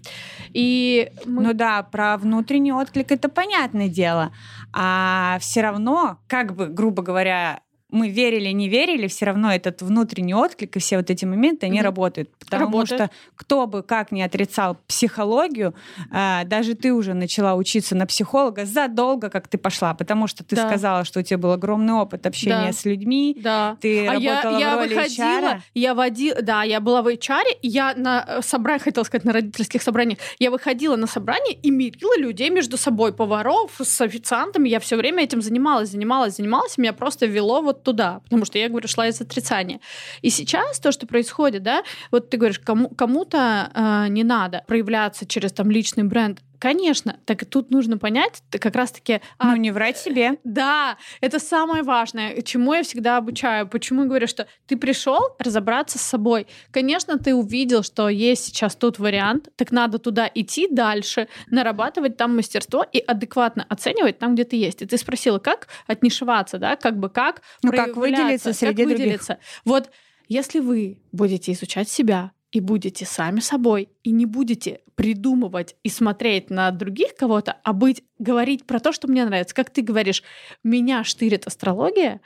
И 0.53 1.11
мы... 1.25 1.43
Ну 1.43 1.53
да, 1.53 1.83
про 1.83 2.17
внутренний 2.17 2.71
отклик 2.71 3.11
это 3.11 3.29
понятное 3.29 3.89
дело. 3.89 4.31
А 4.73 5.37
все 5.39 5.61
равно, 5.61 6.19
как 6.27 6.55
бы, 6.55 6.67
грубо 6.67 7.03
говоря, 7.03 7.61
мы 7.93 8.09
верили, 8.09 8.49
не 8.49 8.67
верили, 8.67 9.07
все 9.07 9.25
равно 9.25 9.53
этот 9.53 9.81
внутренний 9.81 10.33
отклик 10.33 10.75
и 10.75 10.79
все 10.79 10.97
вот 10.97 11.09
эти 11.09 11.25
моменты, 11.25 11.67
они 11.67 11.79
mm-hmm. 11.79 11.83
работают. 11.83 12.29
Потому 12.39 12.65
работают. 12.65 13.01
что 13.01 13.09
кто 13.35 13.67
бы 13.67 13.83
как 13.83 14.11
ни 14.11 14.21
отрицал 14.21 14.77
психологию, 14.87 15.75
а, 16.11 16.43
даже 16.45 16.73
ты 16.73 16.91
уже 16.91 17.13
начала 17.13 17.53
учиться 17.53 17.95
на 17.95 18.07
психолога 18.07 18.65
задолго, 18.65 19.29
как 19.29 19.47
ты 19.47 19.57
пошла, 19.57 19.93
потому 19.93 20.27
что 20.27 20.43
ты 20.43 20.55
да. 20.55 20.67
сказала, 20.67 21.05
что 21.05 21.19
у 21.19 21.23
тебя 21.23 21.37
был 21.37 21.51
огромный 21.51 21.93
опыт 21.93 22.25
общения 22.25 22.67
да. 22.67 22.73
с 22.73 22.83
людьми, 22.83 23.37
да. 23.39 23.77
ты 23.79 24.07
а 24.07 24.13
работала 24.13 24.57
я, 24.57 24.59
я 24.59 24.75
в 24.75 24.79
роли 24.79 24.95
выходила, 24.95 25.23
HR. 25.23 25.61
Я 25.75 25.93
водила, 25.93 26.41
да, 26.41 26.63
я 26.63 26.79
была 26.79 27.01
в 27.03 27.07
HR, 27.07 27.43
я 27.61 27.93
на 27.95 28.25
э, 28.27 28.41
собрании, 28.41 28.81
хотела 28.81 29.03
сказать, 29.03 29.23
на 29.23 29.33
родительских 29.33 29.83
собраниях, 29.83 30.17
я 30.39 30.49
выходила 30.49 30.95
на 30.95 31.05
собрание 31.05 31.53
и 31.53 31.69
мирила 31.69 32.17
людей 32.17 32.49
между 32.49 32.77
собой, 32.77 33.13
поваров 33.13 33.71
с 33.79 34.01
официантами, 34.01 34.67
я 34.67 34.79
все 34.79 34.95
время 34.95 35.23
этим 35.23 35.43
занималась, 35.43 35.89
занималась, 35.89 36.37
занималась, 36.37 36.77
меня 36.79 36.93
просто 36.93 37.27
вело 37.27 37.61
вот 37.61 37.82
туда, 37.83 38.21
потому 38.23 38.45
что 38.45 38.57
я, 38.57 38.69
говорю, 38.69 38.87
шла 38.87 39.07
из 39.07 39.21
отрицания. 39.21 39.79
И 40.21 40.29
сейчас 40.29 40.79
то, 40.79 40.91
что 40.91 41.07
происходит, 41.07 41.63
да, 41.63 41.83
вот 42.11 42.29
ты 42.29 42.37
говоришь, 42.37 42.59
кому, 42.59 42.89
кому-то 42.89 43.71
э, 43.73 44.07
не 44.09 44.23
надо 44.23 44.63
проявляться 44.67 45.25
через 45.25 45.51
там 45.51 45.69
личный 45.71 46.03
бренд, 46.03 46.39
Конечно, 46.63 47.19
так 47.25 47.43
тут 47.43 47.71
нужно 47.71 47.97
понять 47.97 48.41
как 48.49 48.73
раз-таки... 48.73 49.19
А, 49.37 49.47
ну, 49.47 49.57
не 49.57 49.71
врать 49.71 49.97
себе. 49.97 50.37
Да, 50.45 50.97
это 51.19 51.37
самое 51.37 51.83
важное, 51.83 52.41
чему 52.41 52.73
я 52.73 52.83
всегда 52.83 53.17
обучаю. 53.17 53.67
Почему 53.67 54.03
я 54.03 54.07
говорю, 54.07 54.27
что 54.27 54.47
ты 54.65 54.77
пришел 54.77 55.19
разобраться 55.39 55.99
с 55.99 56.01
собой. 56.03 56.47
Конечно, 56.71 57.19
ты 57.19 57.35
увидел, 57.35 57.83
что 57.83 58.07
есть 58.07 58.45
сейчас 58.45 58.77
тут 58.77 58.97
вариант, 58.97 59.49
так 59.57 59.71
надо 59.73 59.99
туда 59.99 60.31
идти 60.33 60.69
дальше, 60.71 61.27
нарабатывать 61.47 62.15
там 62.15 62.33
мастерство 62.33 62.85
и 62.89 62.99
адекватно 62.99 63.65
оценивать 63.67 64.19
там, 64.19 64.33
где 64.35 64.45
ты 64.45 64.55
есть. 64.55 64.81
И 64.83 64.85
ты 64.85 64.97
спросила, 64.97 65.39
как 65.39 65.67
отнишеваться, 65.85 66.59
да, 66.59 66.77
как 66.77 66.97
бы 66.97 67.09
как 67.09 67.41
Ну, 67.61 67.73
как 67.73 67.97
выделиться 67.97 68.53
среди 68.53 68.83
как 68.83 68.91
выделиться. 68.93 69.33
других. 69.33 69.45
Вот 69.65 69.89
если 70.29 70.61
вы 70.61 71.01
будете 71.11 71.51
изучать 71.51 71.89
себя, 71.89 72.31
и 72.53 72.59
будете 72.59 73.05
сами 73.05 73.39
собой, 73.39 73.89
и 74.03 74.11
не 74.11 74.25
будете 74.25 74.81
придумывать 74.95 75.75
и 75.83 75.89
смотреть 75.89 76.51
на 76.51 76.69
других 76.69 77.15
кого-то, 77.15 77.57
а 77.63 77.73
быть, 77.73 78.03
говорить 78.19 78.65
про 78.65 78.79
то, 78.79 78.93
что 78.93 79.07
мне 79.07 79.25
нравится. 79.25 79.55
Как 79.55 79.71
ты 79.71 79.81
говоришь, 79.81 80.23
меня 80.63 81.03
штырит 81.03 81.47
астрология, 81.47 82.21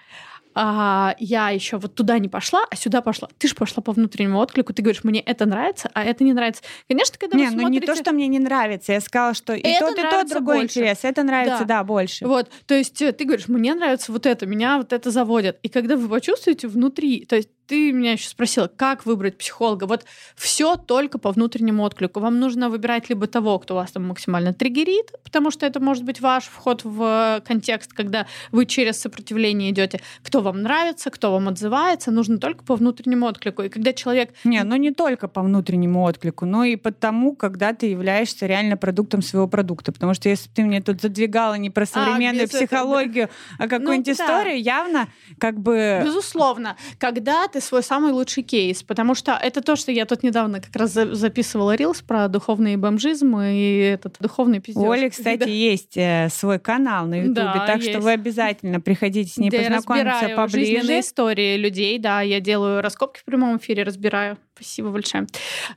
а 0.54 1.16
я 1.20 1.52
еще 1.52 1.78
вот 1.78 1.96
туда 1.96 2.20
не 2.20 2.28
пошла, 2.28 2.66
а 2.70 2.76
сюда 2.76 3.02
пошла. 3.02 3.30
Ты 3.38 3.48
же 3.48 3.56
пошла 3.56 3.82
по 3.82 3.94
внутреннему 3.94 4.40
отклику, 4.40 4.74
ты 4.74 4.82
говоришь, 4.82 5.04
мне 5.06 5.22
это 5.22 5.46
нравится, 5.46 5.90
а 5.94 6.04
это 6.04 6.26
не 6.26 6.34
нравится. 6.34 6.62
Конечно, 6.90 7.16
когда 7.18 7.38
не, 7.38 7.46
вы 7.46 7.52
ну 7.52 7.60
смотрите... 7.62 7.80
не 7.80 7.86
то, 7.86 7.96
что 7.96 8.12
мне 8.12 8.28
не 8.28 8.40
нравится, 8.40 8.92
я 8.94 9.00
сказала, 9.00 9.34
что 9.34 9.54
и 9.54 9.62
это 9.62 9.88
тот, 9.88 10.00
и 10.00 10.02
тот 10.02 10.30
другой 10.30 10.58
больше. 10.58 10.80
интерес, 10.80 11.00
это 11.04 11.24
нравится, 11.24 11.60
да. 11.60 11.66
да, 11.66 11.84
больше. 11.84 12.28
Вот, 12.28 12.50
то 12.66 12.74
есть 12.74 13.02
э, 13.02 13.14
ты 13.14 13.24
говоришь, 13.24 13.48
мне 13.48 13.76
нравится 13.76 14.12
вот 14.12 14.26
это, 14.26 14.46
меня 14.46 14.78
вот 14.78 14.92
это 14.92 15.10
заводит. 15.10 15.60
И 15.62 15.70
когда 15.70 15.96
вы 15.96 16.10
почувствуете 16.10 16.68
внутри, 16.68 17.26
то 17.26 17.36
есть 17.36 17.50
ты 17.68 17.92
меня 17.92 18.14
еще 18.14 18.30
спросила, 18.30 18.68
как 18.68 19.06
выбрать 19.06 19.38
психолога. 19.38 19.86
Вот 19.86 20.06
все 20.36 20.78
только 20.78 21.20
по 21.20 21.32
внутреннему 21.32 21.84
отклику. 21.84 22.20
Вам 22.20 22.40
нужно 22.40 22.70
выбирать 22.70 23.10
либо 23.10 23.28
того, 23.28 23.60
кто 23.60 23.76
вас 23.76 23.92
там 23.92 24.08
максимально 24.08 24.54
триггерит, 24.54 25.12
потому 25.24 25.52
что 25.52 25.66
это 25.66 25.80
может 25.80 26.04
быть 26.04 26.22
ваш 26.22 26.46
вход 26.46 26.84
в 26.84 27.44
контекст, 27.46 27.94
когда 27.94 28.26
вы 28.52 28.66
через 28.66 29.00
сопротивление 29.00 29.72
идете, 29.72 30.02
кто 30.24 30.42
вам 30.42 30.62
нравится, 30.62 31.10
кто 31.10 31.32
вам 31.32 31.50
отзывается, 31.50 32.12
нужно 32.12 32.38
только 32.38 32.64
по 32.64 32.76
внутреннему 32.76 33.28
отклику. 33.28 33.64
И 33.64 33.70
когда 33.70 33.92
человек... 33.94 34.34
Не, 34.46 34.64
ну 34.64 34.76
не 34.78 34.92
только 34.92 35.28
по 35.28 35.42
внутреннему 35.42 36.06
отклику, 36.06 36.46
но 36.46 36.64
и 36.64 36.78
потому, 36.78 37.36
когда 37.36 37.74
ты 37.74 37.88
являешься 37.88 38.46
реально 38.46 38.78
продуктом 38.78 39.22
своего 39.22 39.48
продукта. 39.48 39.92
Потому 39.92 40.14
что 40.14 40.30
если 40.30 40.50
ты 40.50 40.64
мне 40.64 40.82
тут 40.82 41.02
задвигала 41.02 41.56
не 41.56 41.70
про 41.70 41.84
а, 41.84 41.88
современную 41.88 42.46
а, 42.46 42.48
психологию, 42.48 43.26
этого... 43.26 43.40
а 43.60 43.68
какую-нибудь 43.68 44.08
ну, 44.08 44.14
историю, 44.14 44.64
да. 44.64 44.72
явно 44.72 45.08
как 45.38 45.60
бы... 45.60 46.02
Безусловно. 46.06 46.78
Когда 46.98 47.48
ты 47.48 47.57
ты 47.58 47.62
свой 47.62 47.82
самый 47.82 48.12
лучший 48.12 48.44
кейс, 48.44 48.84
потому 48.84 49.16
что 49.16 49.32
это 49.32 49.62
то, 49.62 49.76
что 49.76 49.92
я 49.92 50.06
тут 50.06 50.22
недавно 50.22 50.62
как 50.62 50.76
раз 50.76 50.92
записывала 50.92 51.76
рилс 51.76 52.02
про 52.02 52.28
духовный 52.28 52.76
бомжизм 52.76 53.36
и 53.40 53.80
этот 53.94 54.18
духовный 54.20 54.60
пиздеж. 54.60 54.84
У 54.84 54.92
Оли, 54.92 55.10
кстати, 55.10 55.40
да. 55.40 55.46
есть 55.46 55.98
э, 55.98 56.30
свой 56.30 56.60
канал 56.60 57.08
на 57.08 57.16
Ютубе, 57.16 57.34
да, 57.34 57.66
так 57.66 57.78
есть. 57.78 57.90
что 57.90 58.00
вы 58.00 58.12
обязательно 58.12 58.80
приходите 58.80 59.32
с 59.32 59.38
ней 59.38 59.50
Где 59.50 59.62
познакомиться 59.62 60.28
я 60.28 60.36
поближе. 60.36 60.72
жизненные 60.72 61.00
истории 61.00 61.58
людей, 61.58 61.98
да, 61.98 62.22
я 62.22 62.40
делаю 62.40 62.82
раскопки 62.82 63.22
в 63.22 63.24
прямом 63.24 63.58
эфире, 63.58 63.82
разбираю. 63.82 64.38
Спасибо 64.54 64.90
большое. 64.90 65.26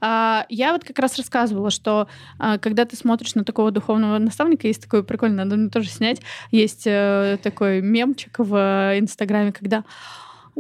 А, 0.03 0.45
я 0.51 0.73
вот 0.73 0.85
как 0.85 0.99
раз 0.99 1.17
рассказывала, 1.17 1.71
что 1.71 2.09
а, 2.39 2.59
когда 2.59 2.85
ты 2.85 2.97
смотришь 2.97 3.35
на 3.35 3.45
такого 3.45 3.71
духовного 3.71 4.19
наставника, 4.19 4.67
есть 4.67 4.83
такой 4.83 5.03
прикольный, 5.03 5.45
надо 5.45 5.57
мне 5.57 5.71
тоже 5.71 5.89
снять, 5.89 6.21
есть 6.51 6.83
э, 6.87 7.39
такой 7.43 7.81
мемчик 7.81 8.39
в 8.39 8.99
Инстаграме, 8.99 9.53
когда 9.53 9.85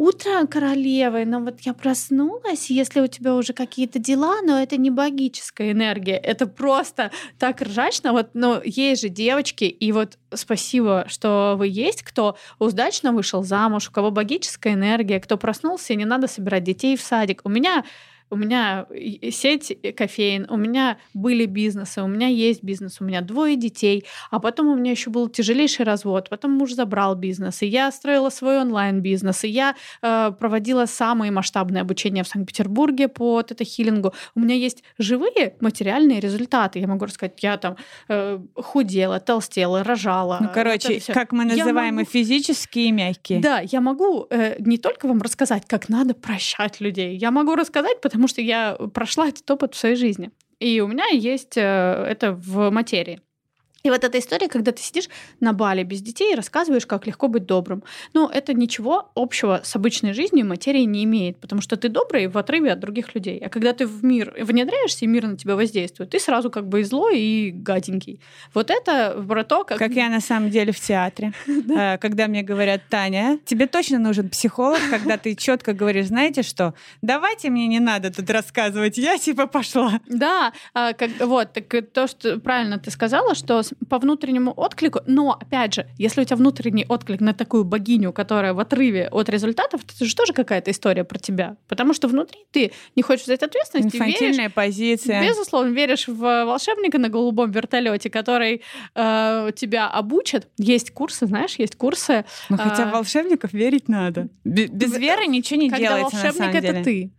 утро 0.00 0.46
королевы, 0.46 1.26
но 1.26 1.40
вот 1.40 1.60
я 1.60 1.74
проснулась, 1.74 2.70
если 2.70 3.02
у 3.02 3.06
тебя 3.06 3.34
уже 3.34 3.52
какие-то 3.52 3.98
дела, 3.98 4.40
но 4.40 4.58
это 4.58 4.78
не 4.78 4.88
богическая 4.90 5.72
энергия, 5.72 6.16
это 6.16 6.46
просто 6.46 7.10
так 7.38 7.60
ржачно. 7.60 8.12
Вот, 8.12 8.30
но 8.32 8.62
есть 8.64 9.02
же 9.02 9.10
девочки, 9.10 9.64
и 9.64 9.92
вот 9.92 10.16
спасибо, 10.32 11.04
что 11.06 11.54
вы 11.58 11.68
есть, 11.68 12.02
кто 12.02 12.38
удачно 12.58 13.12
вышел 13.12 13.42
замуж, 13.42 13.88
у 13.88 13.92
кого 13.92 14.10
богическая 14.10 14.72
энергия, 14.72 15.20
кто 15.20 15.36
проснулся, 15.36 15.92
и 15.92 15.96
не 15.96 16.06
надо 16.06 16.28
собирать 16.28 16.64
детей 16.64 16.96
в 16.96 17.02
садик. 17.02 17.42
У 17.44 17.50
меня 17.50 17.84
у 18.30 18.36
меня 18.36 18.86
сеть 19.30 19.76
кофеин, 19.96 20.46
у 20.48 20.56
меня 20.56 20.98
были 21.14 21.46
бизнесы, 21.46 22.02
у 22.02 22.06
меня 22.06 22.28
есть 22.28 22.62
бизнес, 22.62 23.00
у 23.00 23.04
меня 23.04 23.20
двое 23.20 23.56
детей, 23.56 24.04
а 24.30 24.38
потом 24.38 24.68
у 24.68 24.76
меня 24.76 24.92
еще 24.92 25.10
был 25.10 25.28
тяжелейший 25.28 25.84
развод, 25.84 26.28
потом 26.28 26.52
муж 26.52 26.72
забрал 26.72 27.14
бизнес, 27.14 27.62
и 27.62 27.66
я 27.66 27.90
строила 27.92 28.30
свой 28.30 28.60
онлайн-бизнес, 28.60 29.44
и 29.44 29.48
я 29.48 29.74
э, 30.02 30.32
проводила 30.38 30.86
самые 30.86 31.30
масштабные 31.30 31.82
обучения 31.82 32.22
в 32.22 32.28
Санкт-Петербурге 32.28 33.08
по 33.08 33.42
тета-хиллингу. 33.42 34.14
У 34.34 34.40
меня 34.40 34.54
есть 34.54 34.82
живые 34.98 35.54
материальные 35.60 36.20
результаты. 36.20 36.78
Я 36.78 36.86
могу 36.86 37.04
рассказать, 37.04 37.42
я 37.42 37.56
там 37.56 37.76
э, 38.08 38.38
худела, 38.54 39.20
толстела, 39.20 39.84
рожала. 39.84 40.38
Ну, 40.40 40.48
короче, 40.52 40.94
вот 40.94 41.14
как 41.14 41.32
мы 41.32 41.44
называем 41.44 41.96
могу... 41.96 42.08
физические 42.08 42.88
и 42.88 42.92
мягкие. 42.92 43.40
Да, 43.40 43.60
я 43.60 43.80
могу 43.80 44.26
э, 44.30 44.56
не 44.60 44.78
только 44.78 45.08
вам 45.08 45.20
рассказать, 45.22 45.64
как 45.66 45.88
надо 45.88 46.14
прощать 46.14 46.80
людей. 46.80 47.16
Я 47.16 47.30
могу 47.30 47.54
рассказать, 47.54 48.00
потому 48.00 48.19
что 48.28 48.40
я 48.40 48.74
прошла 48.94 49.28
этот 49.28 49.50
опыт 49.50 49.74
в 49.74 49.78
своей 49.78 49.96
жизни. 49.96 50.30
И 50.58 50.80
у 50.80 50.86
меня 50.86 51.06
есть 51.06 51.56
э, 51.56 51.60
это 51.60 52.32
в 52.32 52.70
материи. 52.70 53.20
И 53.82 53.90
вот 53.90 54.04
эта 54.04 54.18
история, 54.18 54.48
когда 54.48 54.72
ты 54.72 54.82
сидишь 54.82 55.08
на 55.40 55.52
бале 55.52 55.84
без 55.84 56.02
детей 56.02 56.32
и 56.32 56.36
рассказываешь, 56.36 56.86
как 56.86 57.06
легко 57.06 57.28
быть 57.28 57.46
добрым. 57.46 57.82
Ну, 58.12 58.28
это 58.28 58.52
ничего 58.54 59.10
общего 59.14 59.60
с 59.64 59.74
обычной 59.76 60.12
жизнью 60.12 60.46
материи 60.46 60.82
не 60.82 61.04
имеет, 61.04 61.38
потому 61.38 61.62
что 61.62 61.76
ты 61.76 61.88
добрый 61.88 62.26
в 62.26 62.36
отрыве 62.36 62.72
от 62.72 62.80
других 62.80 63.14
людей. 63.14 63.38
А 63.38 63.48
когда 63.48 63.72
ты 63.72 63.86
в 63.86 64.04
мир 64.04 64.34
внедряешься, 64.38 65.04
и 65.04 65.08
мир 65.08 65.26
на 65.26 65.36
тебя 65.36 65.56
воздействует, 65.56 66.10
ты 66.10 66.20
сразу 66.20 66.50
как 66.50 66.68
бы 66.68 66.80
и 66.80 66.84
злой, 66.84 67.18
и 67.18 67.50
гаденький. 67.50 68.20
Вот 68.54 68.70
это 68.70 69.24
про 69.26 69.44
то, 69.44 69.64
как... 69.64 69.78
Как 69.78 69.92
я 69.92 70.08
на 70.08 70.20
самом 70.20 70.50
деле 70.50 70.72
в 70.72 70.80
театре. 70.80 71.32
Э, 71.70 71.98
когда 71.98 72.26
мне 72.26 72.42
говорят, 72.42 72.82
Таня, 72.88 73.38
тебе 73.44 73.66
точно 73.66 73.98
нужен 73.98 74.28
психолог, 74.28 74.80
когда 74.90 75.16
ты 75.16 75.36
четко 75.36 75.72
говоришь, 75.72 76.06
знаете 76.06 76.42
что, 76.42 76.74
давайте 77.00 77.48
мне 77.48 77.68
не 77.68 77.78
надо 77.78 78.12
тут 78.12 78.28
рассказывать, 78.28 78.98
я 78.98 79.18
типа 79.18 79.46
пошла. 79.46 80.00
Да, 80.08 80.52
а, 80.74 80.92
вот, 81.20 81.52
так 81.52 81.92
то, 81.92 82.08
что 82.08 82.40
правильно 82.40 82.78
ты 82.78 82.90
сказала, 82.90 83.34
что 83.34 83.62
по 83.88 83.98
внутреннему 83.98 84.52
отклику, 84.56 85.00
но, 85.06 85.32
опять 85.32 85.74
же, 85.74 85.86
если 85.98 86.22
у 86.22 86.24
тебя 86.24 86.36
внутренний 86.36 86.86
отклик 86.88 87.20
на 87.20 87.34
такую 87.34 87.64
богиню, 87.64 88.12
которая 88.12 88.54
в 88.54 88.60
отрыве 88.60 89.08
от 89.08 89.28
результатов, 89.28 89.84
то 89.84 89.94
это 89.94 90.04
же 90.04 90.14
тоже 90.14 90.32
какая-то 90.32 90.70
история 90.70 91.04
про 91.04 91.18
тебя. 91.18 91.56
Потому 91.68 91.94
что 91.94 92.08
внутри 92.08 92.40
ты 92.50 92.72
не 92.96 93.02
хочешь 93.02 93.24
взять 93.24 93.42
ответственность. 93.42 93.94
Инфантильная 93.94 94.36
веришь, 94.36 94.52
позиция. 94.54 95.22
Безусловно, 95.22 95.72
веришь 95.72 96.08
в 96.08 96.44
волшебника 96.44 96.98
на 96.98 97.08
голубом 97.08 97.50
вертолете, 97.50 98.10
который 98.10 98.62
э, 98.94 99.50
тебя 99.56 99.88
обучит. 99.88 100.48
Есть 100.58 100.92
курсы, 100.92 101.26
знаешь, 101.26 101.56
есть 101.56 101.76
курсы. 101.76 102.24
Хотя 102.48 102.88
э, 102.88 102.92
волшебников 102.92 103.52
верить 103.52 103.88
надо. 103.88 104.28
Без 104.44 104.96
веры 104.96 105.26
ничего 105.26 105.60
не 105.60 105.70
делается, 105.70 106.16
Когда 106.16 106.32
волшебник— 106.32 106.64
это 106.64 106.84
ты. 106.84 107.12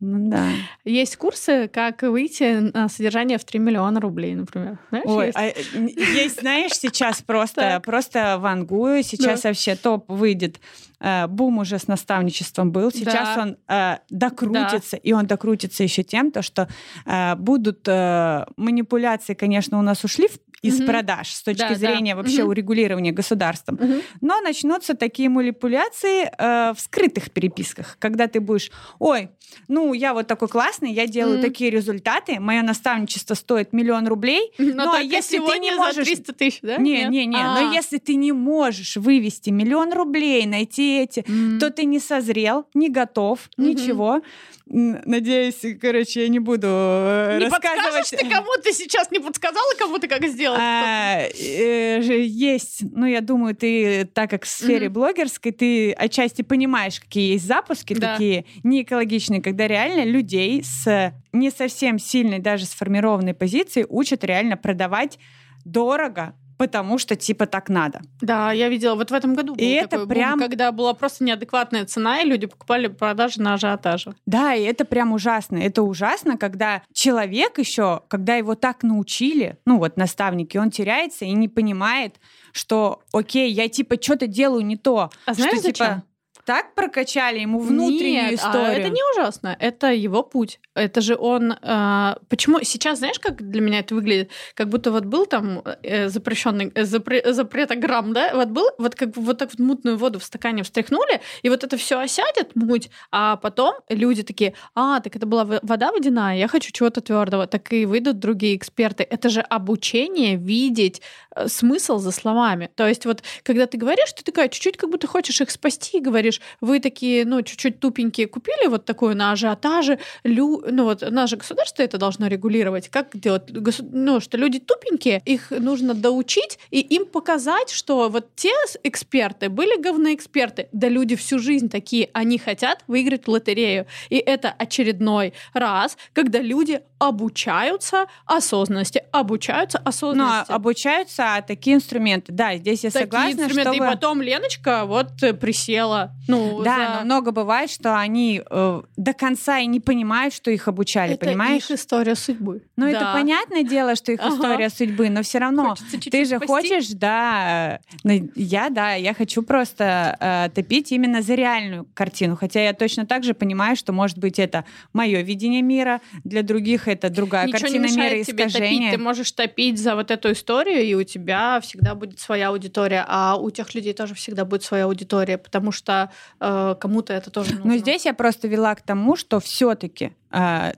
Ну 0.00 0.30
да. 0.30 0.50
Есть 0.84 1.16
курсы, 1.16 1.68
как 1.68 2.02
выйти 2.02 2.70
на 2.72 2.88
содержание 2.88 3.36
в 3.38 3.44
3 3.44 3.58
миллиона 3.58 4.00
рублей, 4.00 4.34
например. 4.34 4.78
Знаешь, 4.90 5.06
Ой, 5.06 5.26
есть? 5.26 5.38
А, 5.38 5.44
есть, 5.44 6.40
знаешь, 6.40 6.72
сейчас 6.72 7.20
просто, 7.22 7.80
просто 7.84 8.38
вангую, 8.38 9.02
сейчас 9.02 9.42
да. 9.42 9.48
вообще 9.48 9.74
топ 9.74 10.08
выйдет. 10.08 10.60
Э, 11.00 11.26
бум 11.26 11.58
уже 11.58 11.78
с 11.78 11.86
наставничеством 11.86 12.72
был, 12.72 12.90
сейчас 12.90 13.36
да. 13.36 13.42
он 13.42 13.56
э, 13.68 13.98
докрутится, 14.10 14.96
да. 14.96 15.00
и 15.02 15.12
он 15.12 15.26
докрутится 15.26 15.82
еще 15.82 16.02
тем, 16.02 16.32
то, 16.32 16.42
что 16.42 16.68
э, 17.06 17.34
будут 17.36 17.86
э, 17.86 18.46
манипуляции, 18.56 19.34
конечно, 19.34 19.78
у 19.78 19.82
нас 19.82 20.04
ушли 20.04 20.28
в 20.28 20.38
из 20.62 20.80
угу. 20.80 20.86
продаж 20.86 21.30
с 21.30 21.42
точки 21.42 21.68
да, 21.68 21.74
зрения 21.74 22.14
да. 22.14 22.22
вообще 22.22 22.42
угу. 22.42 22.50
урегулирования 22.50 23.12
государством. 23.12 23.76
Угу. 23.76 24.02
Но 24.20 24.40
начнутся 24.40 24.94
такие 24.94 25.28
манипуляции 25.28 26.30
э, 26.36 26.74
в 26.74 26.80
скрытых 26.80 27.30
переписках, 27.30 27.96
когда 27.98 28.26
ты 28.26 28.40
будешь, 28.40 28.70
ой, 28.98 29.30
ну 29.68 29.92
я 29.92 30.14
вот 30.14 30.26
такой 30.26 30.48
классный, 30.48 30.92
я 30.92 31.06
делаю 31.06 31.36
угу. 31.38 31.46
такие 31.46 31.70
результаты, 31.70 32.40
мое 32.40 32.62
наставничество 32.62 33.34
стоит 33.34 33.72
миллион 33.72 34.08
рублей, 34.08 34.52
но, 34.58 34.84
но 34.84 34.98
если 34.98 35.38
ты 35.38 35.58
не 35.58 35.72
можешь... 35.72 36.06
300 36.06 36.32
тысяч, 36.32 36.58
да? 36.62 36.76
Не, 36.76 37.02
Нет? 37.02 37.10
не, 37.10 37.26
не, 37.26 37.36
А-а-а. 37.36 37.60
но 37.60 37.72
если 37.72 37.98
ты 37.98 38.14
не 38.14 38.32
можешь 38.32 38.96
вывести 38.96 39.50
миллион 39.50 39.92
рублей, 39.92 40.46
найти 40.46 40.98
эти, 40.98 41.20
mm 41.20 41.58
то 41.58 41.70
ты 41.70 41.84
не 41.84 41.98
созрел, 41.98 42.66
не 42.74 42.88
готов, 42.88 43.48
mm-hmm. 43.58 43.64
ничего. 43.64 44.22
Надеюсь, 44.66 45.64
короче, 45.80 46.22
я 46.22 46.28
не 46.28 46.38
буду 46.38 46.66
э, 46.68 47.38
не 47.38 47.46
рассказывать. 47.46 48.10
ты 48.10 48.28
кому 48.28 48.50
ты 48.62 48.72
сейчас 48.72 49.10
не 49.10 49.18
подсказала, 49.18 49.72
кому 49.78 49.98
ты 49.98 50.08
как 50.08 50.26
сделать? 50.26 50.47
А, 50.56 51.20
э, 51.20 52.22
есть, 52.24 52.82
ну 52.92 53.06
я 53.06 53.20
думаю, 53.20 53.54
ты 53.54 54.04
так 54.04 54.30
как 54.30 54.44
в 54.44 54.48
сфере 54.48 54.88
блогерской, 54.88 55.52
ты 55.52 55.92
отчасти 55.92 56.42
понимаешь, 56.42 57.00
какие 57.00 57.32
есть 57.32 57.46
запуски 57.46 57.94
такие 57.94 58.44
не 58.62 58.82
экологичные, 58.82 59.42
когда 59.42 59.66
реально 59.66 60.04
людей 60.04 60.62
с 60.62 61.12
не 61.32 61.50
совсем 61.50 61.98
сильной 61.98 62.38
даже 62.38 62.66
сформированной 62.66 63.34
позиции 63.34 63.86
учат 63.88 64.24
реально 64.24 64.56
продавать 64.56 65.18
дорого, 65.64 66.34
потому 66.58 66.98
что 66.98 67.16
типа 67.16 67.46
так 67.46 67.70
надо. 67.70 68.02
Да, 68.20 68.52
я 68.52 68.68
видела, 68.68 68.96
вот 68.96 69.10
в 69.10 69.14
этом 69.14 69.34
году 69.34 69.54
был 69.54 69.64
и 69.64 69.80
такой 69.80 69.98
это 69.98 70.06
прям... 70.06 70.32
бум, 70.32 70.40
когда 70.40 70.72
была 70.72 70.92
просто 70.92 71.24
неадекватная 71.24 71.86
цена, 71.86 72.20
и 72.20 72.26
люди 72.26 72.46
покупали 72.46 72.88
продажи 72.88 73.40
на 73.40 73.54
ажиотаже. 73.54 74.14
Да, 74.26 74.54
и 74.54 74.62
это 74.64 74.84
прям 74.84 75.12
ужасно. 75.12 75.56
Это 75.56 75.82
ужасно, 75.82 76.36
когда 76.36 76.82
человек 76.92 77.58
еще, 77.58 78.02
когда 78.08 78.34
его 78.34 78.56
так 78.56 78.82
научили, 78.82 79.56
ну 79.64 79.78
вот 79.78 79.96
наставники, 79.96 80.58
он 80.58 80.70
теряется 80.70 81.24
и 81.24 81.32
не 81.32 81.48
понимает, 81.48 82.16
что 82.52 83.00
окей, 83.12 83.50
я 83.52 83.68
типа 83.68 83.96
что-то 84.00 84.26
делаю 84.26 84.66
не 84.66 84.76
то. 84.76 85.10
А 85.26 85.34
знаешь 85.34 85.54
что, 85.54 85.62
зачем? 85.62 86.02
Так 86.48 86.74
прокачали 86.74 87.40
ему 87.40 87.60
внутреннюю 87.60 88.30
Нет, 88.30 88.40
историю. 88.40 88.70
А 88.70 88.72
это 88.72 88.88
не 88.88 89.02
ужасно, 89.12 89.54
это 89.60 89.92
его 89.92 90.22
путь. 90.22 90.60
Это 90.74 91.02
же 91.02 91.14
он... 91.14 91.52
Э, 91.52 92.14
почему 92.30 92.60
сейчас, 92.62 93.00
знаешь, 93.00 93.18
как 93.18 93.50
для 93.50 93.60
меня 93.60 93.80
это 93.80 93.94
выглядит? 93.94 94.30
Как 94.54 94.70
будто 94.70 94.90
вот 94.90 95.04
был 95.04 95.26
там 95.26 95.62
э, 95.82 96.08
запрещенный 96.08 96.72
э, 96.74 96.84
запре, 96.84 97.22
запретограмм, 97.34 98.14
да? 98.14 98.30
Вот 98.34 98.48
был, 98.48 98.70
вот 98.78 98.94
как 98.94 99.14
вот 99.18 99.36
так 99.36 99.50
вот 99.50 99.58
мутную 99.58 99.98
воду 99.98 100.18
в 100.18 100.24
стакане 100.24 100.62
встряхнули, 100.62 101.20
и 101.42 101.50
вот 101.50 101.64
это 101.64 101.76
все 101.76 101.98
осядет, 101.98 102.56
муть, 102.56 102.88
а 103.12 103.36
потом 103.36 103.74
люди 103.90 104.22
такие, 104.22 104.54
а, 104.74 105.00
так 105.00 105.16
это 105.16 105.26
была 105.26 105.44
вода 105.44 105.92
водяная, 105.92 106.38
я 106.38 106.48
хочу 106.48 106.72
чего-то 106.72 107.02
твердого. 107.02 107.46
Так 107.46 107.74
и 107.74 107.84
выйдут 107.84 108.20
другие 108.20 108.56
эксперты. 108.56 109.02
Это 109.04 109.28
же 109.28 109.42
обучение 109.42 110.36
видеть 110.36 111.02
э, 111.36 111.46
смысл 111.48 111.98
за 111.98 112.10
словами. 112.10 112.70
То 112.74 112.88
есть 112.88 113.04
вот 113.04 113.22
когда 113.42 113.66
ты 113.66 113.76
говоришь, 113.76 114.14
ты 114.14 114.24
такая 114.24 114.48
чуть-чуть 114.48 114.78
как 114.78 114.88
будто 114.88 115.06
хочешь 115.06 115.42
их 115.42 115.50
спасти, 115.50 116.00
говоришь, 116.00 116.37
говоришь, 116.38 116.40
вы 116.60 116.80
такие, 116.80 117.24
ну, 117.24 117.42
чуть-чуть 117.42 117.80
тупенькие 117.80 118.26
купили 118.26 118.68
вот 118.68 118.84
такую 118.84 119.16
на 119.16 119.32
ажиотаже, 119.32 119.98
лю... 120.24 120.62
ну 120.70 120.84
вот 120.84 121.02
наше 121.10 121.36
государство 121.36 121.82
это 121.82 121.98
должно 121.98 122.26
регулировать, 122.26 122.88
как 122.88 123.18
делать, 123.18 123.44
ну, 123.80 124.20
что 124.20 124.36
люди 124.36 124.58
тупенькие, 124.58 125.22
их 125.24 125.50
нужно 125.50 125.94
доучить 125.94 126.58
и 126.70 126.80
им 126.80 127.06
показать, 127.06 127.70
что 127.70 128.08
вот 128.08 128.34
те 128.34 128.52
эксперты 128.82 129.48
были 129.48 129.80
говноэксперты, 129.80 130.68
да 130.72 130.88
люди 130.88 131.16
всю 131.16 131.38
жизнь 131.38 131.68
такие, 131.68 132.10
они 132.12 132.38
хотят 132.38 132.82
выиграть 132.86 133.26
в 133.26 133.30
лотерею. 133.30 133.86
И 134.10 134.16
это 134.16 134.50
очередной 134.50 135.32
раз, 135.52 135.96
когда 136.12 136.40
люди 136.40 136.80
обучаются 136.98 138.06
осознанности, 138.26 139.02
обучаются 139.12 139.78
осознанности. 139.78 140.50
Но 140.50 140.54
обучаются 140.54 141.36
а 141.36 141.42
такие 141.42 141.76
инструменты. 141.76 142.32
Да, 142.32 142.56
здесь 142.56 142.84
я 142.84 142.90
такие 142.90 143.04
согласна. 143.04 143.30
Инструменты. 143.30 143.74
Чтобы... 143.74 143.76
И 143.76 143.88
потом 143.88 144.22
Леночка 144.22 144.84
вот 144.84 145.12
присела 145.40 146.12
ну, 146.28 146.62
да, 146.62 146.76
за... 146.76 146.98
но 146.98 147.04
много 147.04 147.32
бывает, 147.32 147.70
что 147.70 147.98
они 147.98 148.42
э, 148.48 148.82
до 148.96 149.12
конца 149.14 149.58
и 149.58 149.66
не 149.66 149.80
понимают, 149.80 150.34
что 150.34 150.50
их 150.50 150.68
обучали, 150.68 151.14
это 151.14 151.26
понимаешь? 151.26 151.64
их 151.64 151.70
история 151.70 152.14
судьбы. 152.14 152.62
Ну, 152.76 152.84
да. 152.84 152.90
это 152.90 153.12
понятное 153.14 153.62
дело, 153.62 153.96
что 153.96 154.12
их 154.12 154.20
ага. 154.20 154.34
история 154.34 154.68
судьбы, 154.68 155.08
но 155.08 155.22
все 155.22 155.38
равно 155.38 155.74
ты 156.10 156.24
же 156.26 156.36
спасти. 156.36 156.46
хочешь, 156.46 156.88
да, 156.90 157.80
ну, 158.04 158.30
я, 158.34 158.68
да, 158.68 158.92
я 158.92 159.14
хочу 159.14 159.42
просто 159.42 160.16
э, 160.20 160.50
топить 160.54 160.92
именно 160.92 161.22
за 161.22 161.34
реальную 161.34 161.86
картину, 161.94 162.36
хотя 162.36 162.62
я 162.62 162.74
точно 162.74 163.06
так 163.06 163.24
же 163.24 163.32
понимаю, 163.32 163.74
что, 163.74 163.92
может 163.92 164.18
быть, 164.18 164.38
это 164.38 164.66
мое 164.92 165.22
видение 165.22 165.62
мира, 165.62 166.02
для 166.24 166.42
других 166.42 166.88
это 166.88 167.08
другая 167.08 167.46
Ничего 167.46 167.60
картина 167.60 167.86
не 167.86 167.96
мира 167.96 168.24
тебе 168.24 168.48
топить. 168.48 168.90
Ты 168.90 168.98
можешь 168.98 169.32
топить 169.32 169.78
за 169.78 169.94
вот 169.94 170.10
эту 170.10 170.32
историю, 170.32 170.84
и 170.84 170.94
у 170.94 171.04
тебя 171.04 171.60
всегда 171.62 171.94
будет 171.94 172.20
своя 172.20 172.48
аудитория, 172.48 173.04
а 173.08 173.36
у 173.36 173.50
тех 173.50 173.74
людей 173.74 173.94
тоже 173.94 174.14
всегда 174.14 174.44
будет 174.44 174.62
своя 174.62 174.84
аудитория, 174.84 175.38
потому 175.38 175.72
что 175.72 176.07
э, 176.40 176.74
кому-то 176.80 177.12
это 177.12 177.30
тоже 177.30 177.54
нужно. 177.54 177.72
Но 177.72 177.76
здесь 177.76 178.04
я 178.04 178.14
просто 178.14 178.48
вела 178.48 178.74
к 178.74 178.82
тому, 178.82 179.16
что 179.16 179.40
все-таки 179.40 180.12
э, 180.30 180.72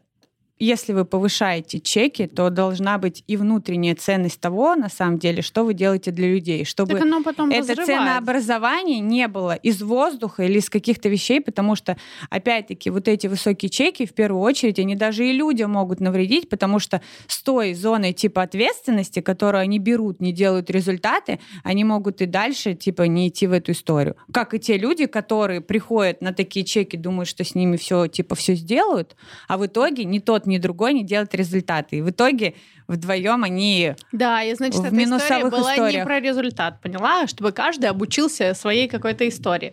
если 0.60 0.92
вы 0.92 1.04
повышаете 1.04 1.80
чеки, 1.80 2.26
то 2.26 2.50
должна 2.50 2.98
быть 2.98 3.24
и 3.26 3.36
внутренняя 3.36 3.94
ценность 3.94 4.40
того, 4.40 4.76
на 4.76 4.90
самом 4.90 5.18
деле, 5.18 5.42
что 5.42 5.64
вы 5.64 5.72
делаете 5.74 6.10
для 6.10 6.28
людей, 6.28 6.64
чтобы 6.64 6.92
Так 6.92 7.02
оно 7.02 7.22
потом 7.22 7.50
это 7.50 7.60
разрывает. 7.60 7.86
ценообразование 7.86 9.00
не 9.00 9.26
было 9.26 9.54
из 9.54 9.82
воздуха 9.82 10.44
или 10.44 10.58
из 10.58 10.68
каких-то 10.68 11.08
вещей, 11.08 11.40
потому 11.40 11.76
что, 11.76 11.96
опять-таки, 12.28 12.90
вот 12.90 13.08
эти 13.08 13.26
высокие 13.26 13.70
чеки, 13.70 14.04
в 14.04 14.12
первую 14.12 14.42
очередь, 14.42 14.78
они 14.78 14.94
даже 14.94 15.26
и 15.26 15.32
людям 15.32 15.72
могут 15.72 16.00
навредить, 16.00 16.48
потому 16.50 16.78
что 16.78 17.00
с 17.26 17.42
той 17.42 17.72
зоной 17.72 18.12
типа 18.12 18.42
ответственности, 18.42 19.20
которую 19.20 19.62
они 19.62 19.78
берут, 19.78 20.20
не 20.20 20.32
делают 20.32 20.70
результаты, 20.70 21.40
они 21.64 21.84
могут 21.84 22.20
и 22.20 22.26
дальше 22.26 22.74
типа 22.74 23.02
не 23.02 23.28
идти 23.28 23.46
в 23.46 23.52
эту 23.52 23.72
историю. 23.72 24.16
Как 24.30 24.52
и 24.52 24.58
те 24.58 24.76
люди, 24.76 25.06
которые 25.06 25.62
приходят 25.62 26.20
на 26.20 26.34
такие 26.34 26.66
чеки, 26.66 26.96
думают, 26.96 27.28
что 27.28 27.44
с 27.44 27.54
ними 27.54 27.78
все 27.78 28.06
типа 28.08 28.34
все 28.34 28.54
сделают, 28.54 29.16
а 29.48 29.56
в 29.56 29.64
итоге 29.64 30.04
ни 30.04 30.18
тот, 30.18 30.46
ни 30.50 30.58
другой 30.58 30.92
не 30.92 31.04
делают 31.04 31.34
результаты. 31.34 31.96
И 31.96 32.02
в 32.02 32.10
итоге 32.10 32.54
вдвоем 32.88 33.44
они 33.44 33.94
Да, 34.12 34.42
и 34.42 34.54
значит, 34.54 34.80
в 34.80 34.84
эта 34.84 35.02
история 35.02 35.44
была 35.46 35.70
не 35.70 35.76
историях. 35.76 36.04
про 36.04 36.20
результат, 36.20 36.80
поняла? 36.82 37.26
Чтобы 37.26 37.52
каждый 37.52 37.86
обучился 37.86 38.54
своей 38.54 38.88
какой-то 38.88 39.26
истории. 39.28 39.72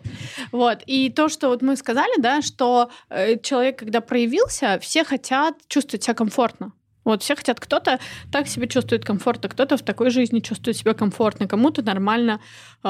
Вот. 0.52 0.82
И 0.86 1.10
то, 1.10 1.28
что 1.28 1.48
вот 1.48 1.62
мы 1.62 1.76
сказали, 1.76 2.20
да, 2.20 2.42
что 2.42 2.90
э, 3.10 3.38
человек, 3.38 3.78
когда 3.78 4.00
проявился, 4.00 4.78
все 4.80 5.04
хотят 5.04 5.56
чувствовать 5.68 6.04
себя 6.04 6.14
комфортно. 6.14 6.72
Вот 7.08 7.22
все 7.22 7.34
хотят, 7.34 7.58
кто-то 7.58 7.98
так 8.30 8.48
себя 8.48 8.66
чувствует 8.66 9.02
комфортно, 9.04 9.48
кто-то 9.48 9.76
в 9.78 9.82
такой 9.82 10.10
жизни 10.10 10.40
чувствует 10.40 10.76
себя 10.76 10.92
комфортно, 10.92 11.48
кому-то 11.48 11.82
нормально 11.82 12.38
э, 12.84 12.88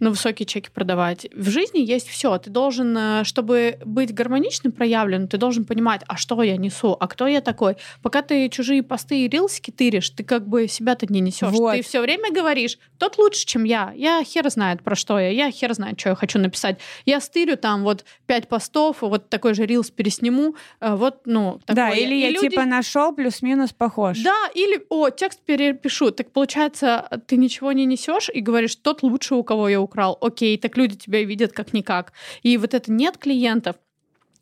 на 0.00 0.10
высокие 0.10 0.44
чеки 0.46 0.68
продавать. 0.72 1.26
В 1.34 1.48
жизни 1.48 1.78
есть 1.80 2.06
все. 2.08 2.36
Ты 2.36 2.50
должен, 2.50 2.94
э, 2.96 3.24
чтобы 3.24 3.78
быть 3.84 4.12
гармоничным 4.12 4.70
проявлен, 4.72 5.28
ты 5.28 5.38
должен 5.38 5.64
понимать, 5.64 6.02
а 6.06 6.16
что 6.18 6.42
я 6.42 6.58
несу, 6.58 6.94
а 7.00 7.08
кто 7.08 7.26
я 7.26 7.40
такой. 7.40 7.76
Пока 8.02 8.20
ты 8.20 8.50
чужие 8.50 8.82
посты 8.82 9.24
и 9.24 9.28
рилсики 9.28 9.70
тыришь, 9.70 10.10
ты 10.10 10.24
как 10.24 10.46
бы 10.46 10.68
себя-то 10.68 11.06
не 11.10 11.20
несешь. 11.20 11.50
Вот. 11.52 11.74
Ты 11.74 11.82
все 11.82 12.02
время 12.02 12.30
говоришь, 12.32 12.78
тот 12.98 13.16
лучше, 13.16 13.46
чем 13.46 13.64
я. 13.64 13.92
Я 13.96 14.22
хер 14.24 14.48
знает, 14.50 14.82
про 14.82 14.94
что 14.94 15.18
я. 15.18 15.28
Я 15.30 15.50
хер 15.50 15.72
знает, 15.72 15.98
что 15.98 16.10
я 16.10 16.14
хочу 16.16 16.38
написать. 16.38 16.78
Я 17.06 17.20
стырю 17.20 17.56
там 17.56 17.82
вот 17.82 18.04
пять 18.26 18.46
постов, 18.48 18.98
вот 19.00 19.30
такой 19.30 19.54
же 19.54 19.64
рилс 19.64 19.90
пересниму. 19.90 20.54
э, 20.80 20.94
Вот, 20.94 21.22
ну, 21.24 21.60
Да, 21.66 21.86
такое. 21.86 22.00
или 22.00 22.14
И 22.14 22.20
я 22.20 22.30
люди- 22.30 22.50
типа 22.50 22.66
нашел 22.66 23.14
плюс-минус 23.14 23.53
похож. 23.72 24.22
да, 24.22 24.48
или, 24.54 24.84
о, 24.88 25.10
текст 25.10 25.40
перепишу. 25.44 26.10
Так 26.10 26.30
получается, 26.30 27.08
ты 27.26 27.36
ничего 27.36 27.72
не 27.72 27.86
несешь 27.86 28.30
и 28.32 28.40
говоришь, 28.40 28.76
тот 28.76 29.02
лучше, 29.02 29.34
у 29.34 29.42
кого 29.42 29.68
я 29.68 29.80
украл. 29.80 30.18
Окей, 30.20 30.58
так 30.58 30.76
люди 30.76 30.96
тебя 30.96 31.24
видят 31.24 31.52
как-никак. 31.52 32.12
И 32.42 32.56
вот 32.56 32.74
это 32.74 32.90
нет 32.90 33.18
клиентов. 33.18 33.76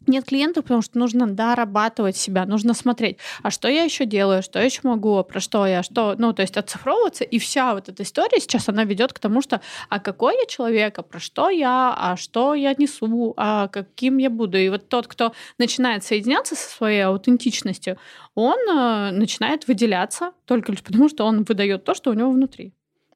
Нет 0.06 0.24
клиентов, 0.24 0.64
потому 0.64 0.82
что 0.82 0.98
нужно 0.98 1.26
дорабатывать 1.26 2.16
себя, 2.16 2.44
нужно 2.44 2.74
смотреть, 2.74 3.18
а 3.42 3.50
что 3.50 3.68
я 3.68 3.84
еще 3.84 4.04
делаю, 4.04 4.42
что 4.42 4.58
я 4.58 4.64
еще 4.64 4.80
могу, 4.82 5.22
про 5.22 5.40
что 5.40 5.66
я, 5.66 5.82
что, 5.82 6.14
ну, 6.18 6.32
то 6.32 6.42
есть 6.42 6.56
оцифровываться, 6.56 7.24
и 7.24 7.38
вся 7.38 7.74
вот 7.74 7.88
эта 7.88 8.02
история 8.02 8.40
сейчас, 8.40 8.68
она 8.68 8.84
ведет 8.84 9.12
к 9.12 9.18
тому, 9.18 9.42
что, 9.42 9.60
а 9.88 10.00
какой 10.00 10.34
я 10.34 10.46
человек, 10.46 10.98
а 10.98 11.02
про 11.02 11.20
что 11.20 11.50
я, 11.50 11.94
а 11.96 12.16
что 12.16 12.54
я 12.54 12.74
несу, 12.74 13.34
а 13.36 13.68
каким 13.68 14.18
я 14.18 14.30
буду. 14.30 14.58
И 14.58 14.68
вот 14.68 14.88
тот, 14.88 15.06
кто 15.06 15.32
начинает 15.58 16.04
соединяться 16.04 16.56
со 16.56 16.68
своей 16.68 17.02
аутентичностью, 17.02 17.98
он 18.34 18.58
э, 18.68 19.10
начинает 19.12 19.68
выделяться 19.68 20.32
только 20.46 20.72
лишь 20.72 20.82
потому, 20.82 21.08
что 21.08 21.24
он 21.24 21.44
выдает 21.44 21.84
то, 21.84 21.94
что 21.94 22.10
у 22.10 22.14
него 22.14 22.30
внутри. 22.30 22.72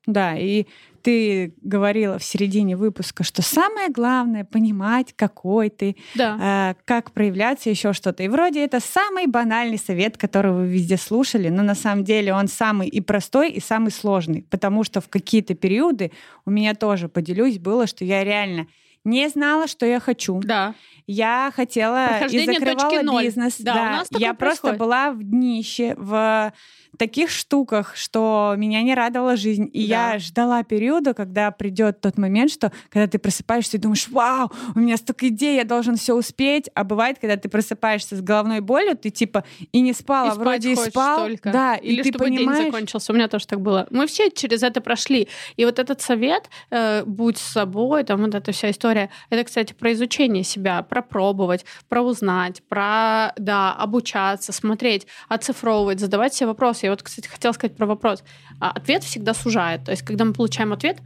Да, 0.07 0.37
и 0.37 0.67
ты 1.03 1.55
говорила 1.63 2.19
в 2.19 2.25
середине 2.25 2.77
выпуска, 2.77 3.23
что 3.23 3.41
самое 3.43 3.91
главное 3.91 4.45
понимать, 4.45 5.13
какой 5.15 5.71
ты, 5.71 5.97
Да. 6.17 6.73
э, 6.73 6.83
как 6.85 7.13
проявляться, 7.13 7.71
еще 7.71 7.93
что-то. 7.93 8.25
И 8.25 8.29
вроде 8.29 8.65
это 8.65 8.81
самый 8.81 9.27
банальный 9.27 9.79
совет, 9.79 10.17
который 10.17 10.51
вы 10.53 10.67
везде 10.67 10.97
слушали, 10.97 11.49
но 11.49 11.63
на 11.63 11.77
самом 11.77 12.03
деле 12.03 12.35
он 12.35 12.49
самый 12.49 12.89
и 12.89 13.01
простой, 13.01 13.51
и 13.53 13.61
самый 13.61 13.93
сложный, 13.93 14.43
потому 14.51 14.83
что 14.83 15.01
в 15.01 15.09
какие-то 15.09 15.55
периоды 15.55 16.11
у 16.45 16.51
меня 16.51 16.75
тоже, 16.75 17.09
поделюсь, 17.09 17.59
было, 17.59 17.87
что 17.87 18.05
я 18.05 18.25
реально 18.25 18.67
не 19.05 19.29
знала, 19.29 19.69
что 19.69 19.87
я 19.87 20.01
хочу. 20.01 20.41
Да. 20.43 20.75
Я 21.07 21.53
хотела 21.55 22.27
и 22.29 22.45
закрывала 22.47 23.23
бизнес. 23.23 23.57
Да, 23.61 23.73
у 23.75 23.77
нас 23.77 24.09
такое 24.09 24.27
я 24.27 24.35
просто 24.35 24.63
происходит. 24.63 24.79
была 24.79 25.13
в 25.13 25.23
днище, 25.23 25.95
в 25.97 26.53
таких 26.97 27.31
штуках, 27.31 27.95
что 27.97 28.55
меня 28.57 28.83
не 28.83 28.95
радовала 28.95 29.37
жизнь. 29.37 29.69
И 29.73 29.87
Да. 29.89 30.13
я 30.13 30.19
ждала 30.19 30.63
периода, 30.63 31.15
когда 31.15 31.51
придет 31.51 32.01
тот 32.01 32.19
момент, 32.19 32.51
что 32.51 32.73
когда 32.91 33.07
ты 33.07 33.19
просыпаешься 33.19 33.77
и 33.77 33.81
думаешь, 33.81 34.09
вау, 34.09 34.51
у 34.75 34.79
меня 34.79 34.97
столько 34.97 35.29
идей, 35.29 35.57
я 35.57 35.65
должен 35.65 35.97
все 35.97 36.15
успеть. 36.15 36.69
А 36.75 36.85
бывает, 36.85 37.19
когда 37.21 37.37
ты 37.37 37.49
просыпаешься 37.49 38.17
с 38.17 38.21
головной 38.21 38.61
болью, 38.61 38.97
ты 38.97 39.11
типа 39.11 39.45
и 39.73 39.81
не 39.81 39.93
спала, 39.93 40.35
И 40.35 40.39
вроде 40.39 40.73
и 40.73 40.77
спал. 40.77 41.27
только. 41.27 41.51
Да, 41.53 41.75
Или 41.77 42.01
и 42.01 42.03
ты 42.03 42.09
чтобы 42.11 42.25
понимаешь, 42.27 42.59
день 42.65 42.73
закончился. 42.73 43.13
У 43.13 43.17
меня 43.17 43.29
тоже 43.29 43.47
так 43.47 43.61
было. 43.61 43.87
Мы 43.91 44.07
все 44.07 44.31
через 44.31 44.63
это 44.63 44.81
прошли. 44.81 45.29
И 45.57 45.65
вот 45.65 45.79
этот 45.79 46.01
совет, 46.01 46.49
э, 46.71 47.05
будь 47.05 47.39
с 47.39 47.43
собой, 47.53 48.05
там 48.05 48.23
вот 48.23 48.35
эта 48.35 48.53
вся 48.53 48.71
история, 48.71 49.11
это, 49.31 49.45
кстати, 49.45 49.73
про 49.73 49.93
изучение 49.93 50.43
себя, 50.45 50.83
про 50.83 51.03
пробовать, 51.03 51.65
про 51.89 52.03
узнать, 52.03 52.63
про, 52.69 53.33
да, 53.37 53.73
обучаться, 53.73 54.53
смотреть, 54.53 55.07
оцифровывать, 55.29 56.01
задавать 56.01 56.35
себе 56.35 56.49
вопросы. 56.49 56.86
Я 56.87 56.91
вот, 56.93 57.03
кстати, 57.03 57.27
хотела 57.27 57.53
сказать 57.53 57.77
про 57.77 57.87
вопрос. 57.87 58.23
А, 58.61 58.71
Ответ 58.71 59.03
всегда 59.03 59.35
сужает. 59.35 59.85
То 59.85 59.91
есть, 59.91 60.03
когда 60.03 60.25
мы 60.25 60.33
получаем 60.33 60.73
ответ, 60.73 60.99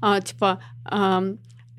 а, 0.00 0.20
типа, 0.20 0.60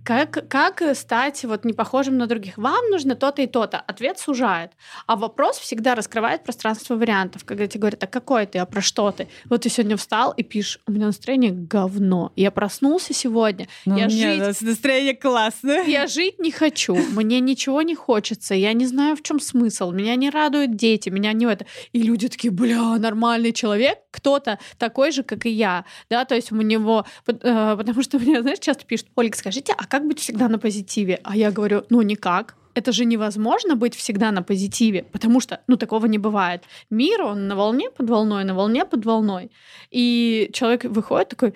как, 0.04 0.48
как 0.50 0.84
стать 0.96 1.44
вот 1.46 1.66
не 1.66 1.74
похожим 1.74 2.18
на 2.18 2.28
других? 2.28 2.58
Вам 2.58 2.90
нужно 2.90 3.16
то-то 3.16 3.42
и 3.42 3.48
то-то. 3.48 3.80
Ответ 3.80 4.20
сужает. 4.20 4.72
А 5.08 5.16
вопрос 5.16 5.58
всегда 5.58 5.96
раскрывает 5.96 6.44
пространство 6.44 6.96
вариантов. 6.96 7.46
Когда 7.46 7.68
тебе 7.68 7.82
говорят, 7.82 8.04
а 8.04 8.08
какой 8.08 8.46
ты, 8.46 8.60
а 8.60 8.66
про 8.66 8.82
что 8.82 9.12
ты? 9.12 9.28
Вот 9.46 9.62
ты 9.64 9.70
сегодня 9.70 9.98
встал 9.98 10.32
и 10.32 10.44
пишешь, 10.44 10.80
у 10.88 10.92
меня 10.92 11.08
настроение 11.08 11.52
говно. 11.52 12.32
Я 12.36 12.52
проснулся 12.52 13.14
сегодня, 13.14 13.68
«Ну, 13.86 13.98
я 13.98 14.08
меня 14.08 14.46
жить 14.46 14.62
настроение 14.62 15.16
классное. 15.16 15.84
я 15.84 16.08
жить 16.08 16.40
не 16.40 16.52
хочу, 16.52 16.96
мне 16.96 17.40
ничего 17.40 17.82
не 17.82 17.96
хочется, 17.96 18.56
я 18.56 18.74
не 18.74 18.86
знаю, 18.86 19.16
в 19.16 19.22
чем 19.22 19.40
смысл, 19.40 19.92
меня 19.92 20.16
не 20.16 20.30
радуют 20.30 20.76
дети, 20.76 21.10
меня 21.10 21.34
не 21.34 21.46
это. 21.46 21.66
И 21.92 22.02
люди 22.02 22.28
такие, 22.28 22.52
бля, 22.52 22.98
нормальный 22.98 23.54
человек, 23.54 24.00
кто-то 24.14 24.60
такой 24.78 25.12
же, 25.12 25.24
как 25.24 25.46
и 25.46 25.50
я, 25.50 25.86
да, 26.10 26.24
то 26.24 26.36
есть 26.36 26.52
у 26.52 26.56
него, 26.62 27.06
э, 27.28 27.76
потому 27.78 28.04
что 28.04 28.20
мне, 28.24 28.42
знаешь, 28.42 28.60
часто 28.60 28.86
пишут, 28.86 29.08
Ольга, 29.16 29.36
скажите, 29.36 29.74
а 29.78 29.86
как 29.86 30.08
быть 30.08 30.20
всегда 30.20 30.48
на 30.48 30.60
позитиве? 30.60 31.20
А 31.24 31.36
я 31.36 31.52
говорю, 31.52 31.84
ну 31.90 32.02
никак. 32.02 32.56
Это 32.76 32.92
же 32.92 33.06
невозможно 33.06 33.76
быть 33.76 33.96
всегда 33.96 34.32
на 34.32 34.42
позитиве, 34.42 35.04
потому 35.12 35.40
что, 35.40 35.60
ну, 35.68 35.78
такого 35.78 36.08
не 36.08 36.18
бывает. 36.18 36.64
Мир, 36.90 37.22
он 37.22 37.48
на 37.48 37.56
волне 37.56 37.90
под 37.92 38.10
волной, 38.10 38.44
на 38.46 38.56
волне 38.56 38.84
под 38.86 39.06
волной. 39.06 39.52
И 39.92 40.50
человек 40.54 40.86
выходит 40.86 41.30
такой, 41.30 41.54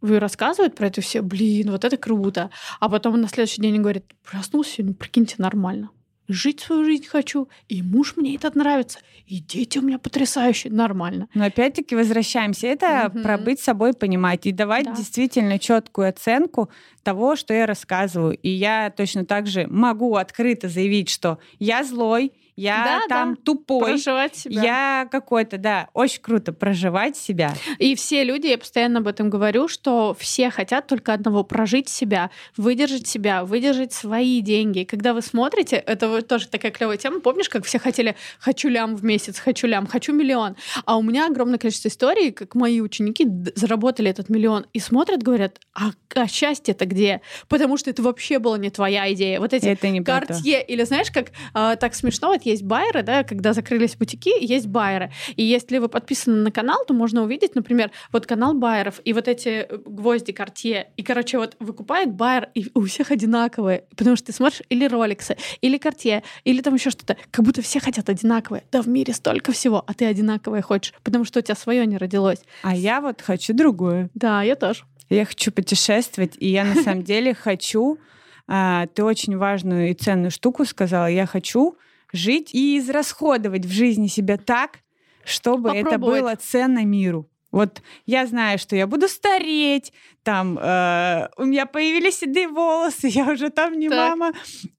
вы 0.00 0.20
рассказывают 0.20 0.76
про 0.76 0.86
это 0.86 1.00
все, 1.00 1.22
блин, 1.22 1.70
вот 1.70 1.84
это 1.84 1.96
круто. 1.96 2.50
А 2.78 2.88
потом 2.88 3.20
на 3.20 3.28
следующий 3.28 3.62
день 3.62 3.80
говорит, 3.80 4.04
проснулся, 4.22 4.82
ну, 4.84 4.94
прикиньте, 4.94 5.34
нормально. 5.38 5.90
Жить 6.28 6.60
свою 6.60 6.84
жизнь 6.84 7.06
хочу, 7.06 7.48
и 7.68 7.82
муж 7.82 8.14
мне 8.16 8.34
этот 8.34 8.54
нравится, 8.54 8.98
и 9.26 9.40
дети 9.40 9.78
у 9.78 9.82
меня 9.82 9.98
потрясающие, 9.98 10.72
нормально. 10.72 11.28
Но 11.34 11.44
опять-таки 11.44 11.94
возвращаемся. 11.94 12.66
Это 12.66 13.10
Мгм. 13.12 13.22
про 13.22 13.36
быть 13.38 13.60
собой, 13.60 13.92
понимать 13.92 14.46
и 14.46 14.52
давать 14.52 14.86
Да. 14.86 14.94
действительно 14.94 15.58
четкую 15.58 16.08
оценку 16.08 16.70
того, 17.02 17.36
что 17.36 17.52
я 17.52 17.66
рассказываю. 17.66 18.36
И 18.38 18.48
я 18.48 18.90
точно 18.90 19.26
так 19.26 19.46
же 19.46 19.66
могу 19.66 20.16
открыто 20.16 20.68
заявить, 20.68 21.10
что 21.10 21.38
я 21.58 21.84
злой, 21.84 22.32
я 22.56 22.84
Да, 22.84 23.08
там 23.08 23.34
да. 23.34 23.40
тупой, 23.44 23.92
Проживать 23.92 24.36
себя. 24.36 24.62
я 24.62 25.08
какой-то, 25.10 25.58
да, 25.58 25.88
очень 25.94 26.20
круто 26.22 26.52
проживать 26.52 27.16
себя. 27.16 27.54
И 27.78 27.94
все 27.94 28.24
люди, 28.24 28.46
я 28.46 28.58
постоянно 28.58 29.00
об 29.00 29.08
этом 29.08 29.30
говорю, 29.30 29.68
что 29.68 30.16
все 30.18 30.50
хотят 30.50 30.86
только 30.86 31.12
одного 31.12 31.42
прожить 31.44 31.88
себя, 31.88 32.30
выдержать 32.56 33.06
себя, 33.06 33.44
выдержать 33.44 33.92
свои 33.92 34.40
деньги. 34.40 34.80
И 34.80 34.84
Когда 34.84 35.14
вы 35.14 35.22
смотрите, 35.22 35.76
это 35.76 36.08
вот 36.08 36.28
тоже 36.28 36.48
такая 36.48 36.70
клевая 36.72 36.96
тема. 36.96 37.20
Помнишь, 37.20 37.48
как 37.48 37.64
все 37.64 37.78
хотели 37.78 38.16
хочу 38.38 38.68
лям 38.68 38.96
в 38.96 39.04
месяц, 39.04 39.38
хочу 39.38 39.66
лям, 39.66 39.86
хочу 39.86 40.12
миллион. 40.12 40.56
А 40.84 40.96
у 40.96 41.02
меня 41.02 41.26
огромное 41.26 41.58
количество 41.58 41.88
историй, 41.88 42.30
как 42.32 42.54
мои 42.54 42.80
ученики 42.80 43.26
заработали 43.54 44.10
этот 44.10 44.28
миллион 44.28 44.66
и 44.72 44.78
смотрят, 44.78 45.22
говорят, 45.22 45.58
а, 45.74 45.90
а 46.14 46.26
счастье-то 46.28 46.86
где? 46.86 47.20
Потому 47.48 47.76
что 47.76 47.90
это 47.90 48.02
вообще 48.02 48.38
была 48.38 48.58
не 48.58 48.70
твоя 48.70 49.12
идея. 49.12 49.40
Вот 49.40 49.52
эти 49.52 49.66
это 49.66 49.88
не. 49.88 50.02
Картье, 50.04 50.62
или 50.64 50.84
знаешь, 50.84 51.10
как 51.10 51.32
а, 51.52 51.76
так 51.76 51.94
смешно, 51.94 52.28
вот 52.28 52.42
есть 52.46 52.62
байеры, 52.62 53.02
да, 53.02 53.24
когда 53.24 53.52
закрылись 53.52 53.96
бутики, 53.96 54.32
есть 54.42 54.66
байеры. 54.66 55.10
И 55.36 55.42
если 55.42 55.78
вы 55.78 55.88
подписаны 55.88 56.36
на 56.36 56.50
канал, 56.50 56.84
то 56.86 56.94
можно 56.94 57.22
увидеть, 57.22 57.54
например, 57.54 57.90
вот 58.12 58.26
канал 58.26 58.54
байеров, 58.54 59.00
и 59.04 59.12
вот 59.12 59.28
эти 59.28 59.48
э, 59.48 59.78
гвозди 59.84 60.32
Картье, 60.32 60.88
и, 60.96 61.02
короче, 61.02 61.38
вот 61.38 61.56
выкупает 61.60 62.12
байер, 62.12 62.48
и 62.54 62.70
у 62.74 62.82
всех 62.84 63.10
одинаковые, 63.10 63.84
потому 63.96 64.16
что 64.16 64.26
ты 64.26 64.32
смотришь 64.32 64.62
или 64.68 64.86
роликсы, 64.86 65.36
или 65.60 65.78
Картье, 65.78 66.22
или 66.44 66.60
там 66.60 66.74
еще 66.74 66.90
что-то, 66.90 67.16
как 67.30 67.44
будто 67.44 67.62
все 67.62 67.80
хотят 67.80 68.08
одинаковые. 68.08 68.64
Да 68.72 68.82
в 68.82 68.88
мире 68.88 69.12
столько 69.14 69.52
всего, 69.52 69.84
а 69.86 69.94
ты 69.94 70.06
одинаковое 70.06 70.62
хочешь, 70.62 70.94
потому 71.02 71.24
что 71.24 71.38
у 71.40 71.42
тебя 71.42 71.54
свое 71.54 71.86
не 71.86 71.98
родилось. 71.98 72.40
А 72.62 72.74
я 72.74 73.00
вот 73.00 73.20
хочу 73.20 73.54
другое. 73.54 74.10
Да, 74.14 74.42
я 74.42 74.56
тоже. 74.56 74.84
Я 75.10 75.24
хочу 75.24 75.52
путешествовать, 75.52 76.36
и 76.38 76.48
я 76.48 76.64
на 76.64 76.74
самом 76.82 77.02
деле 77.02 77.34
хочу... 77.34 77.98
а, 78.46 78.86
Ты 78.88 79.04
очень 79.04 79.36
важную 79.36 79.90
и 79.90 79.94
ценную 79.94 80.30
штуку 80.30 80.64
сказала. 80.64 81.06
Я 81.06 81.26
хочу 81.26 81.76
жить 82.14 82.54
и 82.54 82.78
израсходовать 82.78 83.66
в 83.66 83.70
жизни 83.70 84.06
себя 84.06 84.38
так, 84.38 84.78
чтобы 85.24 85.70
это 85.70 85.98
было 85.98 86.34
ценно 86.36 86.84
миру. 86.84 87.28
Вот 87.50 87.82
я 88.04 88.26
знаю, 88.26 88.58
что 88.58 88.74
я 88.74 88.86
буду 88.88 89.06
стареть, 89.06 89.92
там 90.24 90.58
э, 90.58 91.28
у 91.36 91.44
меня 91.44 91.66
появились 91.66 92.18
седые 92.18 92.48
волосы, 92.48 93.06
я 93.12 93.30
уже 93.30 93.50
там 93.50 93.78
не 93.78 93.88
Так. 93.88 94.16
мама. 94.16 94.32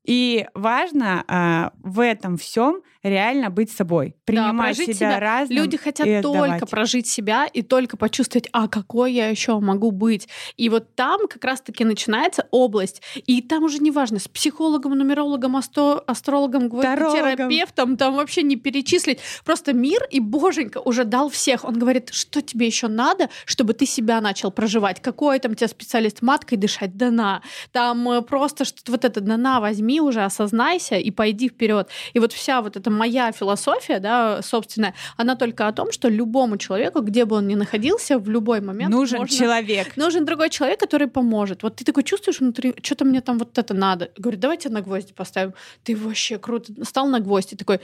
И 0.04 0.46
важно 0.54 1.24
э, 1.28 1.78
в 1.88 2.02
этом 2.02 2.38
всем 2.38 2.82
реально 3.06 3.50
быть 3.50 3.72
собой, 3.72 4.16
принимать 4.26 4.76
прожить 4.76 4.98
себя, 4.98 5.12
себя. 5.12 5.20
разным. 5.20 5.58
Люди 5.58 5.78
хотят 5.78 6.08
и 6.08 6.22
только 6.22 6.44
отдавать. 6.44 6.70
прожить 6.70 7.08
себя 7.08 7.46
и 7.46 7.62
только 7.62 7.98
почувствовать, 7.98 8.50
а 8.52 8.68
какой 8.68 9.14
я 9.14 9.30
еще 9.30 9.60
могу 9.60 9.92
быть. 9.92 10.28
И 10.58 10.70
вот 10.70 10.96
там 10.96 11.28
как 11.28 11.44
раз-таки 11.44 11.86
начинается 11.86 12.48
область. 12.52 13.02
И 13.28 13.42
там 13.42 13.64
уже 13.64 13.78
не 13.78 13.92
важно, 13.92 14.20
с 14.20 14.28
психологом, 14.28 14.98
нумерологом, 14.98 15.56
асто- 15.56 16.04
астрологом, 16.08 16.68
гвоздотерапевтом, 16.68 17.98
там 17.98 18.16
вообще 18.16 18.42
не 18.42 18.56
перечислить. 18.56 19.20
Просто 19.44 19.74
мир 19.74 20.02
и 20.10 20.20
боженька 20.20 20.80
уже 20.80 21.04
дал 21.04 21.30
всех. 21.30 21.64
Он 21.64 21.78
говорит, 21.78 22.10
что 22.12 22.42
тебе 22.42 22.66
еще 22.66 22.88
надо, 22.88 23.30
чтобы 23.46 23.74
ты 23.74 23.86
себя 23.86 24.20
начал 24.20 24.52
проживать? 24.52 25.02
Какой 25.02 25.40
там 25.40 25.54
тебе 25.54 25.68
специалист 25.68 26.22
маткой 26.22 26.58
дышать? 26.58 26.98
Да 26.98 27.12
на. 27.12 27.42
Там 27.72 28.10
э, 28.10 28.22
просто 28.24 28.66
что-то 28.66 28.92
вот 28.92 29.06
это, 29.06 29.22
да 29.22 29.38
на, 29.38 29.60
возьми 29.60 30.02
уже, 30.02 30.24
осознайся 30.24 30.96
и 30.96 31.12
пойди 31.12 31.50
вперед. 31.50 31.90
И 32.14 32.20
вот 32.20 32.34
вся 32.34 32.62
вот 32.62 32.76
эта 32.76 32.95
моя 32.96 33.32
философия, 33.32 34.00
да, 34.00 34.42
собственная, 34.42 34.94
она 35.18 35.36
только 35.36 35.68
о 35.68 35.72
том, 35.72 35.92
что 35.92 36.08
любому 36.10 36.58
человеку, 36.58 37.02
где 37.02 37.26
бы 37.26 37.36
он 37.36 37.48
ни 37.48 37.56
находился, 37.56 38.18
в 38.18 38.30
любой 38.30 38.62
момент 38.62 38.92
Нужен 38.92 39.20
можно- 39.20 39.38
человек. 39.38 39.96
Нужен 39.98 40.26
другой 40.26 40.50
человек, 40.50 40.80
который 40.80 41.08
поможет. 41.08 41.64
Вот 41.64 41.76
ты 41.76 41.86
такой 41.86 42.04
чувствуешь 42.04 42.40
внутри, 42.40 42.74
что-то 42.82 43.06
мне 43.06 43.22
там 43.22 43.38
вот 43.38 43.58
это 43.58 43.74
надо. 43.74 44.10
Говорю, 44.18 44.40
давайте 44.40 44.70
на 44.70 44.82
гвозди 44.82 45.14
поставим. 45.14 45.54
Ты 45.84 45.96
вообще 45.96 46.38
круто. 46.38 46.74
Стал 46.86 47.08
на 47.08 47.20
гвозди, 47.20 47.56
такой, 47.56 47.80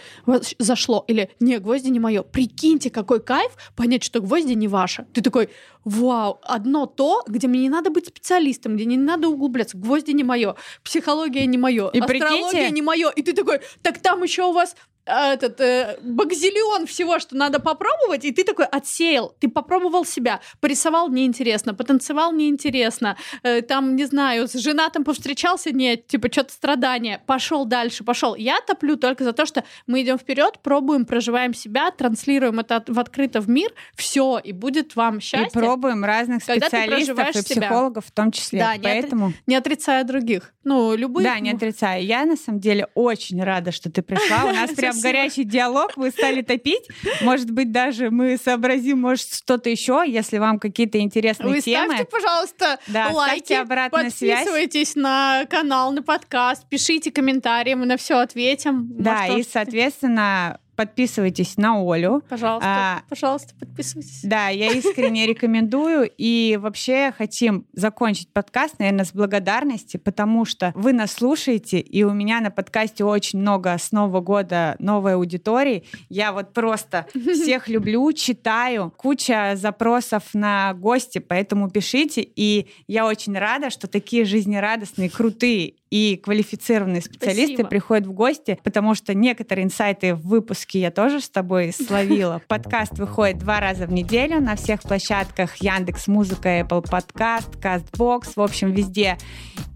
зашло. 0.59 1.03
Или, 1.07 1.29
не, 1.39 1.57
гвозди 1.59 1.89
не 1.89 1.99
мое. 1.99 2.23
Прикиньте, 2.23 2.89
какой 2.89 3.19
кайф 3.19 3.51
понять, 3.75 4.03
что 4.03 4.21
гвозди 4.21 4.53
не 4.53 4.67
ваше. 4.67 5.05
Ты 5.13 5.21
такой, 5.21 5.49
вау, 5.83 6.39
одно 6.43 6.85
то, 6.85 7.23
где 7.27 7.47
мне 7.47 7.61
не 7.61 7.69
надо 7.69 7.89
быть 7.89 8.07
специалистом, 8.07 8.75
где 8.75 8.85
не 8.85 8.97
надо 8.97 9.27
углубляться. 9.27 9.77
Гвозди 9.77 10.11
не 10.11 10.23
мое, 10.23 10.55
психология 10.83 11.45
не 11.45 11.57
мое, 11.57 11.89
И 11.89 11.99
астрология 11.99 12.29
прикиньте- 12.41 12.71
не 12.71 12.81
мое. 12.81 13.09
И 13.09 13.21
ты 13.21 13.33
такой, 13.33 13.61
так 13.81 13.99
там 13.99 14.23
еще 14.23 14.43
у 14.43 14.51
вас 14.51 14.75
а, 15.05 15.33
этот 15.33 15.59
э, 15.59 15.97
бакзиллион 16.03 16.85
всего, 16.85 17.17
что 17.17 17.35
надо 17.35 17.59
попробовать, 17.59 18.23
и 18.23 18.31
ты 18.31 18.43
такой 18.43 18.65
отсеял, 18.65 19.35
ты 19.39 19.49
попробовал 19.49 20.05
себя, 20.05 20.41
порисовал 20.59 21.09
неинтересно, 21.09 21.73
потанцевал 21.73 22.31
неинтересно, 22.31 23.17
э, 23.41 23.63
там, 23.63 23.95
не 23.95 24.05
знаю, 24.05 24.47
с 24.47 24.53
женатым 24.53 25.03
повстречался, 25.03 25.71
нет, 25.71 26.05
типа, 26.05 26.31
что-то 26.31 26.53
страдания, 26.53 27.21
пошел 27.25 27.65
дальше, 27.65 28.03
пошел. 28.03 28.35
Я 28.35 28.61
топлю 28.61 28.95
только 28.95 29.23
за 29.23 29.33
то, 29.33 29.47
что 29.47 29.63
мы 29.87 30.03
идем 30.03 30.19
вперед, 30.19 30.59
пробуем, 30.61 31.05
проживаем 31.05 31.55
себя, 31.55 31.89
транслируем 31.89 32.59
это 32.59 32.83
в 32.87 32.99
открыто 32.99 33.41
в 33.41 33.49
мир, 33.49 33.73
все, 33.95 34.37
и 34.37 34.51
будет 34.51 34.95
вам 34.95 35.19
счастье, 35.19 35.47
И 35.47 35.51
пробуем 35.71 36.03
разных 36.03 36.45
Когда 36.45 36.67
специалистов 36.67 37.19
и 37.29 37.33
себя. 37.33 37.43
психологов 37.61 38.05
в 38.05 38.11
том 38.11 38.31
числе. 38.31 38.59
Да, 38.59 38.75
не 38.75 38.79
отри- 38.79 38.83
Поэтому, 39.01 39.33
не 39.47 39.55
отрицая 39.55 40.03
других. 40.03 40.53
Ну, 40.63 40.95
любые. 40.95 41.23
да, 41.27 41.39
не 41.39 41.51
отрицаю. 41.51 42.05
Я 42.05 42.25
на 42.25 42.35
самом 42.35 42.59
деле 42.59 42.87
очень 42.93 43.41
рада, 43.43 43.71
что 43.71 43.89
ты 43.91 44.01
пришла. 44.01 44.45
У 44.45 44.53
нас 44.53 44.71
прям 44.75 44.99
горячий 45.01 45.43
диалог, 45.43 45.97
вы 45.97 46.11
стали 46.11 46.41
топить. 46.41 46.87
Может 47.21 47.49
быть, 47.51 47.71
даже 47.71 48.11
мы 48.11 48.37
сообразим, 48.37 48.99
может, 48.99 49.33
что-то 49.33 49.69
еще, 49.69 50.03
если 50.05 50.37
вам 50.37 50.59
какие-то 50.59 50.99
интересные 50.99 51.49
Вы 51.49 51.61
темы. 51.61 51.95
ставьте, 51.95 52.05
пожалуйста, 52.11 52.79
Да, 52.87 53.09
лайки, 53.11 53.53
обратную 53.53 54.11
связь. 54.11 54.39
подписывайтесь 54.39 54.95
на 54.95 55.45
канал, 55.49 55.91
на 55.91 56.03
подкаст, 56.03 56.67
пишите 56.69 57.11
комментарии, 57.11 57.73
мы 57.73 57.85
на 57.85 57.97
все 57.97 58.17
ответим. 58.19 58.87
Да, 58.97 59.23
Может, 59.27 59.37
и, 59.47 59.49
соответственно, 59.49 60.59
подписывайтесь 60.75 61.57
на 61.57 61.79
Олю. 61.79 62.21
Пожалуйста, 62.29 62.67
А, 62.67 63.01
пожалуйста, 63.09 63.53
подписывайтесь. 63.59 64.21
Да, 64.23 64.49
я 64.49 64.71
искренне 64.71 65.27
рекомендую. 65.27 66.09
И 66.17 66.57
вообще 66.61 67.13
хотим 67.17 67.65
закончить 67.73 68.29
подкаст, 68.29 68.79
наверное, 68.79 69.05
с 69.05 69.13
благодарности, 69.13 69.97
потому 69.97 70.45
что 70.45 70.71
вы 70.75 70.93
нас 70.93 71.11
слушаете, 71.13 71.79
и 71.79 72.03
у 72.03 72.11
меня 72.13 72.41
на 72.41 72.51
подкасте 72.51 73.03
очень 73.03 73.39
много 73.39 73.77
с 73.77 73.91
Нового 73.91 74.21
года 74.21 74.75
новой 74.79 75.15
аудитории. 75.15 75.83
Я 76.09 76.31
вот 76.33 76.53
просто 76.53 77.07
всех 77.13 77.67
люблю, 77.67 78.11
читаю, 78.13 78.93
куча 78.95 79.53
запросов 79.55 80.23
на 80.33 80.73
гости, 80.73 81.19
поэтому 81.19 81.69
пишите. 81.69 82.21
И 82.35 82.67
я 82.87 83.05
очень 83.05 83.37
рада, 83.37 83.69
что 83.69 83.87
такие 83.87 84.25
жизнерадостные, 84.25 85.09
крутые 85.09 85.75
и 85.91 86.15
квалифицированные 86.23 87.01
специалисты 87.01 87.53
Спасибо. 87.55 87.69
приходят 87.69 88.07
в 88.07 88.13
гости, 88.13 88.57
потому 88.63 88.95
что 88.95 89.13
некоторые 89.13 89.65
инсайты 89.65 90.15
в 90.15 90.21
выпуске 90.21 90.79
я 90.79 90.89
тоже 90.89 91.19
с 91.19 91.29
тобой 91.29 91.73
словила. 91.77 92.41
Подкаст 92.47 92.97
выходит 92.97 93.37
два 93.37 93.59
раза 93.59 93.85
в 93.85 93.91
неделю 93.91 94.41
на 94.41 94.55
всех 94.55 94.81
площадках 94.81 95.57
Яндекс 95.57 96.07
Музыка, 96.07 96.61
Apple 96.61 96.83
Podcast, 96.83 97.59
Castbox, 97.61 98.31
в 98.37 98.41
общем, 98.41 98.71
везде. 98.71 99.17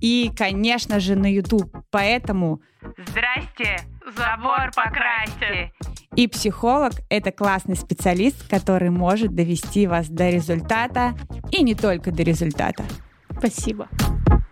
И, 0.01 0.31
конечно 0.35 0.99
же, 0.99 1.15
на 1.15 1.31
YouTube. 1.31 1.75
Поэтому 1.91 2.61
Здрасте, 2.97 3.79
забор 4.15 4.71
покрасьте. 4.75 5.73
И 6.15 6.27
психолог— 6.27 6.93
это 7.09 7.31
классный 7.31 7.75
специалист, 7.75 8.47
который 8.47 8.89
может 8.89 9.33
довести 9.35 9.87
вас 9.87 10.07
до 10.07 10.29
результата 10.29 11.13
и 11.51 11.61
не 11.63 11.75
только 11.75 12.11
до 12.11 12.23
результата. 12.23 12.85
Спасибо. 13.37 13.89
Очень 13.91 14.44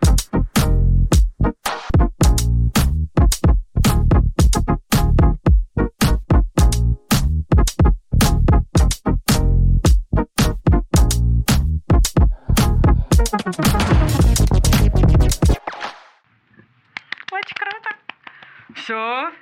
Все, 18.84 19.32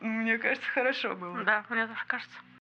мне 0.00 0.36
кажется, 0.36 0.68
хорошо 0.68 1.14
было. 1.14 1.42
Да, 1.44 1.64
мне 1.70 1.86
тоже 1.86 2.04
кажется. 2.06 2.36